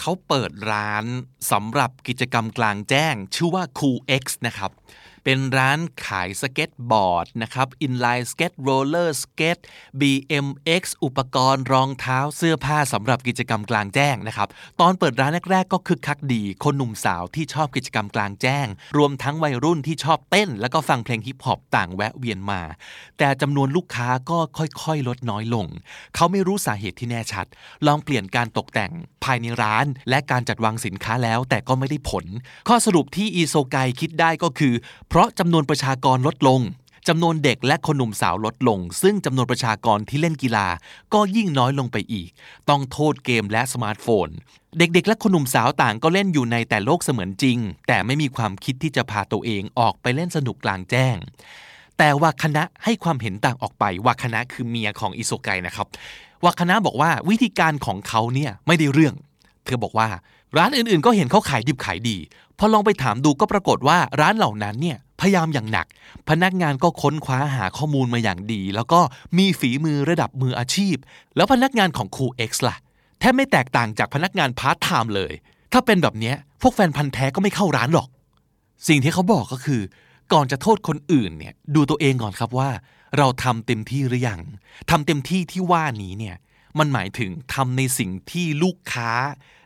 [0.00, 1.04] เขาเปิดร้าน
[1.52, 4.70] สำหรับกิจกรรมกลางแจ้ง ชื่อว่า Cool X นะครับ
[5.24, 9.62] เป็นร้านขายสเก็ตบอร์ดนะครับ inline skate roller skate
[10.00, 14.48] BMX อุปกรณ์รองเท้าเสื้อผ้าสำหรับกิจกรรมกลางแจ้งนะครับ
[14.80, 18.66] ตอนเปิดร้านแรกๆก็คึกคักดี คนหนุ่มสาวที่ชอบกิจกรรมกลางแจ้ง
[18.96, 22.62] รวมทั้งวัยรุ่นที่ชอบเต้น แล้วก็ฟังเพลงฮิปฮอปต่างแวะเวียนมา
[23.18, 25.66] แต่จำนวนลูกค้าก็ค่อยๆ ลดน้อยลง
[26.14, 27.46] เขาไม่รู้สาเหตุที่แน่ชัด
[27.86, 28.92] ลองเปลี่ยนการตกแต่ง
[29.24, 32.24] ภายในร้าน และการจัดวางสินค้าแล้วแต่ก็ไม่ได้ผล
[32.68, 34.74] ข้อสรุปที่อีโซไกคิดได้ก็คือ
[35.14, 36.60] เพราะจำนวนประชากรลดลง
[37.08, 40.66] จำนวนเด็กและคนหนุ่มสาวลดลง ซึ่งจำนวนประชากรที่เล่นกีฬา
[41.14, 42.28] ก็ยิ่งน้อยลงไปอีก
[42.68, 44.28] ต้องโทษเกมและสมาร์ทโฟน
[44.78, 47.58] เด็กๆ และคนหนุ่มสาวต่างก็เล่นอยู่ในแต่โลกเสมือนจริง
[47.88, 51.16] แต่ไม่มีความคิดที่จะพาตัวเองออกไปเล่นสนุกกลางแจ้ง
[51.98, 55.86] แต่ว่าคณะให้ความเห็นต่างออกไปว่าคณะคือเมียของอิโซไกนะครับ
[56.42, 59.14] ว่าคณะบอกว่าวิธีการของเขาเนี่ยไม่ได้เรื่อง
[59.64, 60.08] เธอบอกว่า
[60.58, 62.16] ร้านอื่นๆ ก็เห็นเขาขายดิบขายดี
[62.58, 65.86] พอลองไปถามดูก็ปรากฏว่าร้านเหล่านั้นเนี่ยพยายามอย่างหนัก
[66.28, 69.00] พนักงานก็ค้นคว้าหาข้อมูลมาอย่างดี แล้วก็
[69.38, 70.96] มีฝีมือระดับมืออาชีพ
[71.36, 72.76] แล้วพนักงานของครู X ล่ะ
[73.18, 75.32] แทบไม่แตกต่างจากพนักงานพาร์ทไทม์เลย
[75.72, 78.08] ถ้าเป็นแบบนี้พวกแฟนพันธุ์แท้ก็ไม่เข้าร้านหรอก
[78.88, 79.80] สิ่งที่เขาบอกก็คือ
[80.32, 82.70] ก่อนจะโทษคนอื่นเนี่ยดูตัวเองก่อนครับว่า
[83.18, 84.40] เราทำเต็มที่หรือยัง
[84.90, 86.36] ทำเต็มที่ที่ว่านี้เนี่ย
[86.78, 89.12] มันหมายถึงทำในสิ่งที่ลูกค้า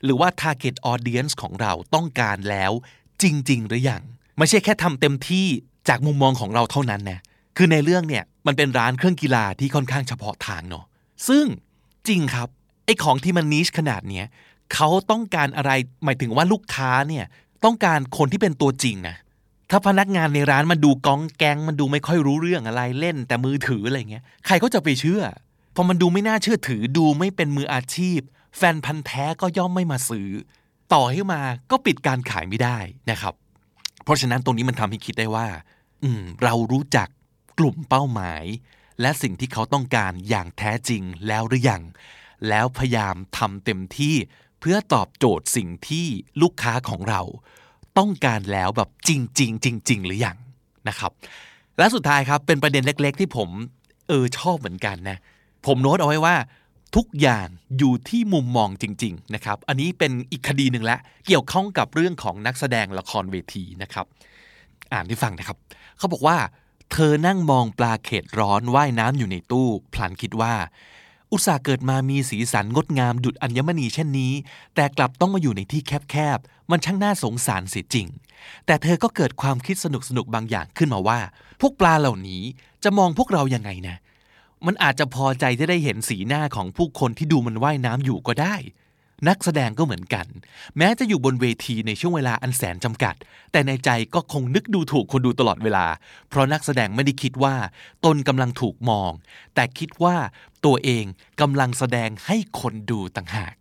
[0.05, 2.73] หรือว่า target audience ของเราต้องการแล้ว
[3.23, 4.03] จริง ๆ หรือยัง
[4.39, 5.47] ไม่ใช่แค่ทำเต็มที่
[5.89, 7.21] จากมุมมองของเราเท่านั้นนะ
[7.57, 10.85] คือในเรื่องเนี่ยมันเป็นร้านเครื่องกีฬาที่ค่อนข้างเฉพาะทางเนาะ
[11.29, 11.45] ซึ่ง
[12.09, 12.49] จริงครับ
[12.85, 14.27] ไอของที่มันนิชขนาดเนี้ย
[14.75, 15.73] เขาต้องการอะไร
[16.05, 17.25] หมายถึงว่าลูกค้าเนี่ย
[17.65, 19.17] ต้องการคนที่เป็นตัวจริงนะ
[19.71, 25.23] ถ้าพนักงานในร้านมันดูก้องแกงมันดูไม่ค่อยรู้เรื่องอะไรเล่นแต่มือถืออะไรเงี้ยใครก็จะไปเชื่อ
[25.79, 28.21] พอมันดูไม่น่าเชื่อถือดูไม่เป็นมืออาชีพ
[28.57, 30.29] แฟนพันธ์แท้ก็ย่อมไม่มาซื้อ
[30.93, 32.79] ต่อให้มาก็ปิดการขายไม่ได้
[33.11, 33.35] นะครับ
[34.05, 35.47] เพราะฉะนั้นตรงนี้มันทำให้คิดได้ว่า
[36.03, 37.09] อืม เรารู้จัก
[37.59, 38.45] กลุ่มเป้าหมาย
[39.01, 41.83] และสิ่งที่เขาต้องการอย่างแท้จริงแล้วหรือยัง
[42.49, 44.15] แล้วพยายามทำเต็มที่
[44.61, 46.07] เพื่อตอบโจทย์สิ่งที่
[46.43, 47.23] ลูกค้าของเรา
[47.99, 49.51] ต้องการแล้วแบบจริงจริง
[49.89, 50.37] จริงๆหรือยัง
[50.89, 51.13] นะครับ
[51.79, 53.49] และสุดท้ายครับเป็นประเด็นเล็ก ๆ ที่ผม
[54.09, 55.19] เออชอบเหมือนกันนะ
[55.67, 56.37] ผมโน้ตเอาไว้ว่า
[56.97, 57.49] ทุกอย่าง
[57.79, 64.07] อยู่ที่มุมมองจริง ๆ นะครับ อันนี้เป็นอีกคดีหนึ่งละ เกี่ยวข้องกับเรื่องของนักแสดงละครเวทีนะครับ
[64.93, 65.59] อ่านให้ฟังนะครับ
[65.99, 66.39] เขาบอกว่า
[66.93, 70.55] เธอนั่งมองปลาเขตร้อนว่ายน้ำอยู่ในตู้ พลันคิดว่า
[71.33, 74.33] อุตส่าห์เกิดมามีสีสันงดงามดุจอัญมณีเช่นนี้
[74.75, 78.07] แต่กลับต้องมาอยู่ในที่แคบๆ มันช่างน่าสงสารเสียจริง
[78.67, 79.87] แต่เธอก็เกิดความคิดส
[80.17, 81.19] นุกๆ บางอย่างขึ้นมาว่า
[81.61, 82.43] พวกปลาเหล่านี้
[82.85, 83.97] จะมองพวกเรายังไงนะ
[84.67, 88.57] มันอาจจะพอใจที่ได้เห็นสีหน้าของผู้คนที่ดูมันว่ายน้ำอยู่ก็ได้
[89.29, 90.27] นักแสดงก็เหมือนกัน
[90.77, 93.15] แม้จะอยู่บนเวทีในช่วงเวลาอันแสนจำกัด
[93.53, 95.87] แต่ในใจก็คงนึกดูถูกคนดูตลอดเวลา
[96.29, 97.55] เพราะนักแสดงไม่ได้คิดว่า
[98.05, 99.13] ตนกำลังถูกมอง
[99.55, 100.17] แต่คิดว่า
[100.65, 101.05] ตัวเอง
[101.41, 103.55] กำลังแสดงให้คนดูต่างหาก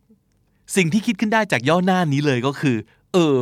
[0.76, 2.78] สิ่งที่คิดขึ้นได้จากย่อหน้านี้เลยก็คือ
[3.14, 3.38] เออ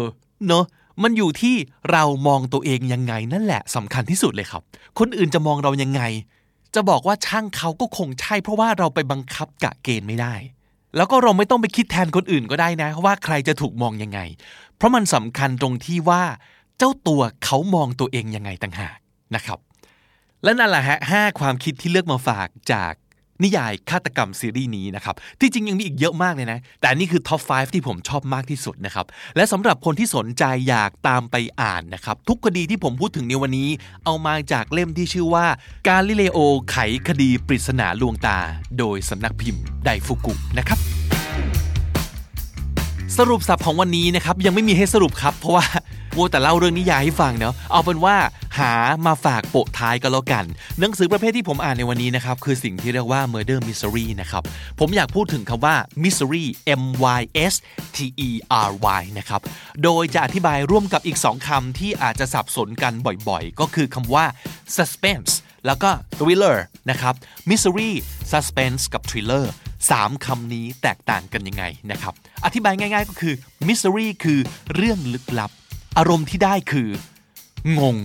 [0.47, 0.65] เนอะ
[1.03, 1.55] มันอยู่ที่
[1.91, 4.61] เรามองตัวเองยังไงนั่นแหละสำคัญที่สุดเลยครับ
[4.99, 6.01] คนอื่นจะมองเรายังไง
[6.75, 10.35] จะบอกว่าช่างเขาก็คงใช่ เพราะว่าเราไปบังคับกะเกณฑ์ไม่ได้
[10.95, 14.19] แล้วก็เราไม่ต้องไปคิดแทนคนอื่นก็ได้นะ ว่าใครจะถูกมองยังไง
[14.77, 16.23] เพราะมันสำคัญตรงที่ว่า
[16.77, 18.97] เจ้าตัวเขามองตัวเองยังไงต่างหาก
[19.35, 19.59] นะครับ
[20.43, 22.93] และนั่นแหละฮะห้าความคิดที่เลือกมาฝากจาก
[23.43, 29.05] นิยายฆาตกรรมซีรีส์นี้นะครับ ที่จริงยังมีอีกเยอะมากเลยนะ แต่นนี่คือท็อป 5 ที่ผมชอบมากที่สุดนะครับ
[29.35, 33.69] และสำหรับคนที่สนใจอยากตามไปอ่านนะครับ ทุกคดีที่ผมพูดถึงในวันนี้
[34.05, 35.45] เอามาจากเล่มที่ชื่อว่า
[35.87, 36.39] การลิเลโอ
[36.71, 36.77] ไข
[37.07, 38.37] คดีปริศนาลวงตา
[38.79, 41.12] โดยสำนักพิมพ์ไดฟุกุนะครับ
[43.19, 45.65] สรุปสับของวันนี้นะครับยังไม่มีให้สรุปครับ เพราะว่า
[46.15, 48.15] มัวแต่เล่าเรื่องนิยายให้ฟังเนาะเอาเป็นว่า
[48.57, 48.73] หา
[49.05, 50.45] มาฝากโปะท้ายก็แล้วกัน
[50.79, 54.43] หนังสือประเภทที่ผมอ่านในวันนี้นะครับ คือสิ่งที่เรียกว่า Murder Mystery นะครับ
[54.79, 56.45] ผมอยากพูดถึงคำว่า Mystery
[56.81, 56.83] M
[57.19, 57.21] Y
[57.51, 57.53] S
[57.95, 58.29] T E
[58.67, 58.69] R
[58.99, 59.41] Y นะครับ
[59.83, 62.93] โดยจะอธิบายร่วมกับอีก 2คำที่อาจจะสับสนกัน
[63.29, 64.25] บ่อยๆ ก็คือคำว่า
[64.75, 65.33] suspense
[65.65, 66.57] แล้วก็ thriller
[66.89, 67.13] นะครับ
[67.49, 67.91] mystery
[68.31, 69.45] suspense กับ thriller
[69.91, 72.13] สามคำนี้แตกต่างกันยังไงนะครับ
[72.45, 73.33] อธิบายง่าย ๆ ก็คือ
[73.67, 74.39] mystery คือ
[74.75, 75.51] เรื่องลึกลับ
[75.97, 76.89] อารมณ์ที่ได้คือ
[77.79, 77.97] งง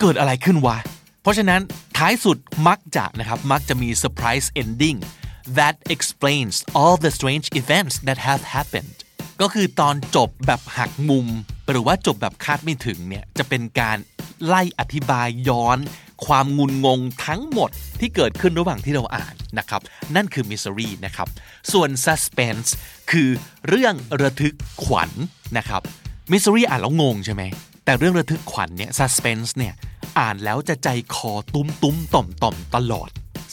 [0.00, 0.76] เกิดอะไรขึ้นวะ
[1.22, 1.60] เพราะฉะนั้น
[1.96, 2.38] ท้ายสุด
[2.68, 4.98] มักจะนะครับ มักจะมี surprise ending
[5.58, 8.94] that explains all the strange events that have happened
[9.40, 11.26] ก็คือตอนจบแบบหักมุม
[11.70, 13.98] หรือว่าจบแบบคาดไม่ถึงเนี่ย จะเป็นการ
[14.46, 15.78] ไล่อธิบายย้อน
[16.26, 17.70] ความงุนงงทั้งหมด
[18.00, 19.80] ที่เกิดขึ้นระหว่างที่เราอ่านนะครับ
[20.16, 21.28] นั่นคือ mystery นะครับ
[21.72, 22.68] ส่วน suspense
[23.10, 23.28] คือ
[23.68, 24.54] เรื่องระทึก
[24.84, 25.10] ขวัญ
[25.58, 25.82] นะครับ
[26.32, 27.42] mystery อ่านแล้วงงใช่ไหม
[27.84, 29.74] แต่เรื่องระทึกขวัญเนี่ย suspense เนี่ย
[30.18, 33.10] อ่านแล้วจะใจคอตุ้มตุ้มต่อมต่อมตลอด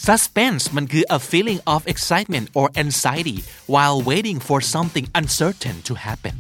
[0.08, 3.40] suspense มันคือ a feeling of excitement or anxiety
[3.74, 6.36] while waiting for something uncertain to happen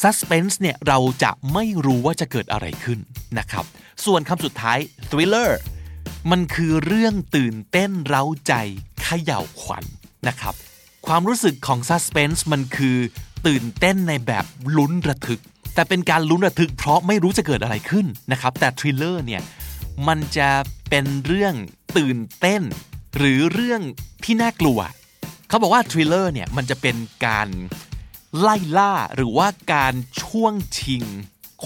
[0.00, 2.98] suspense เนี่ยเราจะไม่รู้ว่าจะเกิดอะไรขึ้น
[3.38, 3.64] นะครับ
[4.04, 4.78] ส่วนคำสุดท้าย
[5.10, 5.50] thriller
[6.30, 8.52] มันคือเรื่องตื่นเต้นเร้าใจ
[9.02, 9.84] เขย่าวขวัญ
[10.28, 10.54] นะครับ
[11.06, 12.96] ความรู้สึกของ suspense มันคือ
[13.46, 14.44] ตื่นเต้นในแบบ
[14.76, 15.40] ลุ้นระทึก
[15.74, 19.42] แต่เป็นการลุ้นระทึกเพราะไม่รู้จะเกิดอะไรขึ้นนะครับ แต่ thriller เนี่ย
[20.08, 20.50] มันจะ
[20.90, 21.54] เป็นเรื่อง
[21.96, 22.62] ตื่นเต้น
[23.16, 23.80] หรือเรื่อง
[24.24, 24.78] ที่น่ากลัว
[25.48, 26.96] เขาบอกว่า thriller เนี่ยมันจะเป็น
[27.26, 27.48] การ
[28.40, 31.04] ไล่ล่าหรือว่าการช่วงชิง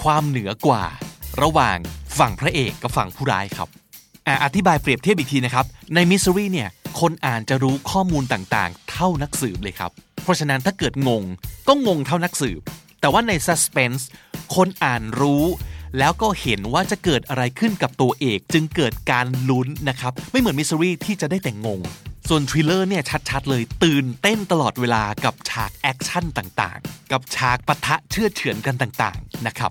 [0.00, 0.84] ความเหนือกว่า
[1.42, 1.78] ระหว่าง
[2.18, 3.68] ฝั่งพระเอกกับฝั่งผู้ร้ายครับ
[4.26, 6.68] อะอธิบายเปรียบเทียบอีกทีนะครับ ใน mystery เนี่ย
[7.00, 9.90] คนอ่านจะรู้ข้อมูลต่างๆ เท่านักสืบเลยครับ
[10.22, 11.24] เพราะฉะนั้นถ้าเกิดงง
[11.68, 12.60] ก็งงเท่านักสืบ
[13.00, 14.02] แต่ว่าใน Suspense
[14.54, 15.44] คนอ่านรู้
[15.98, 21.80] แล้วก็เห็นว่าจะเกิดอะไรขึ้นกับตัวเอก จึงเกิดการลุ้นนะครับ ไม่เหมือน mystery ที่จะได้แต่งง
[22.30, 29.70] ส่วน thriller เนี่ยชัดๆเลยตื่นเต้นตลอดเวลากับฉากแอคชั่นต่างๆ กับฉากปะทะเชือดเฉือนกันต่างๆนะครับ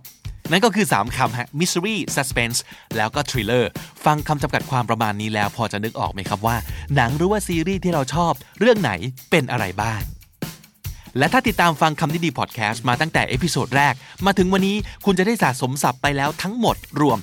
[0.52, 2.60] นั่นก็คือ 3 คำฮะ mystery suspense
[2.98, 3.66] แล้วก็ thriller
[4.06, 6.56] ฟังคำจำกัดความประมาณนี้แล้วพอจะนึกออกไหมครับว่า
[6.96, 8.92] หนังหรือว่าซีรีส์ที่เราชอบ เรื่องไหน
[9.32, 10.02] เป็นอะไรบ้าง
[11.18, 13.94] และถ้าติดตามฟังคำนี้ดีพอดแคสต์มาตั้งแต่ episode แรก
[14.26, 14.76] มาถึงวันนี้
[15.06, 17.18] คุณจะได้สะสมศัพท์ไปแล้วทั้งหมดรวม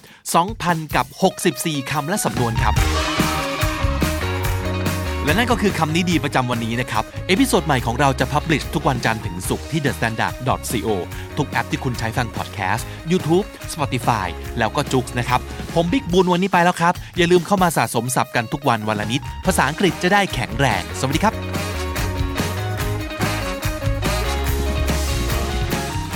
[0.47, 1.07] 2,000 กับ
[1.49, 2.77] 64 คำและสำนวนครับ
[5.25, 10.35] และนั่นก็คือคำนี้ดีประจำวันนี้นะครับ episode ใหม่ของเราจะ publish ทุกวันจันทร์ถึงศุกร์ที่ The Standard
[10.71, 10.89] co
[11.39, 14.27] ทุกแอปที่คุณใช้ฟังพอดแคสต์ YouTube Spotify
[14.59, 15.41] แล้วก็จุกนะครับ
[15.75, 21.35] ผมบิ๊กบุญวันนี้ไปแล้วครับ อย่าลืมเข้ามาสะสมศัพท์กันทุกวันวันละนิด ภาษาอังกฤษจะได้แข็งแรง สวัสดีครับ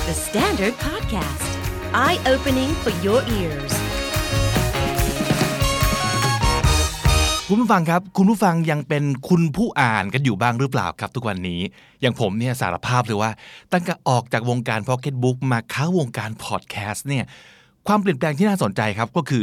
[0.09, 1.51] The Standard Podcast,
[2.05, 3.86] eye opening for your ears.
[7.51, 11.61] คุณผู้ฟังครับ คุณผู้ฟังยังเป็นคุณผู้อ่านกันอยู่บ้างหรือเปล่าครับ ทุกวันนี้
[12.01, 13.31] อย่างผมเนี่ยสารภาพเลยว่า
[13.73, 17.25] ตั้งแต่ออกจากวงการ Pocket Book มาเข้าวงการพอดแคสต์เนี่ย
[17.87, 19.43] ความเปลี่ยนแปลงที่น่าสนใจครับก็คือ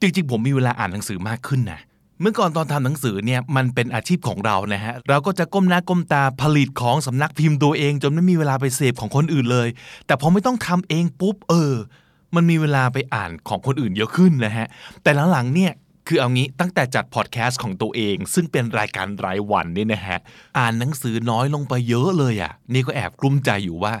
[0.00, 1.80] จริงๆ ผมมีเวลาอ่านหนังสือมากขึ้นนะ
[2.20, 9.68] เมื่อก่อนตอนทำหนังสือเนี่ยมันเป็นอาชีพของเรานะฮะเราก็จะก้มหน้าก้มตาผลิตของสำนักพิมพ์ตัวเอง จนไม่มีเวลาไปเสพของคนอื่นเลย
[10.06, 11.72] แต่พอไม่ต้องทำเองปุ๊บเออ
[12.34, 14.66] มันมีเวลาไปอ่านของคนอื่นเยอะขึ้นนะฮะ
[15.02, 15.72] แต่หลังๆเนี่ย
[16.06, 20.18] คือเอางี้ตั้งแต่จัดพอดแคสต์ของตัวเอง ซึ่งเป็นรายการรายวันนี่นะฮะ
[20.58, 23.94] อ่านหนังสือน้อยลงไปเยอะเลยอะ่ะ นี่ก็แอบกลุ้มใจอยู่ว่า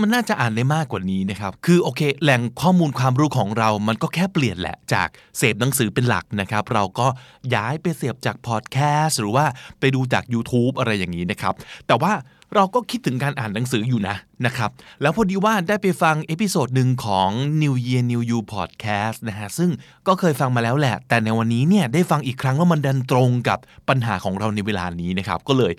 [0.00, 5.08] มันน่าจะอ่านได้มากกว่านี้นะครับ คือโอเค แหล่งข้อมูลความรู้ของเรา มันก็แค่เปลี่ยนแหละ จาก
[5.38, 7.06] เสพหนังสือเป็นหลักนะครับ เราก็
[7.54, 9.46] ย้ายไปเสพจากพอดแคสต์หรือว่า
[9.80, 11.54] ไปดูจาก YouTube อะไรอย่างนี้นะครับ
[11.86, 12.12] แต่ว่า
[12.54, 14.16] เราก็คิดถึงการอ่านหนังสืออยู่นะ
[14.46, 14.70] นะครับ
[15.02, 17.30] แล้วพอดีว่าได้ไปฟัง episode หนึ่งของ
[17.62, 19.70] New Year New You Podcast นะฮะซึ่ง
[20.06, 23.58] ก็เคยฟังมาแล้วแหละ แต่ในวันนี้เนี่ยได้ฟังอีกครั้งแล้วมันดันตรงกับ
[23.88, 25.72] ปัญหาของเราในเวลานี้นะครับก็เลย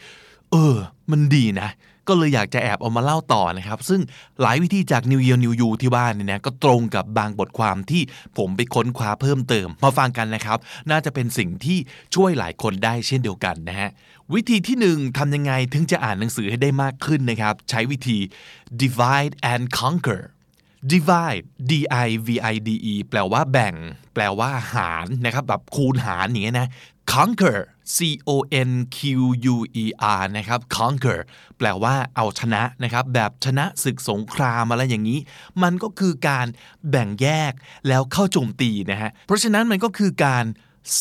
[0.52, 0.76] เออ
[1.12, 1.70] มันดีนะ
[2.08, 4.02] ก็เลยอยากจะแอบเอามาเล่าต่อนะครับ ซึ่ง
[4.42, 8.02] หลายวิธีจาก New Year New You ที่บ้านเนี่ยนะก็ตรงกับบางบทความที่
[8.38, 10.58] ผมไปค้นคว้าเพิ่มเติม มาฟังกันนะครับ
[10.92, 11.78] น่าจะเป็นสิ่งที่
[12.16, 13.90] ช่วยหลายคนได้เช่นเดียวกันนะฮะ
[14.36, 18.18] วิธีที่หนึ่งทำยังไงถึงจะอ่านหนังสือให้ได้มากขึ้นนะครับ ใช้วิธี
[18.82, 20.22] divide and conquer
[20.92, 21.74] divide d
[22.08, 23.76] i v i d e แปลว่าแบ่ง
[24.14, 26.68] แปลว่าหารนะครับแบบคูณหารอย่างเงี้ยนะ
[27.12, 27.60] conquer
[27.96, 27.98] c
[28.30, 28.32] o
[28.70, 29.00] n q
[29.54, 29.86] u e
[30.22, 31.20] r นะครับ conquer
[31.58, 35.20] แปลว่าเอาชนะนะครับ แบบชนะศึกสงครามอะไรอย่างนี้
[35.64, 36.48] มันก็คือการ
[36.90, 37.54] แบ่งแยก
[37.88, 40.46] แล้วเข้าโจมตีนะฮะเพราะฉะนั้นมันก็คือการ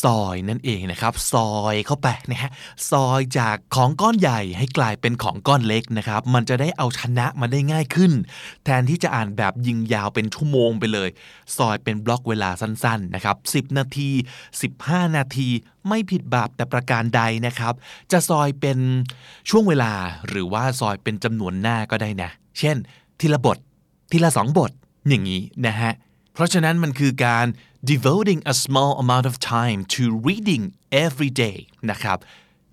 [0.02, 2.51] ซอยนั่นเองนะครับ ซอยเข้าไปนะฮะ
[2.90, 8.12] ซอยจากของก้อนใหญ่ให้กลายเป็นของก้อนเล็กนะครับ มันจะได้เอาชนะมันได้ง่ายขึ้น
[8.65, 11.09] แทนที่จะอ่านแบบยิงยาวเป็นชั่วโมงไปเลย
[11.56, 14.10] ซอยเป็นบล็อกเวลาสั้นๆนะครับ10 นาที
[14.62, 15.48] 15 นาที
[15.89, 17.74] ไม่ผิดบาปแต่ประการใดนะครับ
[18.12, 18.78] จะซอยเป็น
[19.51, 19.93] ช่วงเวลา
[20.28, 22.77] หรือว่าซอยเป็นจำนวนหน้าก็ได้นะ เช่น
[23.20, 23.59] ทีละบท
[24.10, 24.70] ทีละสองบท
[25.09, 25.93] อย่างนี้นะฮะ
[26.39, 27.47] เพราะฉะนั้นมันคือการ
[27.90, 30.65] devoting a small amount of time to reading
[31.05, 31.59] every day
[31.90, 32.19] นะครับ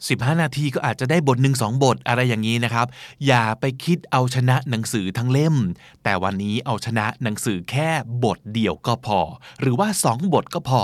[0.08, 2.88] 15 นาทีก็อาจจะได้บทหนึ่งสองบทอะไรอย่างนี้นะครับ
[3.28, 5.56] อย่าไปคิดเอาชนะหนังสือทั้งเล่ม
[6.04, 7.90] แต่วันนี้เอาชนะหนังสือแค่
[8.24, 9.20] บทเดียวก็พอ
[9.62, 10.84] หรือว่าสองบทก็พอ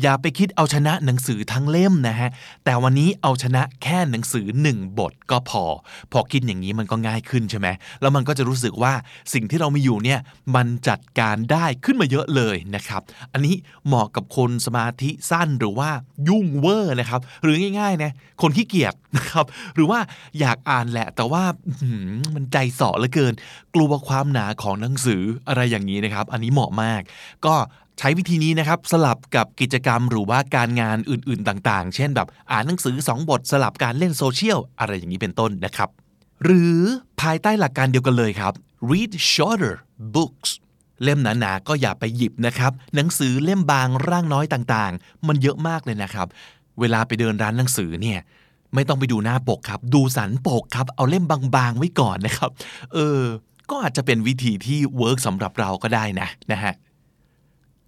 [0.00, 2.30] อย่าไปคิดเอาชนะหนังสือทั้งเล่มนะฮะ
[2.64, 5.64] แต่วันนี้เอาชนะแค่หนังสือหนึ่งบทก็พอ
[6.12, 7.68] พอคิดอย่างนี้มันก็ง่ายขึ้นใช่ไหม
[8.00, 8.92] แล้วมันก็จะรู้สึกว่า
[9.32, 10.20] สิ่งที่เรามีอยู่เนี่ย
[10.56, 13.02] มันจัดการได้ขึ้นมาเยอะเลยนะครับ
[13.32, 13.54] อันนี้
[13.86, 15.90] เหมาะกับคนสมาธิสั้นหรือว่า
[16.28, 18.10] ยุ่งเวอร์นะครับ หรือง่ายๆนะ
[18.42, 20.00] คนขี้เกียจนะครับ หรือว่า
[20.40, 21.44] อยากอ่านแหละ แต่ว่า
[22.34, 23.32] มันใจสาะเหลือเกิน
[23.74, 27.00] กลัวความหนาของหนังสืออะไรอย่างนี้นะครับ อันนี้เหมาะมาก
[27.46, 27.54] ก็
[27.98, 35.88] ใช้วิธีนี้นะครับสลับกับกิจกรรมหรือว่าการงานอื่นๆต่างๆ เช่นแบบอ่านหนังสือ 2 บทสลับการเล่นโซเชียลอะไรอย่างนี้เป็นต้นนะครับ
[36.44, 36.76] หรือ
[37.20, 38.52] ภายใต้หลักการเดียวกันเลยครับ
[38.90, 39.74] read shorter
[40.14, 40.50] books
[41.02, 46.26] เล่มหนาๆก็อย่าไปหยิบนะครับ หนังสือเล่มบางร่างน้อยต่างๆ มันเยอะมากเลยนะครับ
[46.80, 48.20] เวลาไปเดินร้านหนังสือเนี่ย
[48.74, 52.50] ไม่ต้องไปดูหน้าปกครับ ดูสันปกครับ เอาเล่มบางๆ ไว้ก่อนนะครับ
[52.94, 53.20] เออ
[53.70, 56.72] ก็อาจจะเป็นวิธีที่เวิร์กสำหรับเราก็ได้นะนะฮะ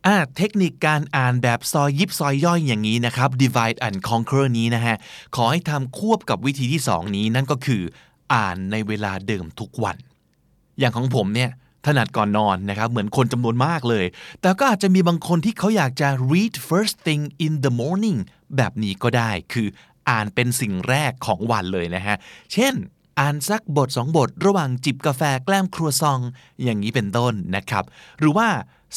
[0.06, 4.96] อ่าเทคนิคการอ่านแบบซอยยิบซอยย่อยอย่างนี้นะครับ divide and conquer นี้นะฮะ
[5.36, 7.82] ขอให้ทำควบกับวิธีที่2นี้นั่นก็คือ
[8.34, 9.96] อ่านในเวลาเดิมทุกวัน
[10.78, 11.50] อย่างของผมเนี่ย
[11.86, 14.04] ถนัดก่อนนอนนะครับ เหมือนคนจำนวนมากเลย
[14.40, 18.18] แต่ก็อาจจะมีบางคนที่เขาอยากจะ read first thing in the morning
[18.56, 19.68] แบบนี้ก็ได้ คือ
[20.10, 22.16] อ่านเป็นสิ่งแรกของวันเลยนะฮะ
[22.52, 22.74] เช่น
[23.20, 26.20] อ่านสักบทสองบท ระหว่างจิบกาแฟแกล้มครัวซอง
[26.62, 27.84] อย่างนี้เป็นต้นนะครับ
[28.18, 28.48] หรือว่า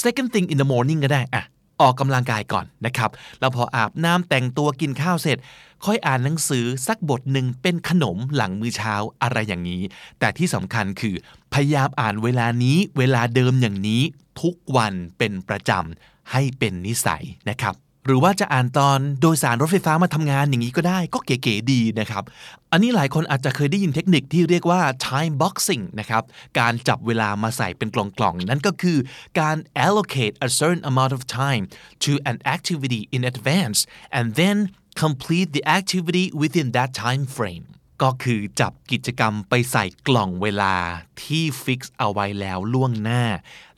[0.04, 1.44] second thing in the morning ก็ได้อะ
[1.82, 5.38] ออกกำลังกายก่อนนะครับ แล้วพออาบน้ำแต่งตัวกินข้าวเสร็จ
[5.86, 9.82] ค่อยอ่านหนังสือสักบทหนึ่งเป็นขนมหลังมื้อเช้าอะไรอย่างนี้
[10.20, 11.16] แต่ที่สำคัญคือ
[11.54, 14.02] พยายามอ่านเวลานี้เวลาเดิมอย่างนี้
[14.42, 17.76] ทุกวันเป็นประจำให้เป็นนิสัยนะครับ
[18.08, 22.24] หรือว่าจะอ่านตอนโดยสารรถไฟฟ้ามาทำงานอย่างนี้ก็ได้ก็เก๋ๆดีนะครับ
[22.72, 26.24] อันนี้หลายคนอาจจะเคยได้ยินเทคนิคที่เรียกว่า time boxing นะครับ
[26.60, 28.98] การจับเวลามาใส่เป็นกล่องๆ นั่นก็คือ
[29.40, 31.64] การ allocate a certain amount of time
[32.06, 33.80] to an activity in advance
[34.18, 34.58] and then
[35.04, 37.66] complete the activity within that time frame
[38.02, 40.76] ก็คือจับกิจกรรมไปใส่กล่องเวลา
[41.24, 43.24] ที่ฟิกซ์เอาไว้แล้วล่วงหน้า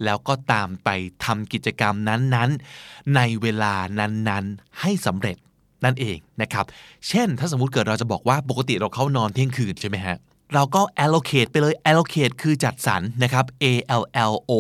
[0.03, 0.89] แล้วก็ตามไป
[1.25, 5.37] ทำกิจกรรมนั้นๆ ในเวลานั้นๆ ให้สำเร็จ
[5.85, 6.65] นั่นเองนะครับ
[7.07, 10.17] เช่นถ้าสมมุติเกิดเราจะบอกว่าปกติเราเข้านอนเที่ยงคืนใช่ไหมฮะ
[10.53, 13.65] เราก็ allocate ไปเลย allocate คือจัดสรรนะครับ a
[14.01, 14.53] l l o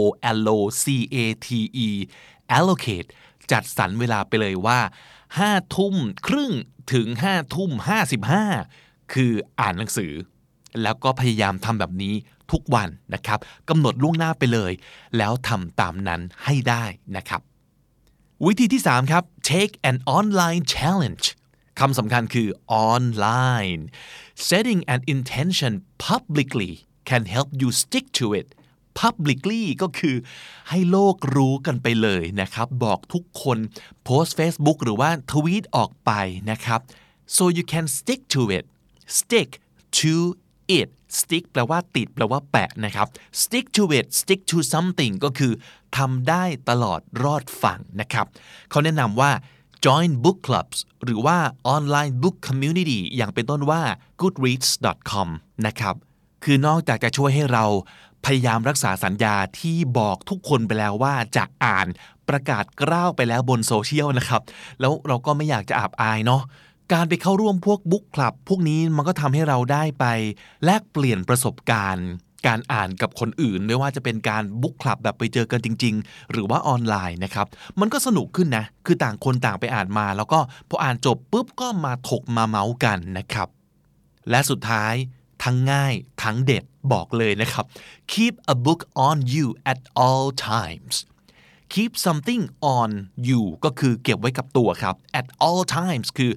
[0.47, 1.47] l o c a t
[1.85, 1.89] e
[2.57, 3.09] allocate
[3.51, 4.79] จัดสรรเวลาไปเลยว่า
[5.27, 5.95] 5ทุ่ม
[6.27, 6.51] ครึ่ง
[6.93, 7.71] ถึง5ทุ่ม
[8.29, 10.11] 55 คืออ่านหนังสือ
[10.81, 12.13] แล้วก็พยายามทำแบบนี้
[12.51, 14.71] ทุกวันนะครับกำหนดล่วงหน้าไปเลย
[15.17, 16.83] แล้วทำตามนั้นให้ได้
[17.17, 17.41] นะครับ
[18.45, 21.25] วิธีที่ 3 ครับ take an online challenge
[21.79, 22.47] คำสำคัญคือ
[22.87, 23.81] online
[24.49, 25.73] setting an intention
[26.07, 26.71] publicly
[27.09, 28.47] can help you stick to it
[28.99, 30.15] publicly ก็คือ
[30.69, 33.57] ให้โลกรู้กันไปเลยนะครับ บอกทุกคน
[34.03, 36.11] โพสต์ Facebook หรือว่าทวีตออกไป
[36.51, 36.79] นะครับ
[37.35, 38.65] so you can stick to it
[39.17, 39.49] stick
[39.99, 40.15] to
[40.79, 43.07] it stick แปลว่าติดแปลว่าแปะนะครับ
[43.41, 45.53] stick to it stick to something ก็คือ
[45.97, 48.25] ทำได้ตลอดรอดฝั่งนะครับ
[48.69, 49.31] เขาแนะนำว่า
[49.85, 51.37] join book clubs หรือว่า
[51.75, 53.81] online book community อย่างเป็นต้นว่า
[54.21, 55.27] goodreads.com
[55.65, 55.95] นะครับ
[56.43, 57.65] คือนอกจากจะช่วยให้เรา
[58.25, 61.87] พยายามรักษาสัญญาที่บอกทุกคนไปแล้วว่าจะอ่าน
[62.29, 64.41] ประกาศกล้าวไปแล้วบนโซเชียลนะครับ
[64.79, 66.41] แล้วเราก็ไม่อยากจะอับอายเนาะ
[66.93, 70.05] การไปเข้าร่วมพวกบุ๊กคลับ พวกนี้มันก็ทำให้เราได้ไป
[70.65, 72.07] แลกเปลี่ยนประสบการณ์
[72.47, 77.47] การอ่านกับคนอื่น ไม่ว่าจะเป็นการบุ๊กคลับแบบไปเจอกันจริง ๆ หรือว่าออนไลน์นะครับ
[77.79, 80.39] มันก็สนุกขึ้นนะ คือต่างคนต่างไปอ่านมา แล้วก็
[80.69, 83.47] พออ่านจบปุ๊บก็มาถกมาเมาส์กันนะครับ
[84.29, 84.93] และสุดท้าย
[85.43, 85.93] ทั้งง่าย
[86.23, 87.65] ทั้งเด็ดบอกเลยนะครับ
[88.13, 90.95] keep a book on you at all times
[91.73, 92.43] keep something
[92.77, 92.91] on
[93.27, 96.31] you ก็คือเก็บไว้กับตัวครับ at all times คือ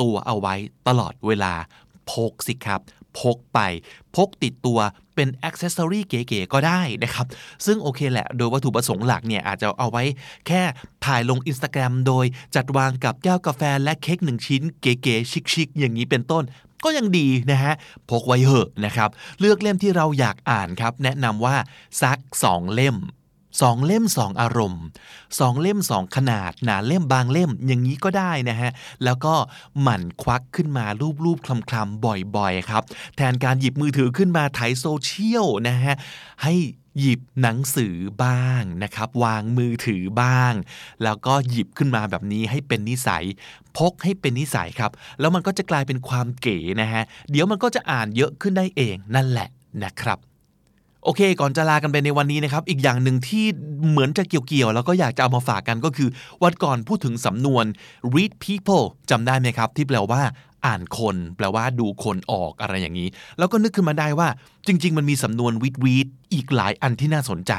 [0.00, 0.54] ตัวเอาไว้
[0.88, 1.54] ตลอดเวลา
[2.10, 2.80] พกสิครับ
[3.18, 3.60] พกไป
[4.16, 4.78] พกติดตัว
[5.14, 7.26] เป็นอ c เซสซอรี่เก๋ๆก็ได้นะครับ
[7.66, 10.04] ซึ่งโอเคแหละ โดยวัตถุประสงค์หลักเนี่ย อาจจะเอาไว้
[10.46, 10.62] แค่
[11.06, 12.24] ถ่ายลง Instagram โดย
[12.54, 16.44] จัดวางกับแก้วกาแฟและเค้กหนึ่งชิ้นเก๋ๆชิคๆอย่างนี้เป็นต้น
[16.84, 17.74] ก็ยังดีนะฮะ
[18.10, 19.10] พกไว้เหอะนะครับ
[19.40, 21.56] เลือกเล่มที่เราอยากอ่านครับ แนะนำว่า
[22.02, 22.96] สักสองเล่ม
[23.60, 24.82] สองเล่มสองอารมณ์
[25.38, 28.70] สองเล่มสองขนาด หนาเล่มบางเล่มอย่างนี้ก็ได้นะฮะ
[29.04, 29.34] แล้วก็
[29.80, 30.84] หมั่นควักขึ้นมา
[31.24, 32.04] รูปๆคลำๆ
[32.36, 32.82] บ่อยๆครับ
[33.16, 35.94] แทนการหยิบมือถือขึ้นมาถ่ายโซเชียลนะฮะ
[36.42, 36.54] ให้
[37.00, 40.52] หยิบหนังสือบ้างนะครับ วางมือถือบ้าง
[41.02, 43.24] แล้วก็หยิบขึ้นมาแบบนี้ให้เป็นนิสัย
[43.76, 49.48] พกให้เป็นนิสัยครับ แล้วมันก็จะกลายเป็นความเก๋นะฮะ เดี๋ยวมันก็จะอ่านเยอะขึ้นได้เองนั่นแหละ
[49.84, 50.18] นะครับ
[51.04, 53.44] โอเค ก่อนจะลากันไปในวันนี้นะครับ อีกอย่างหนึ่งที่
[53.90, 56.08] เหมือนจะเกี่ยวๆ แล้วก็อยากจะเอามาฝากกันก็คือ
[56.42, 57.64] วันก่อนพูดถึงสำนวน
[58.14, 60.22] read people จำได้ไหมครับ ที่แปลว่า
[60.66, 63.08] อ่านคน แปลว่าดูคนออกอะไรอย่างนี้
[63.38, 64.28] แล้วก็นึกขึ้นมาได้ว่า
[64.66, 67.52] จริง ๆ มันมีสำนวน read read อีกหลายอันที่น่าสนใจ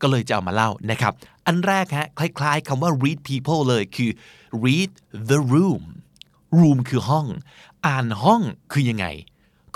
[0.00, 1.12] ก็เลยจะเอามาเล่านะครับ
[1.46, 4.10] อันแรกฮะคล้าย ๆคำว่า read people เลยคือ
[4.64, 4.90] read
[5.30, 5.82] the room
[6.58, 7.26] room คือห้อง
[7.86, 8.42] อ่านห้อง
[8.72, 9.06] คือยังไง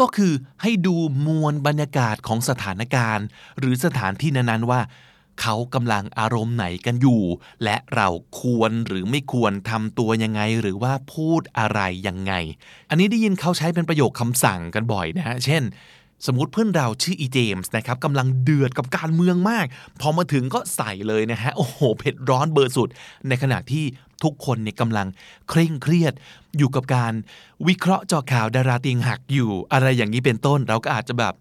[0.03, 0.97] ก็คือให้ดู
[1.27, 3.27] มวลบรรยากาศของสถานการณ์
[3.59, 4.81] หรือสถานที่นั้นๆว่า
[5.41, 7.23] เขากำลังอารมณ์ไหนกันอยู่
[7.65, 8.09] และเรา
[8.41, 12.33] ควรหรือไม่ควรทำตัวยังไงหรือว่าพูดอะไรยังไง
[12.91, 15.62] อันนี้ได้ยินเขาใช้เป็นประโยคคำสั่งกันบ่อยนะฮะเช่น
[16.27, 19.66] สมมติเพื่อนเราชื่ออีเจมส์นะครับกำลังเดือดกับการเมืองมาก
[20.01, 22.89] พอมาถึงก็ใส่เลยนะฮะ โอ้โห เผ็ดร้อนเบอร์สุด
[23.28, 23.85] ในขณะที่
[24.23, 25.07] ทุกคนเนี่ยกำลัง
[25.49, 26.12] เคร่งเครียด
[26.59, 27.12] อยู่กับการ
[27.69, 31.35] วิเคราะห์จอข่าวดาราเตียงหักอยู่ อะไรอย่างนี้เป็นต้น เราก็อาจจะแบบ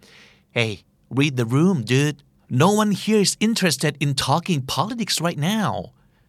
[0.58, 0.72] hey
[1.18, 2.18] read the room dude
[2.64, 5.72] no one here is interested in talking politics right now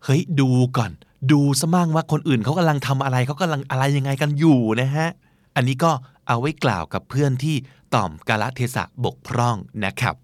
[0.04, 0.92] เฮ้ยดูก่อน
[1.32, 5.08] ดูสมั่งว่าคนอื่นเขากำลังทำอะไรเขากำลังอะไรยังไงกันอยู่นะฮะ
[5.56, 5.92] อันนี้ก็
[6.28, 7.56] เอาไว้กล่าวกับเพื่อนที่
[7.94, 10.14] ต่อมกาลเทศะบกพร่องนะครับ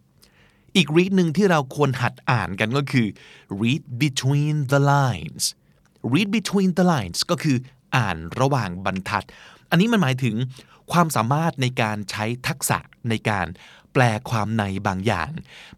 [0.77, 3.07] อีก read หนึ่งที่เราควรหัดอ่านกันก็คือ
[3.61, 5.45] read between the lines
[6.13, 7.57] read between the lines ก็คือ
[7.97, 9.25] อ่านระหว่างบรรทัด
[9.71, 10.37] อันนี้มันหมายถึง
[10.93, 12.79] ความสามารถในการใช้ทักษะ
[13.09, 13.47] ในการ
[13.93, 15.31] แปลความในบางอย่าง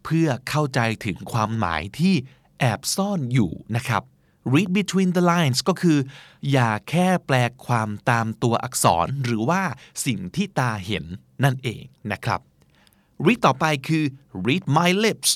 [0.03, 2.13] เพื่อเข้าใจถึงความหมายที่
[2.59, 4.03] แอบซ่อนอยู่นะครับ
[4.53, 5.97] read between the lines ก็คือ
[6.51, 7.35] อย่าแค่แปล
[7.65, 9.61] ความตามตัวอักษรหรือว่า
[10.05, 11.05] สิ่งที่ตาเห็น
[11.43, 12.39] นั่นเองนะครับ
[13.25, 14.03] read ต่อไปคือ
[14.47, 15.29] read my lips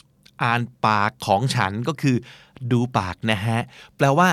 [0.44, 2.18] อ่านปากของฉันก็คือ
[2.72, 3.60] ดูปากนะฮะ
[3.98, 4.30] แปลว่า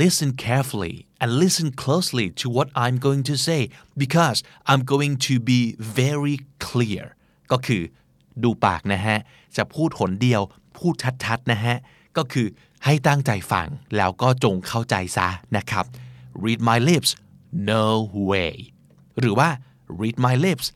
[0.00, 3.62] listen carefully and listen closely to what I'm going to say
[4.02, 4.38] because
[4.70, 5.60] I'm going to be
[6.00, 6.36] very
[6.68, 7.04] clear
[7.52, 7.82] ก็คือ
[8.42, 9.18] ดูปากนะฮะ
[9.56, 10.42] จะพูดหนเดียว
[10.76, 11.76] พูดชัดๆนะฮะ
[12.16, 12.46] ก็คือ
[12.84, 15.84] ให้ตั้งใจฟังแล้วก็จงเข้าใจซะนะครับ
[16.44, 17.10] read my lips
[17.72, 17.86] no
[18.30, 18.54] way
[19.18, 19.48] หรือว่า
[20.00, 20.66] read my lips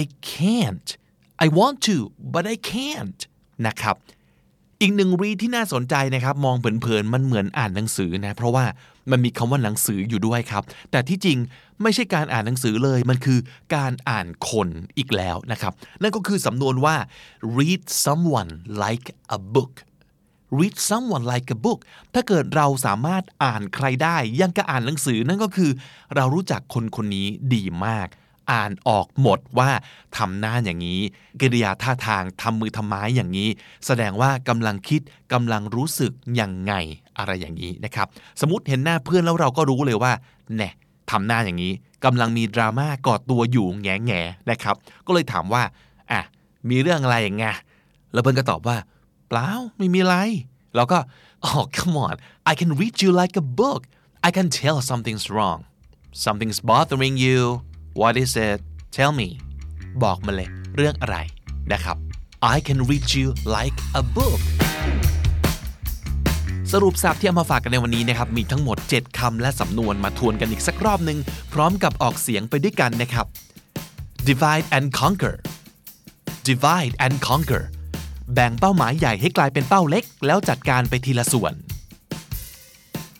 [0.00, 0.02] I
[0.34, 0.88] can't
[1.44, 1.96] I want to
[2.34, 3.20] but I can't
[3.66, 3.96] นะครับ
[4.80, 8.64] อีกหนึ่งรีที่น่าสนใจนะครับ มองเผินๆมันเหมือนอ่านหนังสือนะ เพราะว่า
[9.10, 11.38] มันมีคำว่าหนังสืออยู่ด้วยครับ แต่ที่จริง
[11.82, 13.38] ไม่ใช่การอ่านหนังสือเลย มันคือ
[13.74, 14.68] การอ่านคน
[14.98, 15.72] อีกแล้วนะครับ
[16.02, 16.96] นั่นก็คือสำนวนว่า
[17.58, 18.50] read someone
[18.82, 19.72] like a book
[20.58, 21.80] read someone like a book
[22.14, 25.70] ถ้าเกิดเราสามารถอ่านใครได้ยังก็อ่านหนังสือนั่นก็คือ
[26.14, 28.08] เรารู้จักคนคนนี้ดีมาก
[28.52, 29.70] อ่านออกหมดว่า
[30.16, 31.00] ทำหน้าอย่างนี้
[31.40, 33.48] กิริยาท่าทางทำมือทำไม้อย่างนี้
[33.86, 35.00] แสดงว่ากำลังคิด
[35.32, 36.72] กำลังรู้สึกยังไง
[37.18, 38.06] อะไรอย่างนี้นะครับ
[38.40, 40.12] สมมติเห็นหน้าเพื่อนแล้วเราก็รู้เลยว่า
[40.56, 40.70] แน่
[41.10, 41.72] ทำหน้าอย่างนี้
[42.04, 44.20] กำลังมีดราม่ากอดตัวอยู่แง่แง่
[44.50, 44.76] นะครับ
[45.06, 45.62] ก็เลยถามว่า
[46.10, 46.20] อะ
[46.70, 47.44] มีเรื่องอะไรอย่างไง
[48.12, 48.76] แล้วเพื่อนก็ตอบว่า
[49.28, 50.16] เปล่าไม่มีอะไร
[50.76, 50.98] แล้วก็
[51.48, 52.14] oh come on
[52.50, 53.80] I can read you like a book
[54.28, 55.60] I can tell something's wrong
[56.24, 57.38] something's bothering you
[58.00, 58.58] what is it
[58.96, 59.28] tell me
[60.02, 61.16] บอกมาเลยเรื่องอะไร
[61.72, 61.96] นะครับ
[62.54, 63.26] I can read you
[63.56, 64.40] like a book
[66.72, 71.18] สรุปสับที่เอามาฝากกันในวันนี้นะครับ มีทั้งหมด 7คำและสำนวนมาทวนกันอีกสักรอบหนึ่ง
[71.52, 73.26] พร้อมกับออกเสียงไปด้วยกันนะครับ
[74.28, 75.36] divide and conquer
[76.50, 77.64] divide and conquer
[78.34, 81.54] แบ่งเป้าหมายใหญ่ให้กลายเป็นเป้าเล็ก แล้วจัดการไปทีละส่วน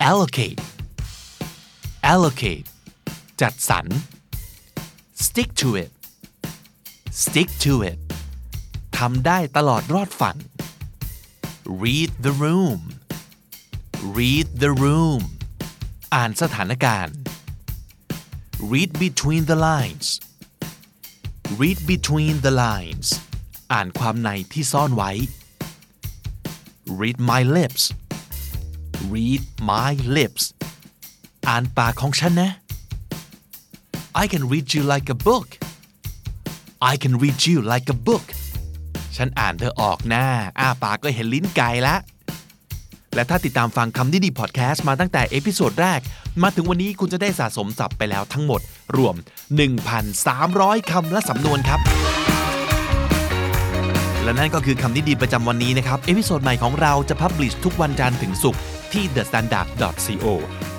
[0.09, 0.61] allocate
[2.13, 2.67] allocate
[3.41, 3.87] จัดสรร
[5.25, 5.91] stick to it
[7.23, 7.99] stick to it
[8.99, 10.37] ทำได้ตลอดรอดฝั่ง
[11.83, 12.81] read the room
[14.19, 15.23] read the room
[16.15, 17.17] อ่านสถานการณ์
[18.71, 20.09] read between the lines
[21.61, 23.09] read between the lines
[23.73, 25.11] อ่านความในที่ซ่อนไว้
[27.01, 27.83] read my lips
[29.13, 30.43] read my lips
[31.49, 32.51] อ่านปากของฉันนะ
[34.23, 35.47] I can read you like a book
[36.93, 38.27] I can read you like a book
[39.17, 40.27] ฉันอ่านเธอออกน่ะ
[40.59, 41.97] อ้าปากก็เห็นลิ้นไก่ละ
[43.15, 46.01] และถ้าติดตามฟังคำนี้ดีพอดแคสต์มาตั้งแต่ episode แรก
[46.43, 48.61] มาถึงวันนี้คุณจะได้สะสมศัพท์ไปแล้วทั้งหมด
[48.97, 49.15] รวม
[50.03, 51.81] 1,300 คำและสำนวนครับ
[54.29, 58.61] และนั่นก็คือคำนี้ดีประจำวันนี้นะครับ episode ใหม่ของเราจะ publish ทุกวันจันทร์ถึงศุกร์
[58.93, 60.27] ที่ thestandard.co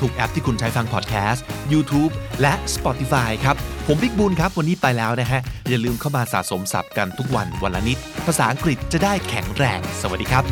[0.02, 1.44] ทุกแอปที่คุณใช้ฟังพอดแคสต์
[1.74, 2.12] YouTube
[2.42, 3.56] และ Spotify ครับ
[3.88, 7.98] ผมบิ๊กบูลครับ วันนี้ไปแล้วนะฮะ อย่าลืมเข้ามาสะสมศัพท์กันทุกวันวันละนิด
[8.28, 10.44] ภาษาอังกฤษจะได้แข็งแรง สวัสดีครับ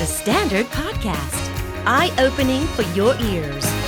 [0.00, 1.42] The Standard Podcast,
[1.98, 3.85] eye opening for your ears.